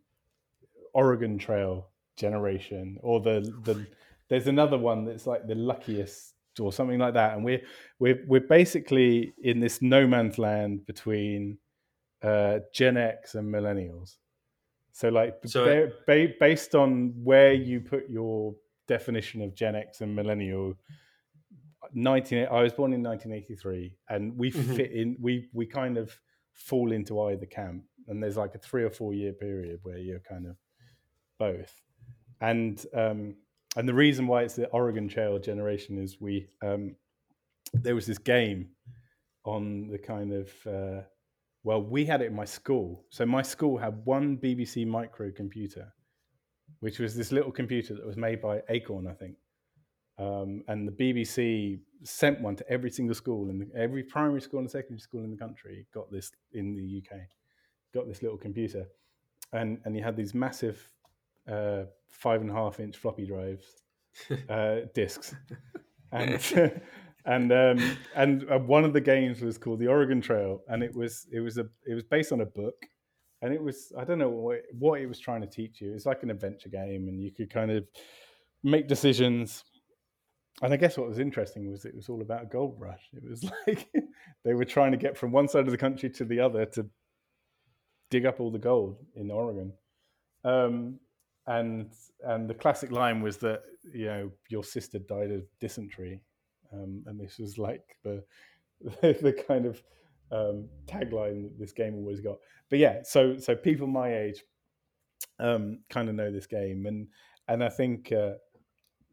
[0.93, 3.87] Oregon Trail generation, or the the.
[4.29, 7.61] There's another one that's like the luckiest or something like that, and we're
[7.99, 11.57] we're we're basically in this no man's land between
[12.21, 14.17] uh, Gen X and millennials.
[14.91, 18.55] So, like, so, ba- based on where you put your
[18.87, 20.73] definition of Gen X and millennial,
[21.93, 24.75] 19, I was born in 1983, and we mm-hmm.
[24.75, 25.15] fit in.
[25.19, 26.17] We we kind of
[26.53, 30.19] fall into either camp, and there's like a three or four year period where you're
[30.19, 30.57] kind of
[31.37, 31.81] both.
[32.41, 33.35] And um,
[33.75, 36.95] and the reason why it's the Oregon Trail generation is we um,
[37.73, 38.69] there was this game
[39.45, 41.01] on the kind of uh,
[41.63, 43.05] well, we had it in my school.
[43.09, 45.93] So my school had one BBC micro computer,
[46.79, 49.35] which was this little computer that was made by Acorn, I think.
[50.17, 54.69] Um, and the BBC sent one to every single school and every primary school and
[54.69, 57.19] secondary school in the country got this in the UK,
[57.93, 58.85] got this little computer,
[59.53, 60.91] and and you had these massive
[61.49, 63.83] uh, five and a half inch floppy drives,
[64.49, 65.35] uh, discs,
[66.11, 66.81] and
[67.25, 70.93] and um, and uh, one of the games was called the Oregon Trail, and it
[70.93, 72.85] was it was a it was based on a book,
[73.41, 75.93] and it was I don't know what, what it was trying to teach you.
[75.93, 77.85] It's like an adventure game, and you could kind of
[78.63, 79.63] make decisions.
[80.61, 83.09] And I guess what was interesting was it was all about a gold rush.
[83.13, 83.87] It was like
[84.43, 86.85] they were trying to get from one side of the country to the other to
[88.09, 89.73] dig up all the gold in Oregon.
[90.43, 90.99] Um,
[91.49, 91.91] and
[92.23, 93.61] and the classic line was that
[93.93, 96.21] you know your sister died of dysentery
[96.73, 98.23] um, and this was like the
[99.01, 99.81] the kind of
[100.31, 102.37] um, tagline this game always got.
[102.69, 104.43] But yeah, so so people my age
[105.39, 107.07] um, kind of know this game, and
[107.47, 108.33] and I think uh,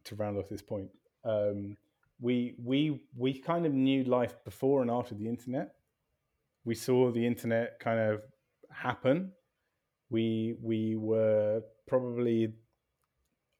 [0.04, 0.90] to round off this point,
[1.24, 1.76] um,
[2.20, 5.72] we we we kind of knew life before and after the internet.
[6.64, 8.22] We saw the internet kind of
[8.70, 9.32] happen.
[10.10, 12.52] We we were probably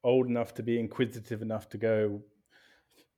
[0.05, 2.22] old enough to be inquisitive enough to go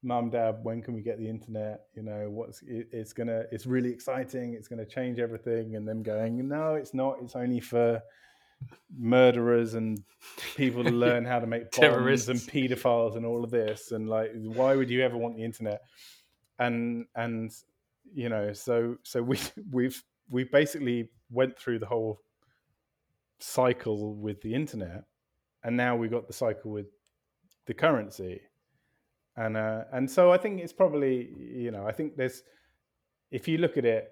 [0.03, 1.81] mum dad when can we get the internet?
[1.95, 6.03] You know what's it, it's gonna it's really exciting it's gonna change everything and them
[6.03, 7.17] going no it's not.
[7.23, 8.01] It's only for
[8.97, 10.03] murderers and
[10.57, 14.31] people to learn how to make bombs and pedophiles and all of this and like
[14.35, 15.81] why would you ever want the internet?
[16.59, 17.53] And and
[18.13, 19.39] you know so so we
[19.71, 22.21] we've we basically went through the whole
[23.41, 25.05] cycle with the internet
[25.65, 26.87] and now we've got the cycle with
[27.67, 28.41] the currency
[29.39, 32.43] and uh, and so I think it's probably you know I think there's
[33.31, 34.09] if you look at it,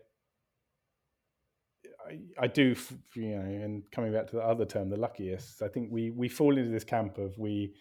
[2.08, 2.76] I, I do
[3.14, 5.62] you know and coming back to the other term, the luckiest.
[5.62, 7.74] I think we we fall into this camp of we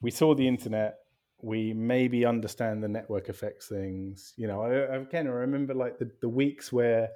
[0.00, 0.96] we saw the internet,
[1.40, 4.34] we maybe understand the network effects things.
[4.36, 7.10] You know, I, I remember like the the weeks where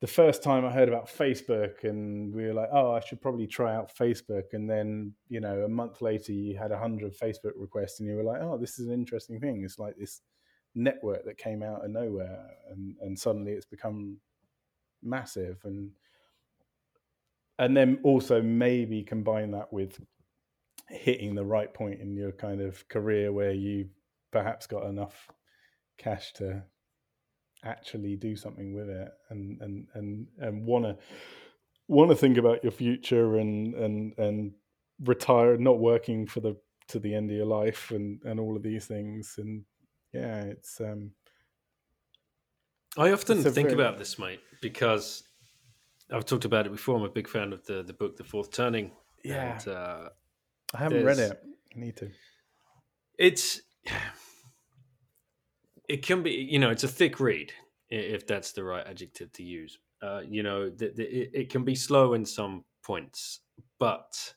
[0.00, 3.46] the first time I heard about Facebook, and we were like, "Oh, I should probably
[3.46, 7.52] try out Facebook." And then, you know, a month later, you had a hundred Facebook
[7.56, 10.22] requests, and you were like, "Oh, this is an interesting thing." It's like this
[10.74, 14.18] network that came out of nowhere, and and suddenly it's become
[15.02, 15.90] massive, and
[17.58, 20.00] and then also maybe combine that with
[20.88, 23.88] hitting the right point in your kind of career where you
[24.32, 25.28] perhaps got enough
[25.98, 26.62] cash to
[27.64, 30.96] actually do something with it and and and and want to
[31.88, 34.52] want to think about your future and and and
[35.04, 36.56] retire not working for the
[36.88, 39.34] to the end of your life and and all of these things.
[39.38, 39.64] And
[40.12, 41.12] yeah it's um
[42.98, 43.72] i often think very...
[43.74, 45.22] about this mate because
[46.12, 46.96] i've talked about it before.
[46.96, 48.90] I'm a big fan of the the book the fourth turning.
[49.24, 49.52] Yeah.
[49.52, 50.08] And, uh,
[50.74, 51.40] i haven't read it.
[51.76, 52.10] I need to.
[53.18, 53.60] It's
[55.90, 57.52] it can be you know it's a thick read
[57.90, 59.78] if that's the right adjective to use.
[60.02, 63.40] Uh, you know, the, the, it, it can be slow in some points,
[63.78, 64.34] but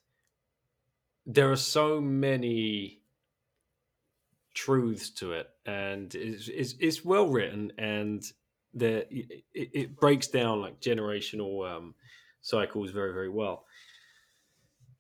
[1.26, 3.00] there are so many
[4.54, 8.24] truths to it, and it's, it's, it's well written, and
[8.74, 11.94] the it, it, breaks down like generational um,
[12.42, 13.66] cycles very very well.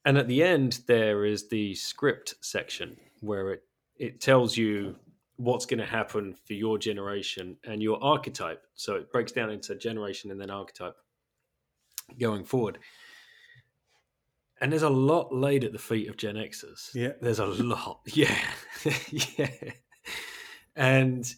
[0.05, 3.63] And at the end, there is the script section where it
[3.97, 4.95] it tells you
[5.43, 8.65] what's going to happen for your generation and your archetype.
[8.75, 10.95] So it breaks down into generation and then archetype
[12.19, 12.79] going forward.
[14.61, 16.93] And there's a lot laid at the feet of Gen Xers.
[16.93, 17.13] Yeah.
[17.21, 18.01] There's a lot.
[18.13, 18.37] Yeah.
[19.37, 19.49] yeah.
[20.75, 21.31] And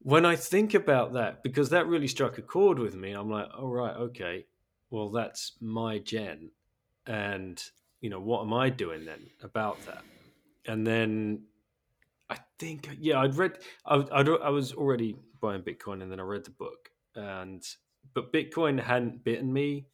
[0.00, 3.48] when I think about that, because that really struck a chord with me, I'm like,
[3.58, 4.46] all oh, right, okay,
[4.90, 6.50] well, that's my gen.
[7.06, 7.62] And,
[8.00, 10.02] you know, what am I doing then about that?
[10.66, 11.42] And then
[12.30, 16.22] I think, yeah, I'd read, I, I'd, I was already buying Bitcoin and then I
[16.22, 16.90] read the book.
[17.14, 17.62] And,
[18.14, 19.86] but Bitcoin hadn't bitten me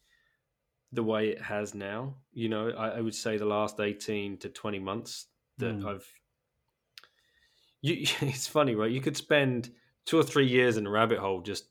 [0.91, 2.15] the way it has now.
[2.33, 5.27] You know, I, I would say the last 18 to 20 months
[5.57, 5.85] that mm.
[5.85, 6.07] I've,
[7.81, 8.91] you, it's funny, right?
[8.91, 9.71] You could spend
[10.05, 11.65] two or three years in a rabbit hole just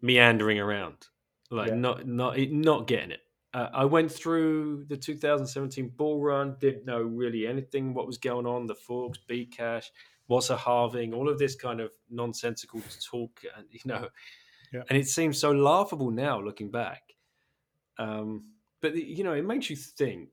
[0.00, 1.06] meandering around,
[1.50, 1.76] like yeah.
[1.76, 3.20] not, not, not getting it.
[3.54, 8.46] Uh, I went through the 2017 bull run, didn't know really anything what was going
[8.46, 8.66] on.
[8.66, 9.86] The forks, Bcash,
[10.26, 12.80] what's a halving, all of this kind of nonsensical
[13.10, 14.08] talk, and you know,
[14.72, 14.82] yeah.
[14.88, 17.02] and it seems so laughable now looking back.
[17.98, 18.46] Um,
[18.80, 20.30] but you know, it makes you think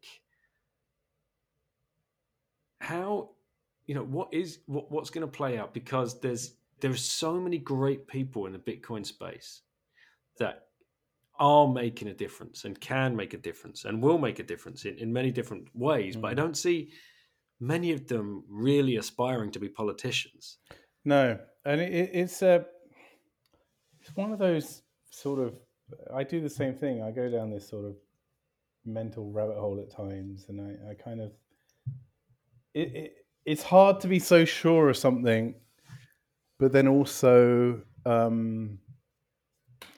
[2.80, 3.32] how,
[3.86, 7.58] you know, what is what, what's going to play out because there's there's so many
[7.58, 9.62] great people in the Bitcoin space
[10.38, 10.69] that
[11.40, 14.98] are making a difference and can make a difference and will make a difference in,
[14.98, 16.16] in many different ways.
[16.16, 16.22] Mm.
[16.22, 16.38] But I mm.
[16.38, 16.92] don't see
[17.60, 20.58] many of them really aspiring to be politicians.
[21.06, 22.66] No, and it, it's a
[24.02, 25.56] it's one of those sort of.
[26.14, 27.02] I do the same thing.
[27.02, 27.96] I go down this sort of
[28.86, 31.32] mental rabbit hole at times, and I, I kind of
[32.74, 33.14] it, it
[33.46, 35.56] it's hard to be so sure of something,
[36.60, 38.80] but then also um,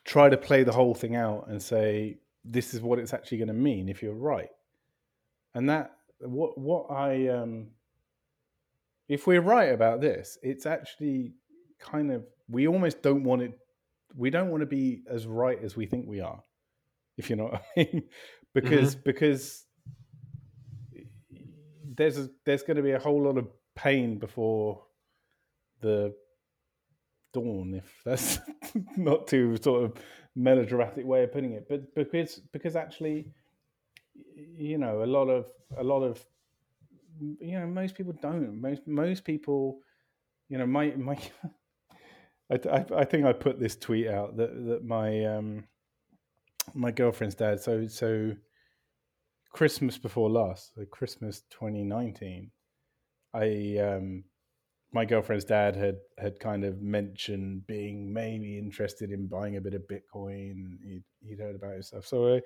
[0.04, 3.48] try to play the whole thing out and say this is what it's actually going
[3.48, 4.50] to mean if you're right
[5.54, 7.68] and that what what i um
[9.08, 11.34] if we're right about this it's actually
[11.80, 13.58] kind of we almost don't want it
[14.16, 16.42] we don't want to be as right as we think we are
[17.18, 18.04] if you know what i mean
[18.54, 19.04] because mm-hmm.
[19.06, 19.66] because
[21.94, 24.82] there's a, there's going to be a whole lot of pain before
[25.82, 26.14] the
[27.34, 28.40] dawn, if that's
[28.98, 29.94] not too sort of
[30.36, 31.68] melodramatic way of putting it.
[31.70, 33.28] But because because actually,
[34.36, 35.46] you know, a lot of
[35.78, 36.24] a lot of
[37.40, 38.60] you know most people don't.
[38.60, 39.80] Most most people,
[40.50, 41.18] you know, my my.
[42.52, 45.64] I, I, I think I put this tweet out that that my um
[46.74, 47.62] my girlfriend's dad.
[47.62, 48.34] So so
[49.54, 52.52] Christmas before last, so Christmas 2019,
[53.34, 54.24] I um
[54.94, 59.74] my girlfriend's dad had had kind of mentioned being maybe interested in buying a bit
[59.74, 60.78] of Bitcoin.
[60.84, 62.40] He'd, he'd heard about his stuff, so uh,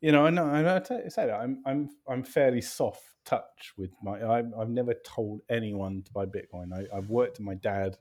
[0.00, 0.46] you know, I know.
[0.46, 4.20] I say that I'm I'm I'm fairly soft touch with my.
[4.22, 6.72] i have never told anyone to buy Bitcoin.
[6.74, 7.98] I, I've worked with my dad,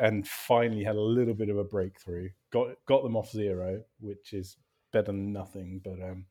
[0.00, 2.30] and finally had a little bit of a breakthrough.
[2.50, 4.56] Got got them off zero, which is
[4.92, 5.80] better than nothing.
[5.84, 6.24] But um,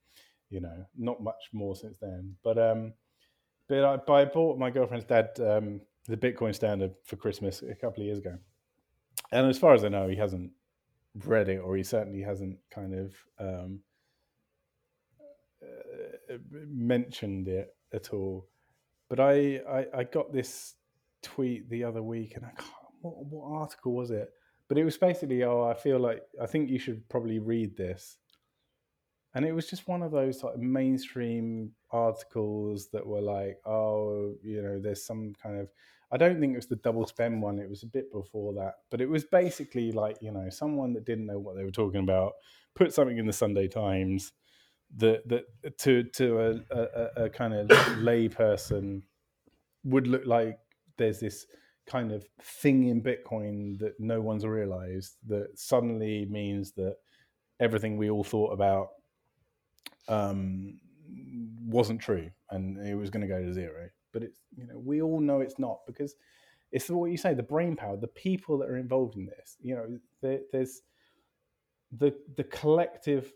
[0.50, 2.36] you know, not much more since then.
[2.44, 2.94] But um,
[3.68, 7.76] but I, but I bought my girlfriend's dad um the Bitcoin standard for Christmas a
[7.76, 8.38] couple of years ago.
[9.32, 10.52] And as far as I know, he hasn't
[11.26, 13.80] read it, or he certainly hasn't kind of um,
[15.62, 18.48] uh, mentioned it at all.
[19.10, 20.76] But I, I, I, got this
[21.22, 24.30] tweet the other week, and I can't, what, what article was it?
[24.68, 28.18] But it was basically, oh, I feel like I think you should probably read this.
[29.34, 34.62] And it was just one of those like mainstream articles that were like, oh, you
[34.62, 35.70] know, there's some kind of
[36.12, 37.60] I don't think it was the double spend one.
[37.60, 41.06] It was a bit before that, but it was basically like you know someone that
[41.06, 42.34] didn't know what they were talking about
[42.76, 44.32] put something in the Sunday Times
[44.98, 49.04] that that to to a, a, a kind of lay person
[49.84, 50.60] would look like
[50.98, 51.46] there's this
[51.86, 56.96] kind of thing in Bitcoin that no one's realized that suddenly means that
[57.60, 58.90] everything we all thought about
[60.10, 60.80] um,
[61.66, 65.00] wasn't true and it was going to go to zero but it's you know we
[65.00, 66.16] all know it's not because
[66.72, 69.76] it's what you say the brain power the people that are involved in this you
[69.76, 69.86] know
[70.24, 70.82] there, there's
[72.00, 73.32] the the collective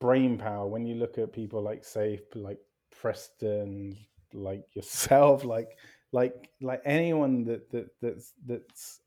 [0.00, 2.60] brain power when you look at people like Saif like
[3.00, 3.96] preston
[4.34, 5.78] like yourself like
[6.12, 9.00] like like anyone that that that's that's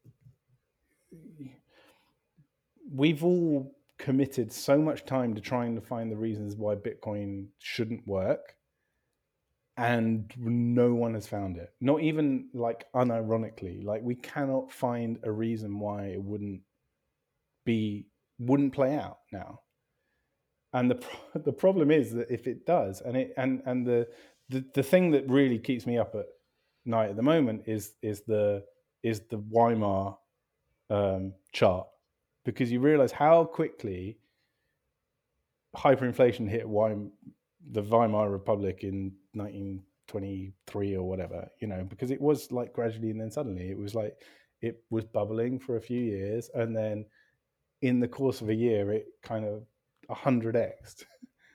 [2.91, 3.71] we've all
[4.01, 8.55] committed so much time to trying to find the reasons why Bitcoin shouldn't work,
[9.77, 11.73] and no one has found it.
[11.79, 16.61] Not even like unironically, like we cannot find a reason why it wouldn't
[17.65, 18.07] be
[18.39, 19.61] wouldn't play out now.
[20.73, 21.03] And the
[21.35, 24.07] the problem is that if it does, and it and and the
[24.49, 26.25] the, the thing that really keeps me up at
[26.85, 28.63] night at the moment is is the
[29.03, 30.17] is the Weimar
[30.89, 31.87] um, chart
[32.45, 34.17] because you realize how quickly
[35.75, 37.11] hyperinflation hit Weim,
[37.69, 43.21] the Weimar Republic in 1923 or whatever, you know, because it was like gradually and
[43.21, 44.17] then suddenly it was like
[44.61, 47.05] it was bubbling for a few years and then
[47.81, 49.63] in the course of a year it kind of
[50.09, 51.05] 100x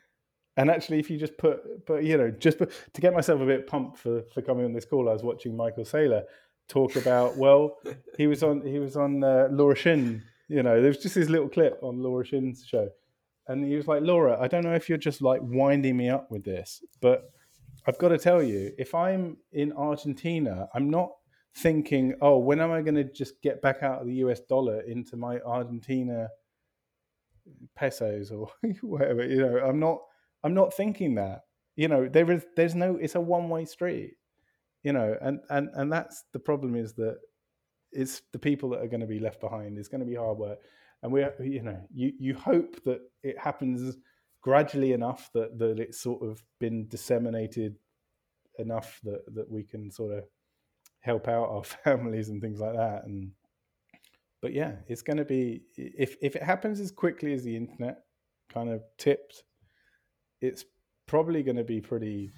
[0.57, 3.46] and actually if you just put but you know just put, to get myself a
[3.46, 6.22] bit pumped for for coming on this call i was watching michael saylor
[6.68, 7.78] talk about well
[8.16, 11.28] he was on he was on uh, laura shin you know there was just this
[11.28, 12.88] little clip on laura shin's show
[13.49, 16.30] and he was like laura i don't know if you're just like winding me up
[16.30, 17.24] with this but
[17.86, 21.11] i've got to tell you if i'm in argentina i'm not
[21.57, 24.80] thinking oh when am i going to just get back out of the us dollar
[24.82, 26.28] into my argentina
[27.74, 28.49] pesos or
[28.82, 29.59] whatever you know?
[29.59, 29.99] I'm not
[30.44, 31.42] i'm not thinking that.
[31.76, 34.14] You know there is there's no it's a one way street
[34.86, 35.16] you know?
[35.20, 37.18] And and and that's the problem is that
[37.90, 39.78] it's the people that are going to be left behind.
[39.78, 40.59] It's going to be hard work
[41.07, 43.96] and we you know you you hope that it happens
[44.40, 47.76] gradually enough that that it's sort of been disseminated
[48.59, 50.24] enough that that we can sort of
[50.98, 53.04] help out our families and things like that.
[53.04, 53.30] And
[54.42, 57.98] but yeah it's going to be if if it happens as quickly as the internet
[58.52, 59.44] kind of tipped
[60.40, 60.64] it's
[61.07, 62.30] probably going to be pretty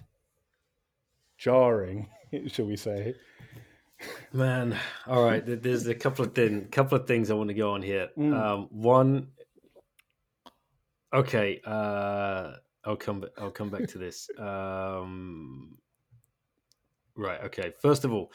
[1.38, 2.08] jarring
[2.46, 3.14] shall we say
[4.32, 4.76] Man,
[5.06, 5.42] all right.
[5.44, 8.08] There's a couple of thing, couple of things I want to go on here.
[8.16, 8.34] Mm.
[8.34, 9.28] Um, one,
[11.12, 11.60] okay.
[11.64, 12.52] Uh,
[12.84, 13.24] I'll come.
[13.38, 14.30] I'll come back to this.
[14.38, 15.76] Um,
[17.16, 17.40] right.
[17.44, 17.72] Okay.
[17.82, 18.32] First of all,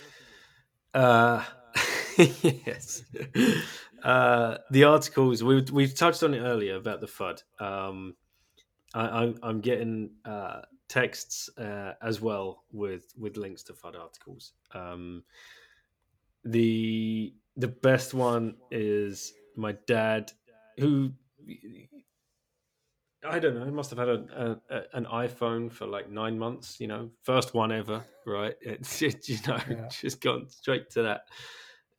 [0.93, 1.43] uh,
[2.18, 3.03] yes,
[4.03, 7.43] uh, the articles we've we've touched on it earlier about the FUD.
[7.59, 8.16] Um,
[8.93, 14.53] I, I'm I'm getting uh, texts uh, as well with with links to FUD articles.
[14.73, 15.23] Um,
[16.43, 20.31] the the best one is my dad,
[20.77, 21.11] who
[23.25, 23.63] I don't know.
[23.65, 26.79] He must have had a, a, an iPhone for like nine months.
[26.79, 28.55] You know, first one ever, right?
[28.61, 29.88] It's it, you know Yeah.
[30.01, 31.21] just gone straight to that,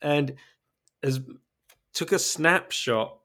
[0.03, 0.35] and
[1.03, 1.21] as
[1.93, 3.19] took a snapshot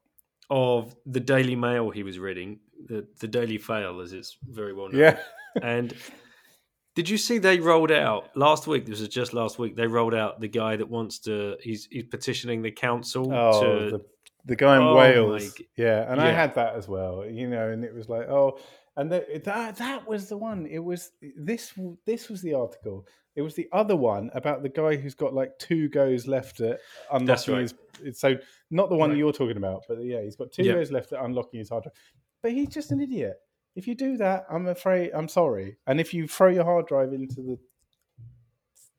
[0.49, 4.89] of the Daily Mail he was reading, the the Daily Fail, as it's very well
[4.89, 5.01] known.
[5.01, 5.19] yeah
[5.61, 5.93] And
[6.95, 8.85] did you see they rolled out last week?
[8.85, 9.75] This was just last week.
[9.75, 11.55] They rolled out the guy that wants to.
[11.61, 13.91] He's he's petitioning the council oh to.
[13.97, 14.05] the,
[14.45, 17.83] the guy in Oh, wales yeah and i had that as well you know and
[17.83, 18.57] it was like oh
[18.95, 21.73] and that that that was the one it was this
[22.05, 23.05] this was the article
[23.39, 26.79] it was the other one about the guy who's got like two goes left at
[27.11, 27.73] unlocking right.
[28.03, 28.35] his so
[28.69, 29.17] not the one Right.
[29.17, 30.73] you're talking about but yeah he's got two Yeah.
[30.73, 31.93] goes left at unlocking his hard drive
[32.43, 33.37] but he's just an idiot
[33.75, 37.13] if you do that i'm afraid i'm sorry and if you throw your hard drive
[37.13, 37.57] into the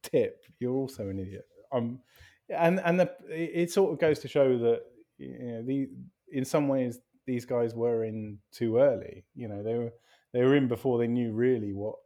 [0.03, 2.01] tip you're also an idiot um
[2.49, 4.81] and and the, it it sort of goes to show that
[5.19, 5.89] you know the
[6.33, 9.93] in some ways these guys were in too early you know they were
[10.33, 11.97] they were in before they knew really what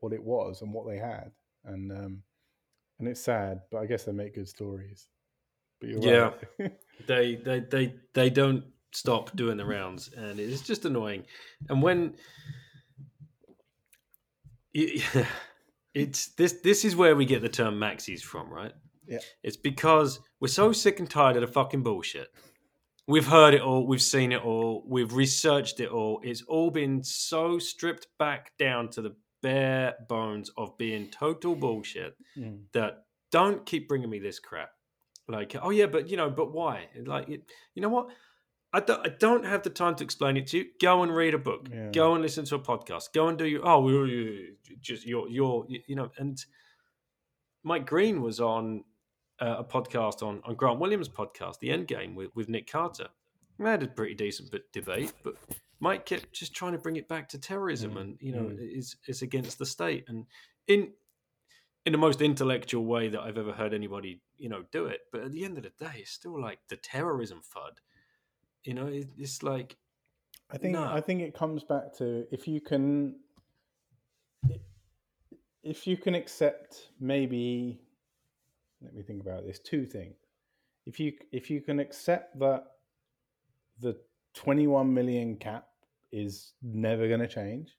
[0.00, 1.30] what it was and what they had
[1.64, 2.22] and um
[2.98, 5.08] and it's sad but i guess they make good stories
[5.80, 6.30] but you're Yeah.
[6.58, 6.72] right.
[7.06, 11.22] they they they they don't stop doing the rounds, and it's just annoying.
[11.68, 12.14] And when
[14.74, 15.26] it-
[15.94, 18.72] it's this this is where we get the term maxis from, right?
[19.06, 19.18] Yeah.
[19.42, 22.28] It's because we're so sick and tired of the fucking bullshit.
[23.06, 26.20] We've heard it all, we've seen it all, we've researched it all.
[26.22, 32.14] It's all been so stripped back down to the bare bones of being total bullshit
[32.36, 32.64] Mm.
[32.72, 34.70] that don't keep bringing me this crap.
[35.28, 36.88] Like, oh yeah, but you know, but why?
[37.04, 37.42] Like, it,
[37.74, 38.08] you know what?
[38.72, 40.64] I don't, I don't have the time to explain it to you.
[40.80, 41.68] Go and read a book.
[41.70, 41.90] Yeah.
[41.90, 43.12] Go and listen to a podcast.
[43.14, 46.10] Go and do your oh, you- you- just your your you know.
[46.18, 46.38] And
[47.62, 48.84] Mike Green was on
[49.40, 53.08] uh, a podcast on on Grant Williams' podcast, The End Game, with with Nick Carter.
[53.58, 55.34] We had a pretty decent bit debate, but
[55.80, 58.78] Mike kept just trying to bring it back to terrorism, Mm, and you know, mm.
[58.78, 60.26] is is against the state, and
[60.66, 60.92] in
[61.86, 65.00] in the most intellectual way that I've ever heard anybody, you know, do it.
[65.12, 67.78] But at the end of the day, it's still like the terrorism fud.
[68.64, 69.76] You know, it, it's like
[70.50, 70.84] I think No.
[70.84, 73.16] I think it comes back to if you can
[75.62, 77.80] if you can accept maybe
[78.82, 80.16] let me think about this two things
[80.86, 82.64] if you if you can accept that
[83.80, 83.96] the
[84.34, 85.67] 21 million cap
[86.12, 87.76] is never going to change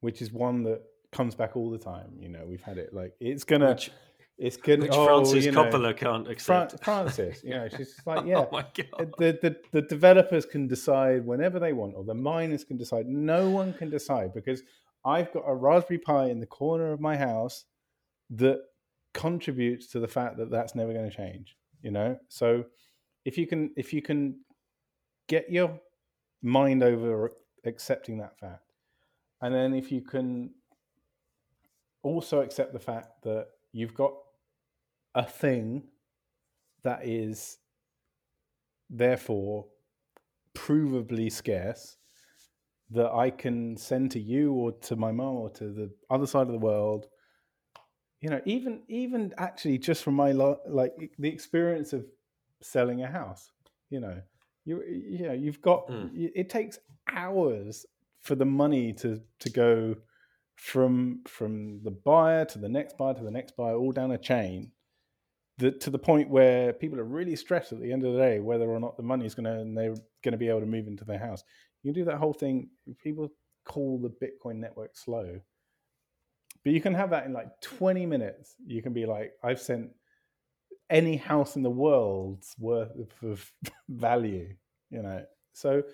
[0.00, 0.80] which is one that
[1.12, 3.90] comes back all the time you know we've had it like it's gonna Which-
[4.38, 6.82] it's gonna Which oh, Frances you know, Coppola can't Fran- accept.
[6.84, 9.12] frances you know she's just like oh yeah Oh my god.
[9.18, 13.06] the, the the developers can decide whenever they want, or the miners can decide.
[13.06, 14.62] No one can decide because
[15.04, 17.64] I've got a Raspberry Pi in the corner of my house
[18.30, 18.60] that
[19.12, 21.56] contributes to the fact that that's never going to change.
[21.82, 22.64] You know, so
[23.26, 24.40] if you can if you can
[25.28, 25.78] get your
[26.42, 27.32] mind over
[27.64, 28.72] accepting that fact,
[29.40, 30.50] and then if you can
[32.02, 34.12] also accept the fact that you've got
[35.14, 35.82] a thing
[36.82, 37.58] that is
[38.88, 39.66] therefore
[40.54, 41.96] provably scarce
[42.90, 46.46] that I can send to you or to my mom or to the other side
[46.46, 47.06] of the world.
[48.20, 52.04] You know, even even actually just from my lo- like the experience of
[52.60, 53.52] selling a house.
[53.90, 54.20] You know,
[54.70, 54.82] you
[55.18, 56.10] you know you've got Mm.
[56.42, 56.78] it takes
[57.12, 57.74] hours
[58.26, 59.96] for the money to to go
[60.56, 64.18] from from the buyer to the next buyer to the next buyer all down a
[64.18, 64.72] chain
[65.58, 68.40] that to the point where people are really stressed at the end of the day
[68.40, 70.86] whether or not the money's going to and they're going to be able to move
[70.86, 71.42] into their house
[71.82, 72.68] you can do that whole thing
[73.02, 73.28] people
[73.64, 75.40] call the bitcoin network slow
[76.62, 79.90] but you can have that in like 20 minutes you can be like i've sent
[80.90, 82.90] any house in the world's worth
[83.22, 83.52] of
[83.88, 84.54] value
[84.90, 85.24] you know?
[85.52, 85.84] So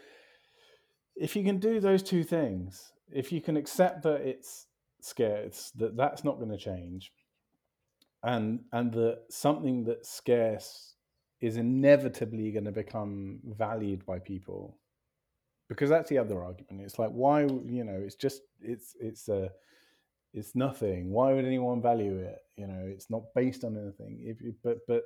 [1.14, 4.66] if you can do those two things if you can accept that it's
[5.00, 7.12] scarce that that's not going to change
[8.24, 10.96] and and that something that's scarce
[11.40, 14.78] is inevitably going to become valued by people
[15.68, 16.84] because that's the other argument.
[16.84, 19.50] It's like why you know it's just it's it's a
[20.36, 21.10] it's nothing.
[21.10, 22.38] Why would anyone value it?
[22.56, 24.20] You know it's not based on anything.
[24.22, 25.02] If but but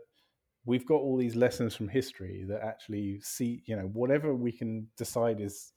[0.64, 4.86] we've got all these lessons from history that actually see you know whatever we can
[4.96, 5.72] decide is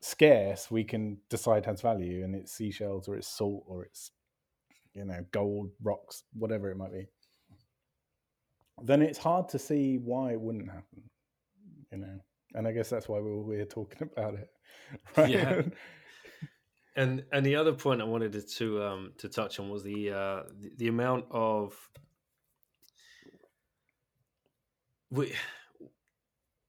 [0.00, 4.10] scarce we can decide has value and it's seashells or it's salt or it's
[4.92, 7.06] you know gold rocks whatever it might be
[8.82, 11.02] then it's hard to see why it wouldn't happen
[11.90, 12.20] you know?
[12.54, 14.50] And i guess that's why we're, we're talking about it
[15.16, 15.30] right?
[15.30, 15.62] Yeah.
[16.96, 20.42] And and the other point I wanted to um, to touch on was the, uh,
[20.60, 21.74] the the amount of
[25.10, 25.32] we.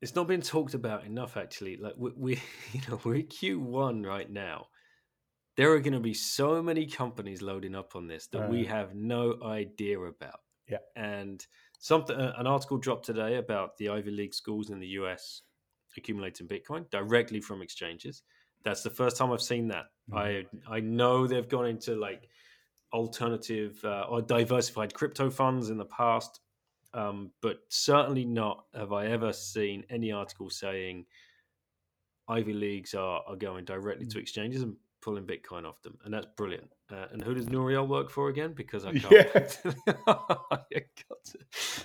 [0.02, 1.78] It's not been talked about enough, actually.
[1.78, 2.32] Like we, we
[2.74, 4.68] you know, we're Q one right now.
[5.58, 8.70] There are going to be so many companies loading up on this that we Uh.
[8.70, 10.40] have no idea about.
[10.68, 10.80] Yeah.
[10.96, 11.46] and
[11.78, 15.44] something an article dropped today about the Ivy League schools in the US
[15.96, 18.24] accumulating Bitcoin directly from exchanges.
[18.64, 19.86] That's the first time I've seen that.
[20.14, 22.30] I I know they've gone into like
[22.94, 26.40] alternative uh, or diversified crypto funds in the past,
[26.94, 31.06] um, but certainly not have I ever seen any article saying
[32.28, 36.28] Ivy Leagues are, are going directly to exchanges and pulling Bitcoin off them, and that's
[36.38, 36.70] brilliant.
[36.92, 38.54] Uh, and who does Nouriel work for again?
[38.54, 39.60] Because I can't.
[39.66, 39.94] Yeah.
[40.08, 40.60] I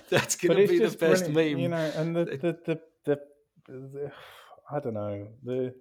[0.09, 1.59] That's going to be the best brilliant, meme.
[1.59, 3.19] you know and the the the, the,
[3.67, 4.11] the
[4.71, 5.73] i don't know the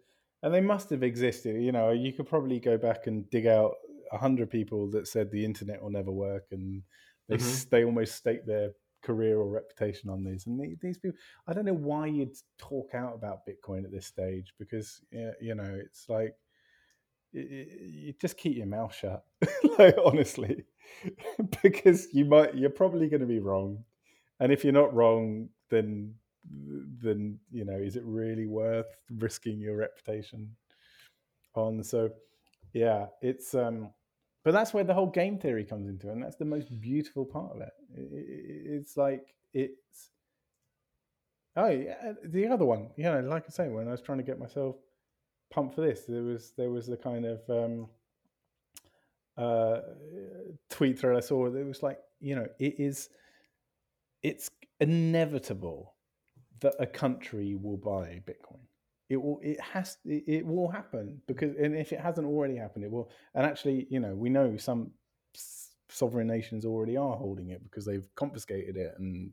[0.42, 3.74] and they must have existed you know you could probably go back and dig out
[4.12, 6.82] a hundred people that said the internet will never work and
[7.28, 7.70] they Mhm.
[7.70, 8.72] they almost stake their
[9.02, 13.14] career or reputation on these and these people i don't know why you'd talk out
[13.14, 15.00] about bitcoin at this stage because
[15.40, 16.34] you know it's like
[17.32, 19.24] you just keep your mouth shut
[19.78, 20.64] like honestly
[21.62, 23.84] because you might you're probably going to be wrong
[24.40, 26.14] and if you're not wrong then
[26.44, 30.54] then you know is it really worth risking your reputation
[31.54, 31.82] on?
[31.82, 32.10] So
[32.72, 33.90] yeah it's um
[34.44, 37.52] but that's where the whole game theory comes into and that's the most beautiful part
[37.56, 40.10] of it, I- I- it's like it's
[41.56, 44.24] oh yeah the other one you know like i say when i was trying to
[44.24, 44.76] get myself
[45.50, 47.88] pumped for this there was there was a kind of um
[49.36, 49.80] uh
[50.68, 53.08] tweet thread i saw that was like you know it is
[54.22, 54.50] it's
[54.80, 55.94] inevitable
[56.60, 58.60] that a country will buy bitcoin.
[59.08, 62.90] It will it has it, will happen because and if it hasn't already happened it
[62.90, 63.10] will.
[63.34, 64.92] And actually you know we know some
[65.88, 69.32] sovereign nations already are holding it because they've confiscated it and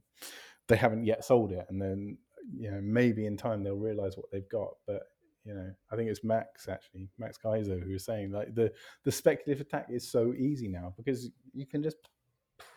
[0.67, 1.65] they haven't yet sold it.
[1.69, 2.17] And then
[2.55, 4.69] you know maybe in time they'll realize what they've got.
[4.87, 5.03] But
[5.47, 8.71] you know i think it's max actually max keiser who was saying like the
[9.05, 11.97] the speculative attack is so easy now because you can just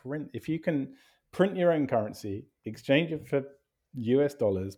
[0.02, 0.94] print if you can
[1.32, 3.42] print your own currency exchange it for
[3.96, 4.76] us dollars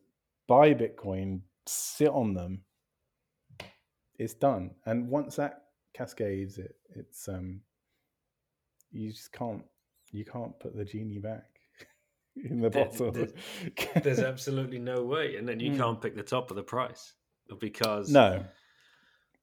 [0.48, 2.62] buy bitcoin sit on them
[4.18, 5.64] it's done and once that
[5.94, 7.60] cascades it it's um
[8.90, 9.62] you just can't
[10.10, 11.44] you can't put the genie back
[12.48, 13.12] in the There- bottle.
[13.12, 13.32] there's-
[14.02, 15.76] There's absolutely no way, and then you Mm.
[15.78, 17.14] can't pick the top of the price
[17.60, 18.44] because no.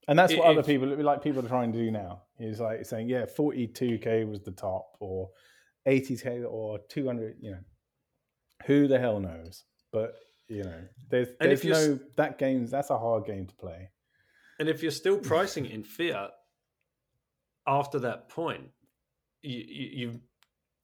[0.08, 2.22] And that's It- what other people like people are trying to do now.
[2.38, 5.30] Is like saying, yeah, 42k was the top or
[5.86, 7.58] 80k or 200, you know.
[8.66, 9.64] Who the hell knows?
[9.92, 10.14] But,
[10.48, 10.80] you know,
[11.10, 13.90] there's And there's no that game's that's a hard game to play.
[14.58, 16.30] And if you're still pricing it in fiat
[17.66, 18.68] after that point,
[19.42, 20.20] you, you, you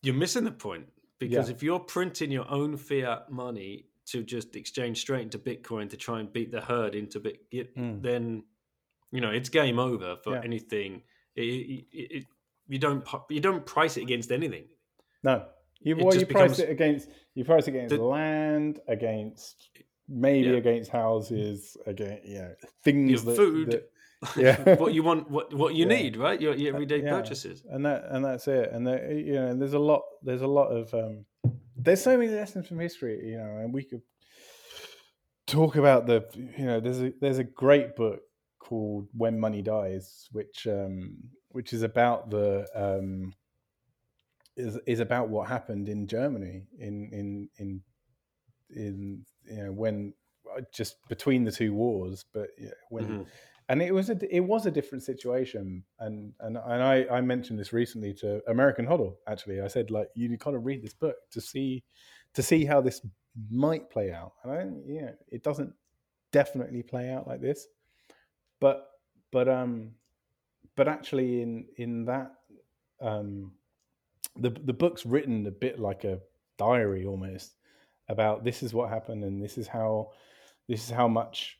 [0.03, 0.87] you're missing the point
[1.19, 1.55] because Yeah.
[1.55, 6.21] if you're printing your own fiat money to just exchange straight into Bitcoin to try
[6.21, 8.03] and beat the herd into bit, Mm.
[8.03, 8.45] then
[9.13, 10.43] you know it's game over for Yeah.
[10.45, 11.03] anything.
[11.35, 11.87] It, it,
[12.17, 12.27] it-
[12.69, 14.65] you don't you don't price it against anything.
[15.23, 15.47] No.
[15.81, 19.69] You well, you just price becomes- it against you price against The- land, against
[20.09, 20.57] maybe Yeah.
[20.57, 22.55] against houses, against you know,
[22.85, 23.71] things Your that, food.
[23.73, 23.91] that-
[24.37, 24.77] Yeah.
[24.77, 25.97] what you want, what what you Yeah.
[25.97, 26.41] need, right?
[26.41, 27.11] Your, your everyday yeah.
[27.11, 27.65] purchases.
[27.69, 30.69] and that and that's it and there, you know there's a lot there's a lot
[30.69, 31.25] of um
[31.77, 34.01] there's so many lessons from history you know and we could
[35.47, 36.25] talk about the
[36.59, 38.21] you know there's a there's a great book
[38.59, 41.17] called when money dies which um
[41.51, 43.33] which is about the um
[44.57, 47.83] is is about what happened in germany in in in
[48.71, 50.15] in you know when
[50.57, 53.27] uh, just between the two wars but yeah, when Mhm.
[53.69, 55.85] and it was a it was a different situation.
[55.99, 59.61] And and and I I mentioned this recently to American HODL actually.
[59.61, 61.83] I said like you kind of read this book to see
[62.35, 63.01] to see how this
[63.51, 64.33] might play out.
[64.43, 65.73] And I don't you know it doesn't
[66.33, 67.67] definitely play out like this.
[68.61, 68.89] But
[69.33, 69.93] but um
[70.77, 72.33] but actually in in that
[73.01, 73.53] um
[74.39, 76.21] the the book's written a bit like a
[76.59, 77.53] diary almost
[78.09, 80.11] about this is what happened and this is how
[80.69, 81.59] this is how much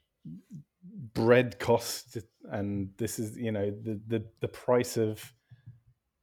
[1.15, 2.17] bread costs
[2.51, 5.33] and this is you know the the, the price of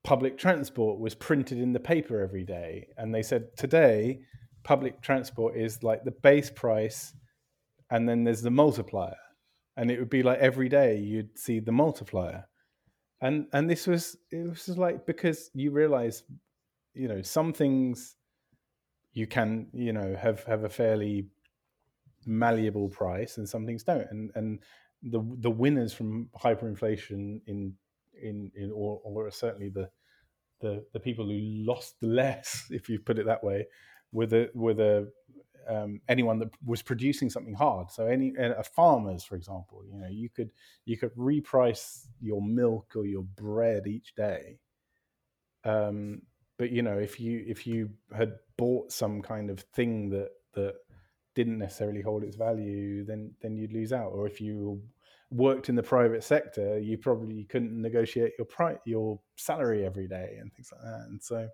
[0.04, 2.88] public transport was printed in the paper every day.
[2.98, 4.22] And they said today
[4.64, 7.14] public transport is like the base price
[7.90, 9.16] and then there's the multiplier.
[9.76, 12.46] And it would be like every day you'd see the multiplier
[13.24, 16.24] and and this was it was like because you realize
[16.94, 18.16] you know some things
[19.14, 21.28] you can you know have have a fairly
[22.26, 24.08] malleable price and some things don't.
[24.10, 24.60] And and
[25.02, 27.74] the the winners from hyperinflation in
[28.22, 29.90] in in or, or certainly the
[30.62, 33.68] the the people who lost less if you put it that way
[34.12, 35.12] were the were the
[35.68, 37.92] um, anyone that was producing something hard.
[37.92, 40.52] So any uh, farmers for example you know you could
[40.86, 44.60] you could reprice your milk or your bread each day.
[45.64, 46.24] Um
[46.58, 50.76] but you know if you if you had bought some kind of thing that that
[51.36, 54.12] didn't necessarily hold its value then then you'd lose out.
[54.12, 54.82] Or if you
[55.32, 60.38] worked in the private sector you probably couldn't negotiate your price your salary every day
[60.40, 61.08] and things like that.
[61.10, 61.50] And so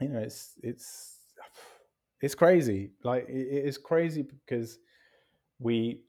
[0.00, 1.19] you know it's it's
[2.20, 2.90] it's crazy.
[3.02, 4.78] Like it, is crazy because
[5.58, 6.00] we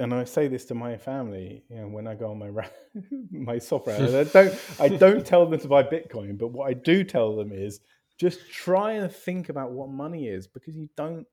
[0.00, 2.50] and I say this to my family, you know, when I go on my
[3.30, 7.04] my software, I don't I don't tell them to buy Bitcoin, but what I do
[7.04, 7.80] tell them is
[8.18, 11.26] just try and think about what money is because you don't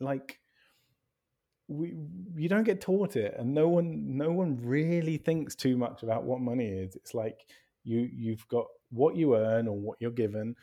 [0.00, 0.38] like
[1.68, 1.94] we
[2.36, 6.24] you don't get taught it and no one no one really thinks too much about
[6.24, 6.94] what money is.
[6.94, 7.46] It's like
[7.82, 10.54] you you've got what you earn or what you're given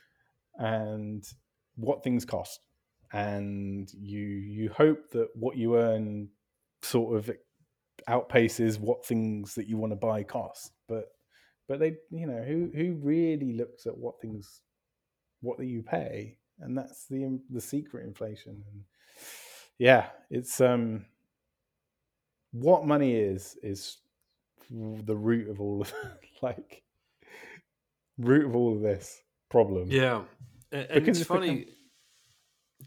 [0.58, 1.28] and
[1.76, 2.60] what things cost
[3.14, 6.30] and you you hope that what you earn
[6.82, 7.36] sort of
[8.10, 11.10] outpaces what things that you want to buy cost but
[11.68, 14.62] but they you know who who really looks at what things
[15.42, 18.84] what that you pay and that's the the secret inflation and
[19.78, 21.06] yeah it's um
[22.52, 23.98] what money is is
[24.70, 25.94] the root of all of
[26.42, 26.84] like
[28.18, 30.24] root of all of this problem Yeah,
[30.72, 31.68] and, Because it's funny.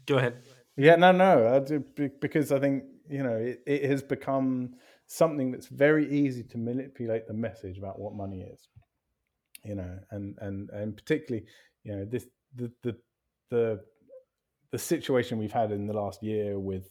[0.05, 0.43] Go ahead.
[0.77, 1.55] Yeah, no, no.
[1.55, 1.83] I do,
[2.21, 4.75] because I think you know it, it has become
[5.07, 8.67] something that's very easy to manipulate the message about what money is.
[9.63, 11.45] You know, and and and particularly,
[11.83, 12.25] you know, this
[12.55, 12.97] the the
[13.49, 13.79] the
[14.71, 16.89] the situation we've had in the last year with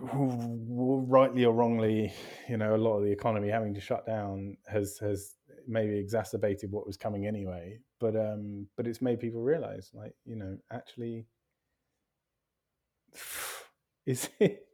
[0.00, 2.12] rightly or wrongly,
[2.48, 5.34] you know, a lot of the economy having to shut down has has
[5.66, 7.78] maybe exacerbated what was coming anyway.
[8.00, 11.26] But um, but it's made people realize, like, you know, actually,
[14.06, 14.66] is it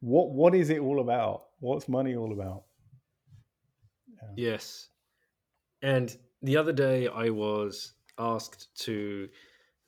[0.00, 1.44] what what is it all about?
[1.60, 2.64] What's money all about?
[4.36, 4.88] Yes.
[5.82, 9.28] And the other day I was asked to,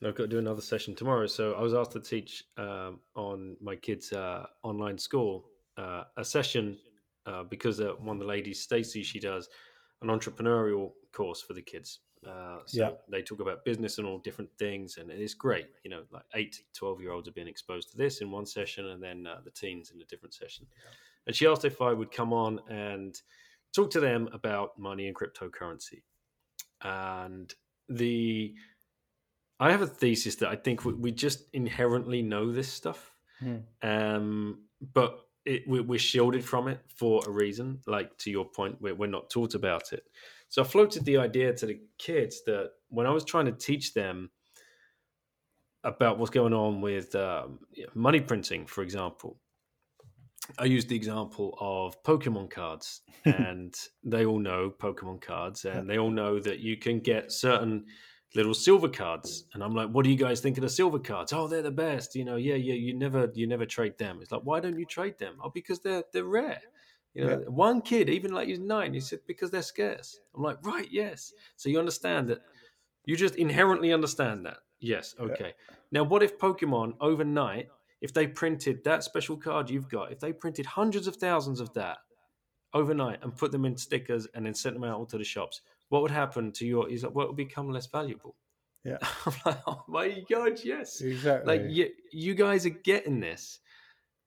[0.04, 1.26] I've got to do another session tomorrow.
[1.26, 6.24] So I was asked to teach um, on my kids' uh, online school uh, a
[6.24, 6.78] session
[7.26, 9.48] uh, because uh, one of the ladies, Stacey, she does
[10.02, 12.00] an entrepreneurial course for the kids.
[12.26, 12.90] Uh, so Yeah.
[13.08, 15.68] they talk about business and all different things, and it's great.
[15.84, 18.46] You know, like eight to 12 year olds are being exposed to this in one
[18.46, 20.66] session, and then uh, the teens in a different session.
[21.26, 23.20] And she asked if I would come on and
[23.74, 26.02] talk to them about money and cryptocurrency.
[26.82, 27.52] And
[27.88, 28.54] the
[29.58, 33.58] I have a thesis that I think we, we just inherently know this stuff, Hmm.
[33.82, 37.80] um, but it, we, we're shielded from it for a reason.
[37.86, 40.04] Like to your point, we're, we're not taught about it.
[40.48, 43.94] So I floated the idea to the kids that when I was trying to teach
[43.94, 44.30] them
[45.84, 47.60] about what's going on with um,
[47.94, 49.38] money printing, for example,
[50.58, 53.74] I used the example of Pokemon cards, and
[54.04, 57.86] they all know Pokemon cards, and they all know that you can get certain
[58.34, 59.44] little silver cards.
[59.54, 61.32] And I'm like, what do you guys think of the silver cards?
[61.32, 62.14] Oh, they're the best.
[62.14, 62.74] You know, yeah, yeah.
[62.74, 64.18] You never, you never trade them.
[64.20, 65.36] It's like, why don't you trade them?
[65.42, 66.60] Oh, because they're they're rare.
[67.14, 67.48] You know, Yeah.
[67.48, 70.18] one kid, even like he's nine, he said because they're scarce.
[70.34, 71.32] I'm like, right, yes.
[71.56, 72.42] So you understand that.
[73.06, 74.58] You just inherently understand that.
[74.80, 75.54] Yes, okay.
[75.92, 77.68] Now, what if Pokemon overnight,
[78.02, 81.72] if they printed that special card you've got, if they printed hundreds of thousands of
[81.74, 81.98] that
[82.74, 86.02] overnight and put them in stickers and then sent them out to the shops, what
[86.02, 86.88] would happen to your?
[86.90, 88.34] Is that what would become less valuable?
[88.84, 88.98] Yeah.
[89.26, 91.00] I'm like, oh my god, yes.
[91.00, 91.46] Exactly.
[91.58, 93.60] Like you, you guys are getting this.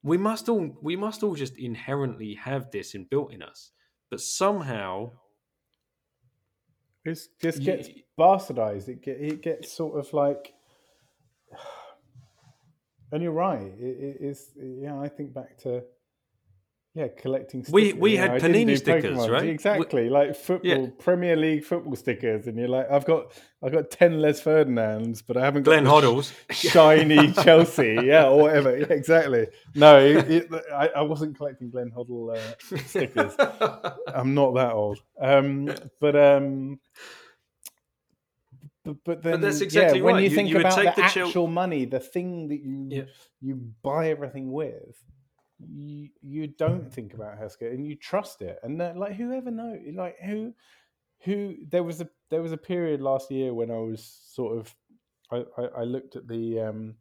[0.04, 3.72] We must all, we must all just inherently have this inbuilt in us,
[4.10, 5.12] but somehow,
[7.06, 8.88] It just You- gets bastardized.
[8.90, 10.54] It get it gets sort of like,
[13.12, 13.62] and you're right.
[13.62, 14.52] It, it is.
[14.58, 15.84] Yeah, I think back to.
[16.96, 17.64] Yeah, collecting.
[17.70, 18.02] We- stickers.
[18.02, 19.30] we Yeah, had Panini stickers, Pokemon.
[19.30, 19.44] right?
[19.44, 23.92] We- Exactly, like football, Premier League football stickers, and you're like, I've got, I've got
[23.92, 26.34] ten Les Ferdinands, but I haven't Glenn the Hoddles.
[26.52, 28.76] shiny Chelsea, yeah, or whatever.
[28.76, 29.48] Yeah, exactly.
[29.76, 33.34] No, it, it, I, I wasn't collecting Glenn Hoddle uh, stickers.
[34.08, 35.00] I'm not that old.
[35.22, 35.72] Um,
[36.02, 36.80] but um,
[38.84, 41.08] but, but then that's exactly yeah, when you You- think you about take the, the
[41.10, 43.04] chil- actual money, the thing that you Yeah.
[43.42, 44.98] you buy everything with,
[45.60, 48.60] you you don't think about Hesker and you trust it.
[48.64, 50.54] And that, like whoever knows, like who
[51.22, 54.76] who there was a there was a period last year when I was sort of
[55.32, 56.96] I, I, I looked at the um,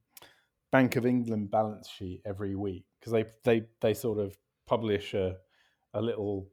[0.73, 4.37] Bank of England balance sheet every week because they they they sort of
[4.67, 5.37] publish a
[5.95, 6.49] a little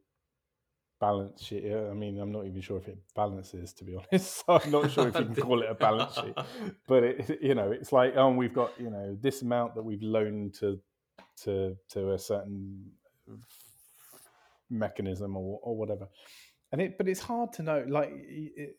[1.00, 1.66] balance sheet.
[1.72, 4.46] I mean, I'm not even sure if it balances to be honest.
[4.46, 6.36] So I'm not sure if you can call it a balance sheet.
[6.88, 10.04] But it you know, it's like oh, we've got you know this amount that we've
[10.04, 10.80] loaned to
[11.44, 12.92] to to a certain
[14.70, 16.08] mechanism or or whatever.
[16.72, 17.86] And it, but it's hard to know.
[17.88, 18.76] Like, it,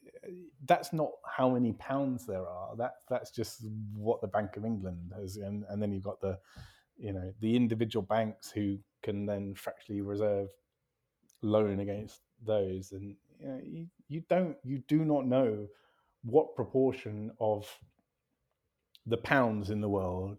[0.66, 2.77] that's not how many pounds there are.
[2.77, 3.65] That that's just
[3.95, 6.39] what the Bank of England has, and, and then you've got the,
[6.99, 10.49] you know, the individual banks who can then fractionally reserve
[11.43, 15.66] loan against those, and you know, you, you don't, you do not know
[16.23, 17.66] what proportion of
[19.07, 20.37] the pounds in the world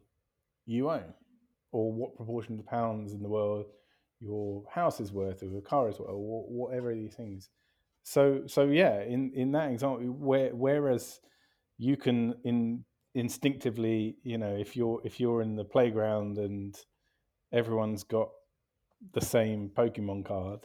[0.66, 1.14] you own,
[1.78, 3.66] or what proportion of the pounds in the world
[4.20, 7.50] your house is worth, or your car is worth, or whatever these things.
[8.02, 11.20] So, so yeah, in in that example, where whereas
[11.78, 12.84] you can in
[13.14, 16.76] instinctively, you know, if you're if you're in the playground and
[17.54, 18.30] everyone's got
[19.14, 20.62] the same Pokemon card,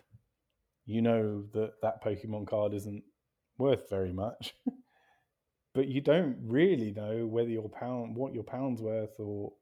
[0.87, 3.03] you know that that Pokemon card isn't
[3.59, 4.55] worth very much.
[5.75, 9.53] but you don't really know whether your pound what your pound's worth or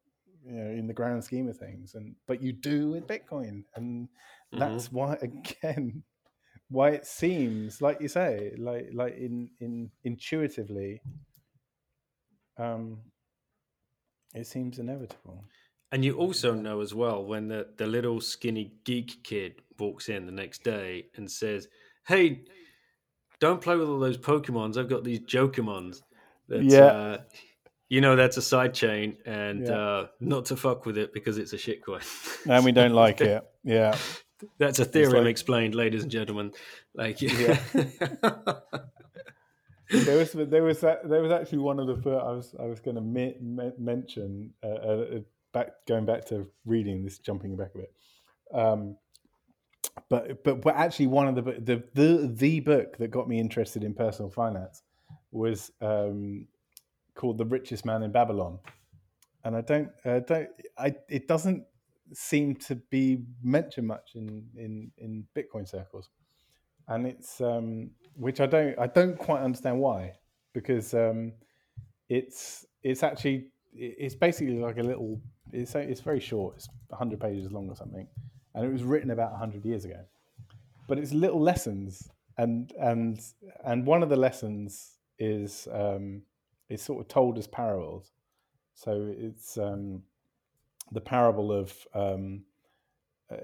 [0.44, 4.08] you know in the grand scheme of things and but you do with bitcoin and
[4.52, 4.58] Mhm.
[4.58, 6.02] that's why again
[6.68, 11.00] why it seems like you say like like in in intuitively
[12.58, 12.98] um
[14.34, 15.44] it seems inevitable
[15.92, 20.24] And you also know as well when the, the little skinny geek kid walks in
[20.26, 21.68] the next day and says,
[22.06, 22.44] Hey,
[23.40, 24.76] don't play with all those Pokemons.
[24.76, 26.02] I've got these Jokemons.
[26.48, 26.86] That's, Yeah.
[26.86, 27.18] Uh,
[27.90, 29.72] you know, that's a side chain and Yeah.
[29.78, 32.02] uh, not to fuck with it because it's a shitcoin.
[32.48, 33.94] and we don't like it yeah
[34.58, 36.52] That's Ethereum like- explained, ladies and gentlemen.
[36.94, 37.60] Like, Yeah.
[39.90, 42.64] there was there was that, there was actually one of the fir- I was I
[42.64, 45.18] was going to me- me- mention uh, uh,
[45.52, 47.92] back going back to reading this jumping back a bit,
[48.54, 48.96] um,
[50.08, 53.82] but but but actually one of the the the the book that got me interested
[53.82, 54.82] in personal finance
[55.32, 56.46] was um,
[57.20, 58.58] called The Richest Man in Babylon,
[59.44, 60.48] and I don't uh, don't
[60.78, 61.64] I it doesn't
[62.14, 66.08] seem to be mentioned much in in in Bitcoin circles.
[66.88, 70.14] And it's um, which I don't I don't quite understand why
[70.54, 71.32] because um,
[72.08, 75.20] it's it's actually it's basically like a little
[75.52, 78.08] it's it's very short it's 100 pages long or something.
[78.54, 80.00] And it was written about 100 years ago.
[80.88, 82.10] But it's little lessons.
[82.38, 83.20] And and
[83.64, 86.22] and one of the lessons is um,
[86.70, 88.12] is sort of told as parables.
[88.74, 90.02] So it's um,
[90.92, 92.44] the parable of um,
[93.30, 93.36] uh,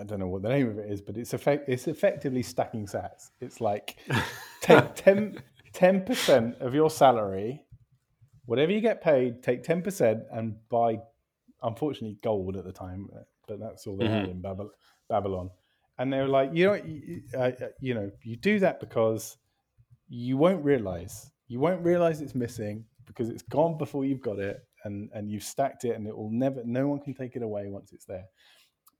[0.00, 2.86] I don't know what the name of it is, but it's effect it's effectively stacking
[2.86, 3.30] sats.
[3.40, 3.96] It's like
[4.60, 4.94] take
[5.72, 7.62] 10 percent of your salary,
[8.46, 10.98] whatever you get paid, take ten percent and buy.
[11.62, 13.08] Unfortunately, gold at the time,
[13.48, 14.30] but that's all they had Mhm.
[14.30, 14.42] in
[15.08, 15.50] Babylon.
[15.98, 17.50] And they were like, you know, you, uh,
[17.80, 19.38] you know, you do that because
[20.08, 24.64] you won't realize you won't realize it's missing because it's gone before you've got it
[24.84, 27.68] and and you've stacked it and it will never no one can take it away
[27.68, 28.26] once it's there.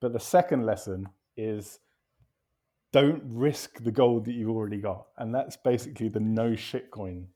[0.00, 1.80] But the second lesson is
[2.92, 5.06] don't risk the gold that you've already got.
[5.18, 7.26] And that's basically the no shitcoin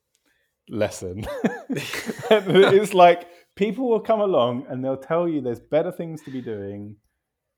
[0.69, 1.27] lesson.
[1.71, 6.41] It's like people will come along and they'll tell you there's better things to be
[6.41, 6.97] doing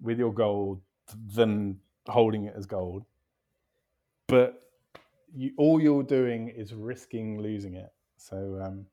[0.00, 0.80] with your gold
[1.34, 3.04] than holding it as gold.
[4.28, 4.60] But
[5.34, 7.90] you, all you're doing is risking losing it.
[8.16, 8.86] So um,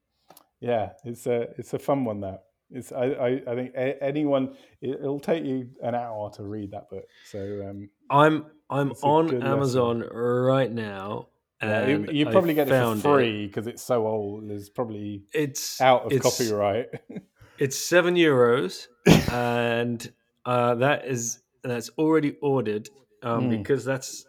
[0.60, 2.22] yeah, it's a it's a fun one.
[2.22, 6.44] That it's I I, I think a, anyone it, will take you an hour to
[6.44, 7.06] read that book.
[7.26, 7.40] So
[7.70, 11.28] um, I'm I'm on Amazon right now.
[11.62, 14.50] yeah, you, and you I probably get it for free because it's so old.
[14.50, 16.88] It's probably It's out of it's, copyright.
[17.60, 18.88] It's seven euros,
[19.30, 20.10] and
[20.46, 22.90] uh, that is that's already ordered
[23.22, 23.58] um, Mm.
[23.58, 24.26] because that's.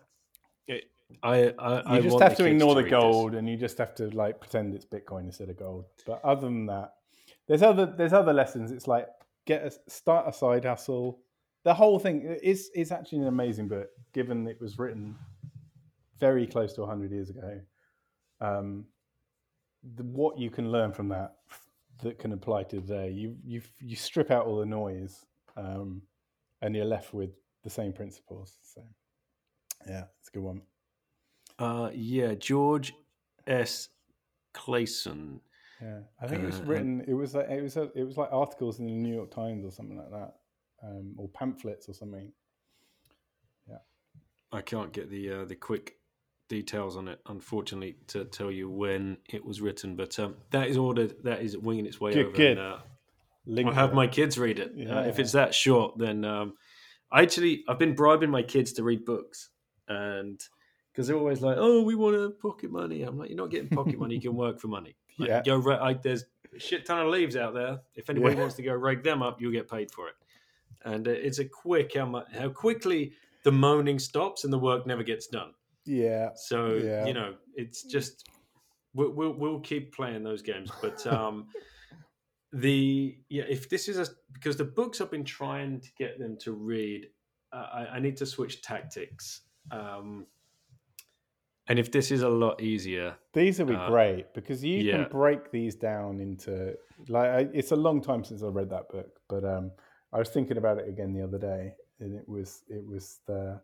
[1.22, 3.00] I I, I you just want have to ignore the read this.
[3.00, 5.86] gold and you just have to like pretend it's bitcoin instead of gold.
[6.06, 6.94] But other than that
[7.46, 8.70] there's other there's other lessons.
[8.70, 9.08] It's like
[9.46, 11.20] get a start a side hustle.
[11.64, 15.16] The whole thing is is actually an amazing book given it was written
[16.18, 17.60] very close to 100 years ago.
[18.40, 18.86] Um
[19.96, 21.36] the, what you can learn from that
[22.02, 25.26] that can apply to today you you you strip out all the noise
[25.56, 26.02] um
[26.62, 27.30] and you're left with
[27.64, 28.58] the same principles.
[28.62, 28.82] So
[29.88, 30.62] yeah it's a good one
[31.60, 32.94] Uh, yeah, George
[33.46, 33.88] S.
[34.54, 35.40] Clason.
[35.80, 37.04] Yeah, I think it was Uh, written.
[37.06, 39.64] It was like it was a, it was like articles in the New York Times
[39.64, 40.34] or something like that,
[40.82, 42.32] um, or pamphlets or something.
[43.68, 43.78] Yeah,
[44.52, 45.96] I can't get the uh, the quick
[46.48, 49.96] details on it, unfortunately, to tell you when it was written.
[49.96, 51.22] But um, that is ordered.
[51.22, 52.36] That is winging its way Good, over.
[52.36, 52.58] good.
[52.58, 52.78] And, uh,
[53.46, 54.72] Link I'll have my kids read it.
[54.72, 55.22] Uh, if Yeah.
[55.22, 56.54] it's that short, then um,
[57.10, 59.48] I actually I've been bribing my kids to read books,
[59.88, 60.38] and
[61.00, 63.68] because they're always like, "Oh, we want to pocket money." I'm like, "You're not getting
[63.70, 64.16] pocket money.
[64.16, 65.42] You can work for money." Like, Yeah.
[65.44, 65.70] Go.
[65.72, 66.24] I, there's
[66.54, 67.80] a shit ton of leaves out there.
[67.94, 68.40] If anybody Yeah.
[68.40, 70.14] wants to go rake them up, you'll get paid for it.
[70.84, 73.12] And uh, it's a quick how, mu- how quickly
[73.44, 75.52] the moaning stops and the work never gets done.
[75.84, 77.06] Yeah, So Yeah.
[77.06, 78.28] you know, it's just
[78.94, 80.70] we'll, we'll we'll keep playing those games.
[80.80, 81.48] But um,
[82.52, 86.36] the yeah, if this is a because the books I've been trying to get them
[86.42, 87.06] to read,
[87.52, 89.42] uh, I, I need to switch tactics.
[89.70, 90.26] Um,
[91.70, 94.92] and if this is a lot easier, these would be Uh, great because you yeah.
[94.96, 96.76] can break these down into
[97.08, 99.70] like I, it's a long time since I read that book, but um,
[100.12, 103.60] I was thinking about it again the other day, and it was it was the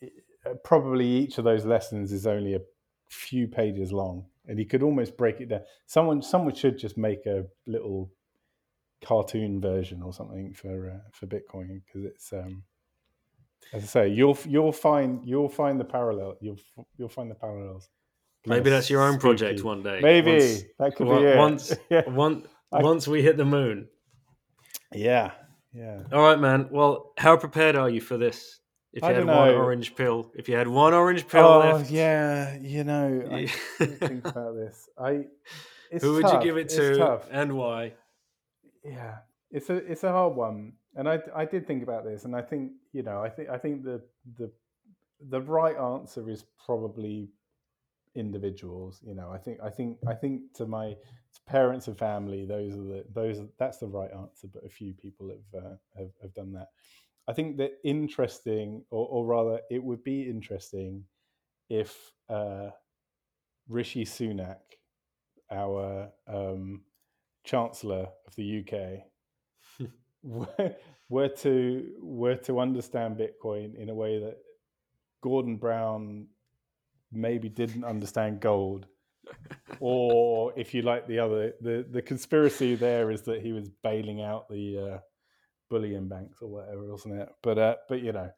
[0.00, 0.12] it,
[0.64, 2.60] probably each of those lessons is only a
[3.08, 5.62] few pages long, and you could almost break it down.
[5.86, 8.10] Someone someone should just make a little
[9.04, 12.64] cartoon version or something for uh, for Bitcoin because it's um,
[13.72, 16.58] as I say, you'll you'll find you'll find the parallel you'll
[16.96, 17.88] you'll find the parallels.
[18.46, 20.00] maybe that's your own project one day.
[20.02, 21.36] Maybe Once- that could be it.
[21.36, 22.08] once- yeah.
[22.08, 23.88] one, I- once we hit the moon.
[24.92, 25.32] yeah,
[25.72, 26.02] yeah.
[26.12, 26.68] All right, man.
[26.70, 28.60] Well, how prepared are you for this?
[28.92, 31.90] If you I had one orange pill, if you had one orange pill Oh left,
[31.90, 33.46] yeah, you know, I
[33.78, 34.88] think about this.
[34.98, 35.26] I
[35.90, 36.42] it's who would tough.
[36.42, 37.92] you give it to and why?
[38.84, 39.16] yeah
[39.50, 42.42] it's a it's a hard one and i i did think about this and i
[42.42, 44.02] think you know i think i think the
[44.38, 44.50] the
[45.30, 47.30] the right answer is probably
[48.14, 49.30] individuals you know.
[49.30, 50.96] I think i think i think to my
[51.46, 55.30] parents and family those are the those that's the right answer but a few people
[55.30, 56.68] have uh, have, have done that.
[57.28, 61.04] I think that interesting or, or rather it would be interesting
[61.70, 62.70] if uh
[63.68, 64.58] rishi sunak
[65.50, 66.82] our um
[67.44, 69.02] chancellor of the uk
[70.22, 74.36] were, to were to understand Bitcoin in a way that
[75.22, 76.26] Gordon Brown
[77.12, 78.86] maybe didn't understand gold,
[79.80, 84.22] or if you like the other the the conspiracy there is that he was bailing
[84.22, 84.98] out the uh,
[85.70, 87.28] bullion banks or whatever, wasn't it?
[87.42, 88.30] But uh, but you know,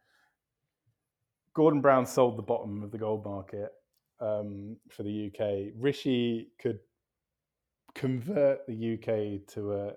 [1.54, 3.70] Gordon Brown sold the bottom of the gold market
[4.20, 5.72] um, for the UK.
[5.76, 6.78] Rishi could
[7.94, 9.92] convert the UK to a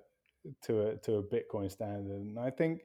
[0.64, 2.22] to a to a Bitcoin standard.
[2.22, 2.82] And I think,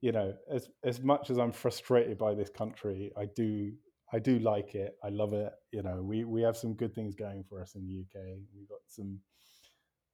[0.00, 3.72] you know, as as much as I'm frustrated by this country, I do
[4.12, 4.96] I do like it.
[5.04, 5.52] I love it.
[5.72, 8.24] You know, we we have some good things going for us in the UK.
[8.54, 9.20] We've got some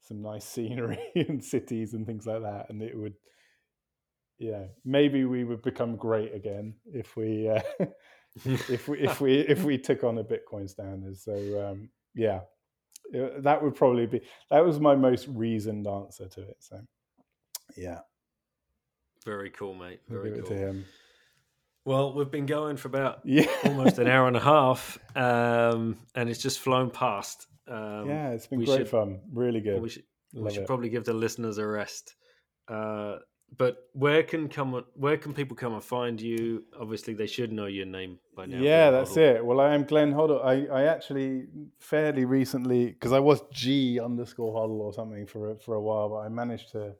[0.00, 3.14] some nice scenery and cities and things like that, and it would,
[4.38, 7.62] yeah, maybe we would become great again if we uh,
[8.44, 11.16] if we if we if we took on a Bitcoin standard.
[11.16, 11.32] So
[11.66, 12.40] um, yeah,
[13.12, 14.20] that would probably be
[14.50, 16.56] that was my most reasoned answer to it.
[16.60, 16.80] So
[17.76, 18.00] yeah,
[19.24, 20.00] very cool, mate.
[20.08, 20.42] Very cool.
[20.48, 20.84] to him.
[21.84, 26.28] Well, we've been going for about Yeah, almost an hour and a half, um, and
[26.28, 27.46] it's just flown past.
[27.68, 29.20] Um, yeah, it's been great should- fun.
[29.32, 29.80] Really good.
[29.80, 30.04] we should,
[30.34, 32.14] we should probably give the listeners a rest.
[32.68, 33.16] Uh,
[33.56, 34.84] but where can come?
[34.94, 36.64] Where can people come and find you?
[36.80, 38.58] Obviously, they should know your name by now.
[38.58, 39.36] Yeah, that's Hoddle.
[39.36, 39.44] it.
[39.44, 40.44] Well, I am Glenn Hoddle.
[40.44, 41.46] I, I actually
[41.80, 46.10] fairly recently because I was G underscore Hoddle or something for a, for a while,
[46.10, 46.94] but I managed to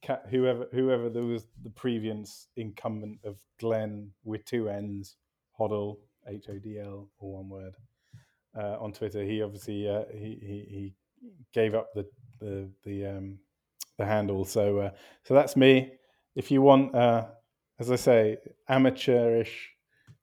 [0.00, 5.16] cat whoever whoever there was the previous incumbent of Glenn with two N's
[5.58, 7.74] Hoddle H O D L or one word
[8.56, 9.22] uh, on Twitter.
[9.22, 10.94] He obviously uh, he, he he
[11.52, 12.06] gave up the
[12.40, 13.38] the the um,
[13.98, 14.44] the handle.
[14.44, 14.90] So uh,
[15.24, 15.92] so that's me.
[16.34, 17.26] If you want, uh,
[17.80, 18.36] as I say,
[18.68, 19.70] amateurish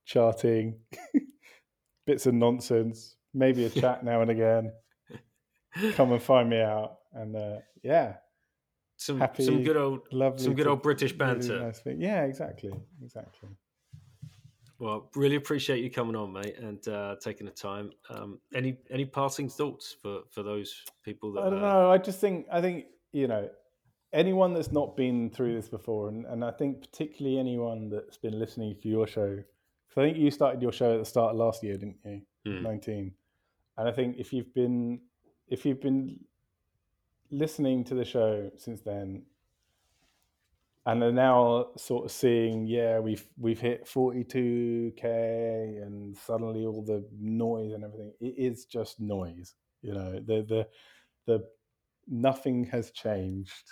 [0.06, 0.80] charting,
[2.06, 4.72] bits of nonsense, maybe a chat now and again.
[5.94, 8.15] Come and find me out, and uh, yeah,
[8.95, 10.44] some happy- some good old lovely.
[10.44, 11.60] some good old British really banter.
[11.60, 11.82] nice.
[11.86, 12.72] Yeah, exactly,
[13.03, 13.49] exactly.
[14.80, 17.91] Well, really appreciate you coming on, mate, and uh, taking the time.
[18.10, 21.91] Um, any any passing thoughts for for those people that I don't uh, know.
[21.91, 23.49] I just think I think you know
[24.14, 28.38] anyone that's not been through this before, and, and I think particularly anyone that's been
[28.38, 29.44] listening to your show.
[29.95, 32.22] Because I think you started your show at the start of last year, didn't you?
[32.45, 32.63] Hmm.
[32.63, 33.13] Nineteen.
[33.77, 34.99] And I think if you've been
[35.47, 36.19] if you've been
[37.31, 39.23] listening to the show since then,
[40.85, 46.65] and are now sort of seeing, yeah, we've we've hit forty two k, and suddenly
[46.65, 49.55] all the noise and everything, it is just noise.
[49.81, 50.67] You know, the the
[51.26, 51.47] the
[52.07, 53.72] nothing has changed,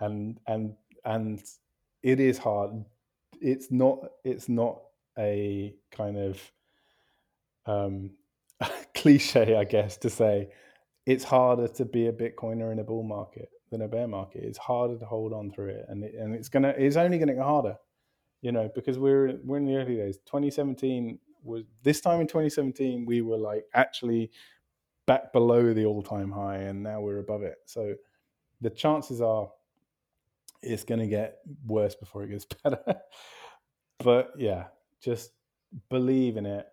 [0.00, 0.74] and and
[1.04, 1.42] and
[2.02, 2.72] it is hard.
[3.40, 3.98] It's not.
[4.22, 4.80] It's not
[5.18, 6.52] a kind of
[7.66, 8.10] um,
[8.94, 10.48] cliche, I guess, to say
[11.06, 14.42] it's harder to be a Bitcoiner in a bull market than a bear market.
[14.44, 17.34] It's harder to hold on through it, and it, and it's gonna it's only gonna
[17.34, 17.76] get harder,
[18.42, 20.18] you know, because we're we're in the early days.
[20.26, 24.30] 2017 was this time in 2017 we were like actually
[25.06, 27.56] back below the all time high, and now we're above it.
[27.66, 27.94] So
[28.60, 29.50] the chances are
[30.62, 32.82] it's going to get worse before it gets better.
[33.98, 34.64] but yeah,
[35.04, 35.32] just
[35.90, 36.66] believe in it.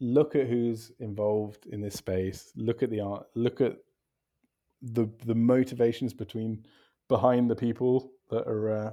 [0.00, 2.52] Look at who's involved in this space.
[2.56, 3.26] Look at the art.
[3.34, 3.76] Look at
[4.82, 6.66] the the motivations between
[7.08, 8.90] behind the people that are uh,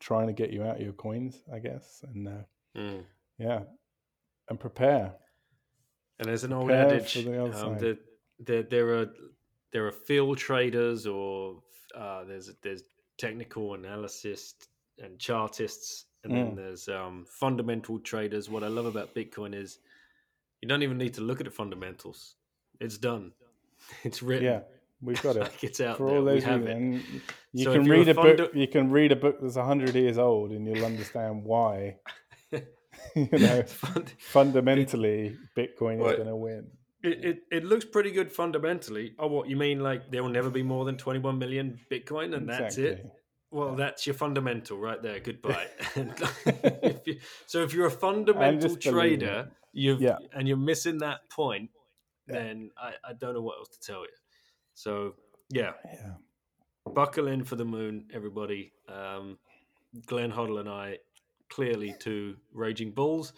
[0.00, 2.04] trying to get you out of your coins, I guess.
[2.12, 2.42] And uh,
[2.76, 3.04] mm.
[3.38, 3.60] yeah,
[4.48, 5.14] and prepare.
[6.18, 7.96] And there's an old Prepare adage the um, side.
[8.40, 9.06] that there, are
[9.72, 11.62] there are field traders or
[11.96, 12.82] uh, there's there's
[13.18, 14.54] technical analysts
[14.98, 16.56] and chartists, and then Mm.
[16.56, 18.48] there's um, fundamental traders.
[18.50, 19.78] What I love about Bitcoin is
[20.60, 22.34] you don't even need to look at the fundamentals;
[22.80, 23.32] it's done,
[24.04, 24.44] it's written.
[24.44, 24.60] Yeah,
[25.00, 25.40] we've got it.
[25.40, 26.16] like it's out for there.
[26.18, 27.04] all we those have reasons.
[27.14, 27.22] it.
[27.52, 28.50] You So can read a book.
[28.54, 31.96] You can read a book that's hundred years old, and you'll understand why.
[33.14, 36.66] you know, Fund- fundamentally, Bitcoin is going to win.
[37.02, 39.14] It, it it looks pretty good fundamentally.
[39.20, 39.80] Oh, what you mean?
[39.80, 43.06] Like there will never be more than twenty one million Bitcoin, and that's it.
[43.50, 45.20] Well, that's your fundamental right there.
[45.20, 45.68] Goodbye.
[45.96, 50.18] if you, so if you're a fundamental just believe in trader, you've Yeah.
[50.32, 51.70] and you're missing that point,
[52.26, 52.34] Yeah.
[52.34, 54.08] then I, I don't know what else to tell you.
[54.74, 55.14] So
[55.50, 56.14] yeah, Yeah.
[56.94, 58.72] buckle in for the moon, everybody.
[58.88, 59.38] Um,
[60.06, 60.98] Glenn Hoddle and I
[61.48, 63.32] clearly two raging bulls,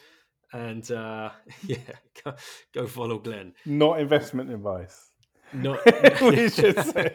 [0.53, 1.31] and uh,
[1.65, 1.77] yeah,
[2.25, 2.35] go,
[2.73, 3.55] go follow Glenn.
[3.65, 5.10] Not investment advice,
[5.53, 5.81] Not
[6.23, 7.15] We should say.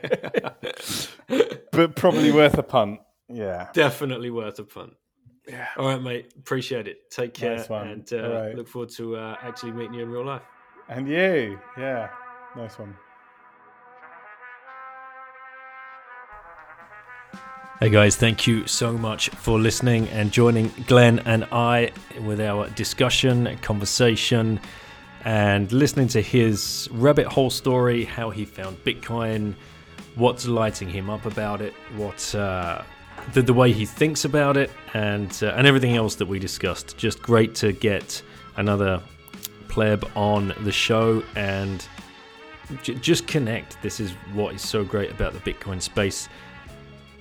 [1.72, 2.99] but probably worth a punt.
[3.30, 3.70] Yeah.
[3.74, 4.94] definitely worth a punt.
[5.48, 5.68] Yeah.
[5.78, 6.34] All right, mate.
[6.38, 7.10] Appreciate it.
[7.12, 7.88] Take care, Nice one.
[7.88, 8.56] and uh, All right.
[8.56, 10.41] look forward to uh, actually meeting you in real life.
[10.90, 11.60] And you.
[11.78, 12.10] Yeah.
[12.56, 12.95] Nice one.
[17.82, 21.91] Hey guys, thank you so much for listening and joining Glenn and I
[22.22, 24.62] with our discussion, conversation,
[25.26, 29.56] and listening to his rabbit hole story, how he found Bitcoin,
[30.14, 32.84] what's lighting him up about it, what uh,
[33.34, 36.96] the, the way he thinks about it, and uh, and everything else that we discussed.
[36.96, 38.22] Just great to get
[38.56, 39.02] another
[39.68, 41.88] pleb on the show and
[42.84, 43.82] j- just connect.
[43.82, 46.30] This is what is so great about the Bitcoin space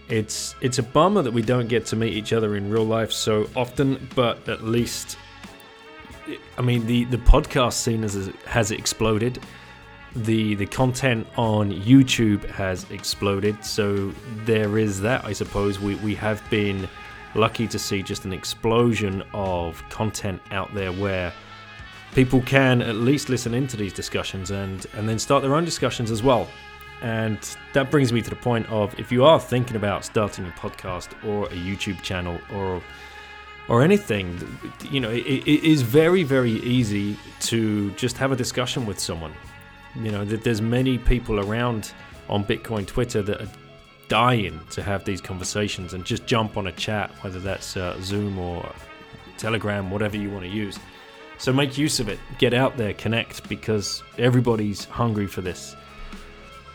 [0.08, 3.10] it's it's a bummer that we don't get to meet each other in real life
[3.10, 5.16] so often but at least
[6.58, 9.42] I mean, the the podcast scene has has exploded.
[10.14, 13.64] The the content on YouTube has exploded.
[13.64, 14.12] So
[14.44, 15.24] there is that.
[15.24, 16.88] I suppose we we have been
[17.34, 21.32] lucky to see just an explosion of content out there where
[22.14, 26.10] people can at least listen into these discussions and and then start their own discussions
[26.10, 26.48] as well.
[27.02, 27.38] And
[27.74, 31.08] that brings me to the point of if you are thinking about starting a podcast
[31.24, 32.80] or a YouTube channel or
[33.68, 34.38] or anything,
[34.90, 39.32] you know, it, it is very very easy to just have a discussion with someone.
[39.96, 41.92] You know, that there's many people around
[42.28, 43.48] on Bitcoin Twitter that are
[44.08, 48.38] dying to have these conversations and just jump on a chat, whether that's uh, Zoom
[48.38, 48.70] or
[49.38, 50.78] Telegram, whatever you want to use.
[51.38, 52.18] So make use of it.
[52.38, 55.76] Get out there, connect, because everybody's hungry for this.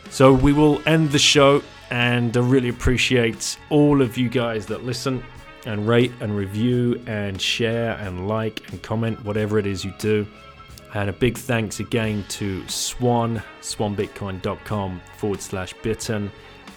[0.09, 1.61] So we will end the show,
[1.91, 5.23] and I really appreciate all of you guys that listen
[5.65, 10.27] and rate and review and share and like and comment, whatever it is you do.
[10.93, 16.31] And a big thanks again to Swan, swanbitcoin.com forward slash bitten,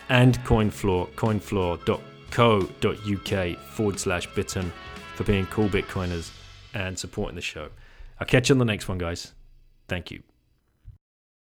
[0.08, 4.72] and CoinFloor, coinfloor.co.uk forward slash bitten
[5.14, 6.30] for being cool Bitcoiners
[6.74, 7.68] and supporting the show.
[8.20, 9.32] I'll catch you on the next one, guys.
[9.88, 10.22] Thank you.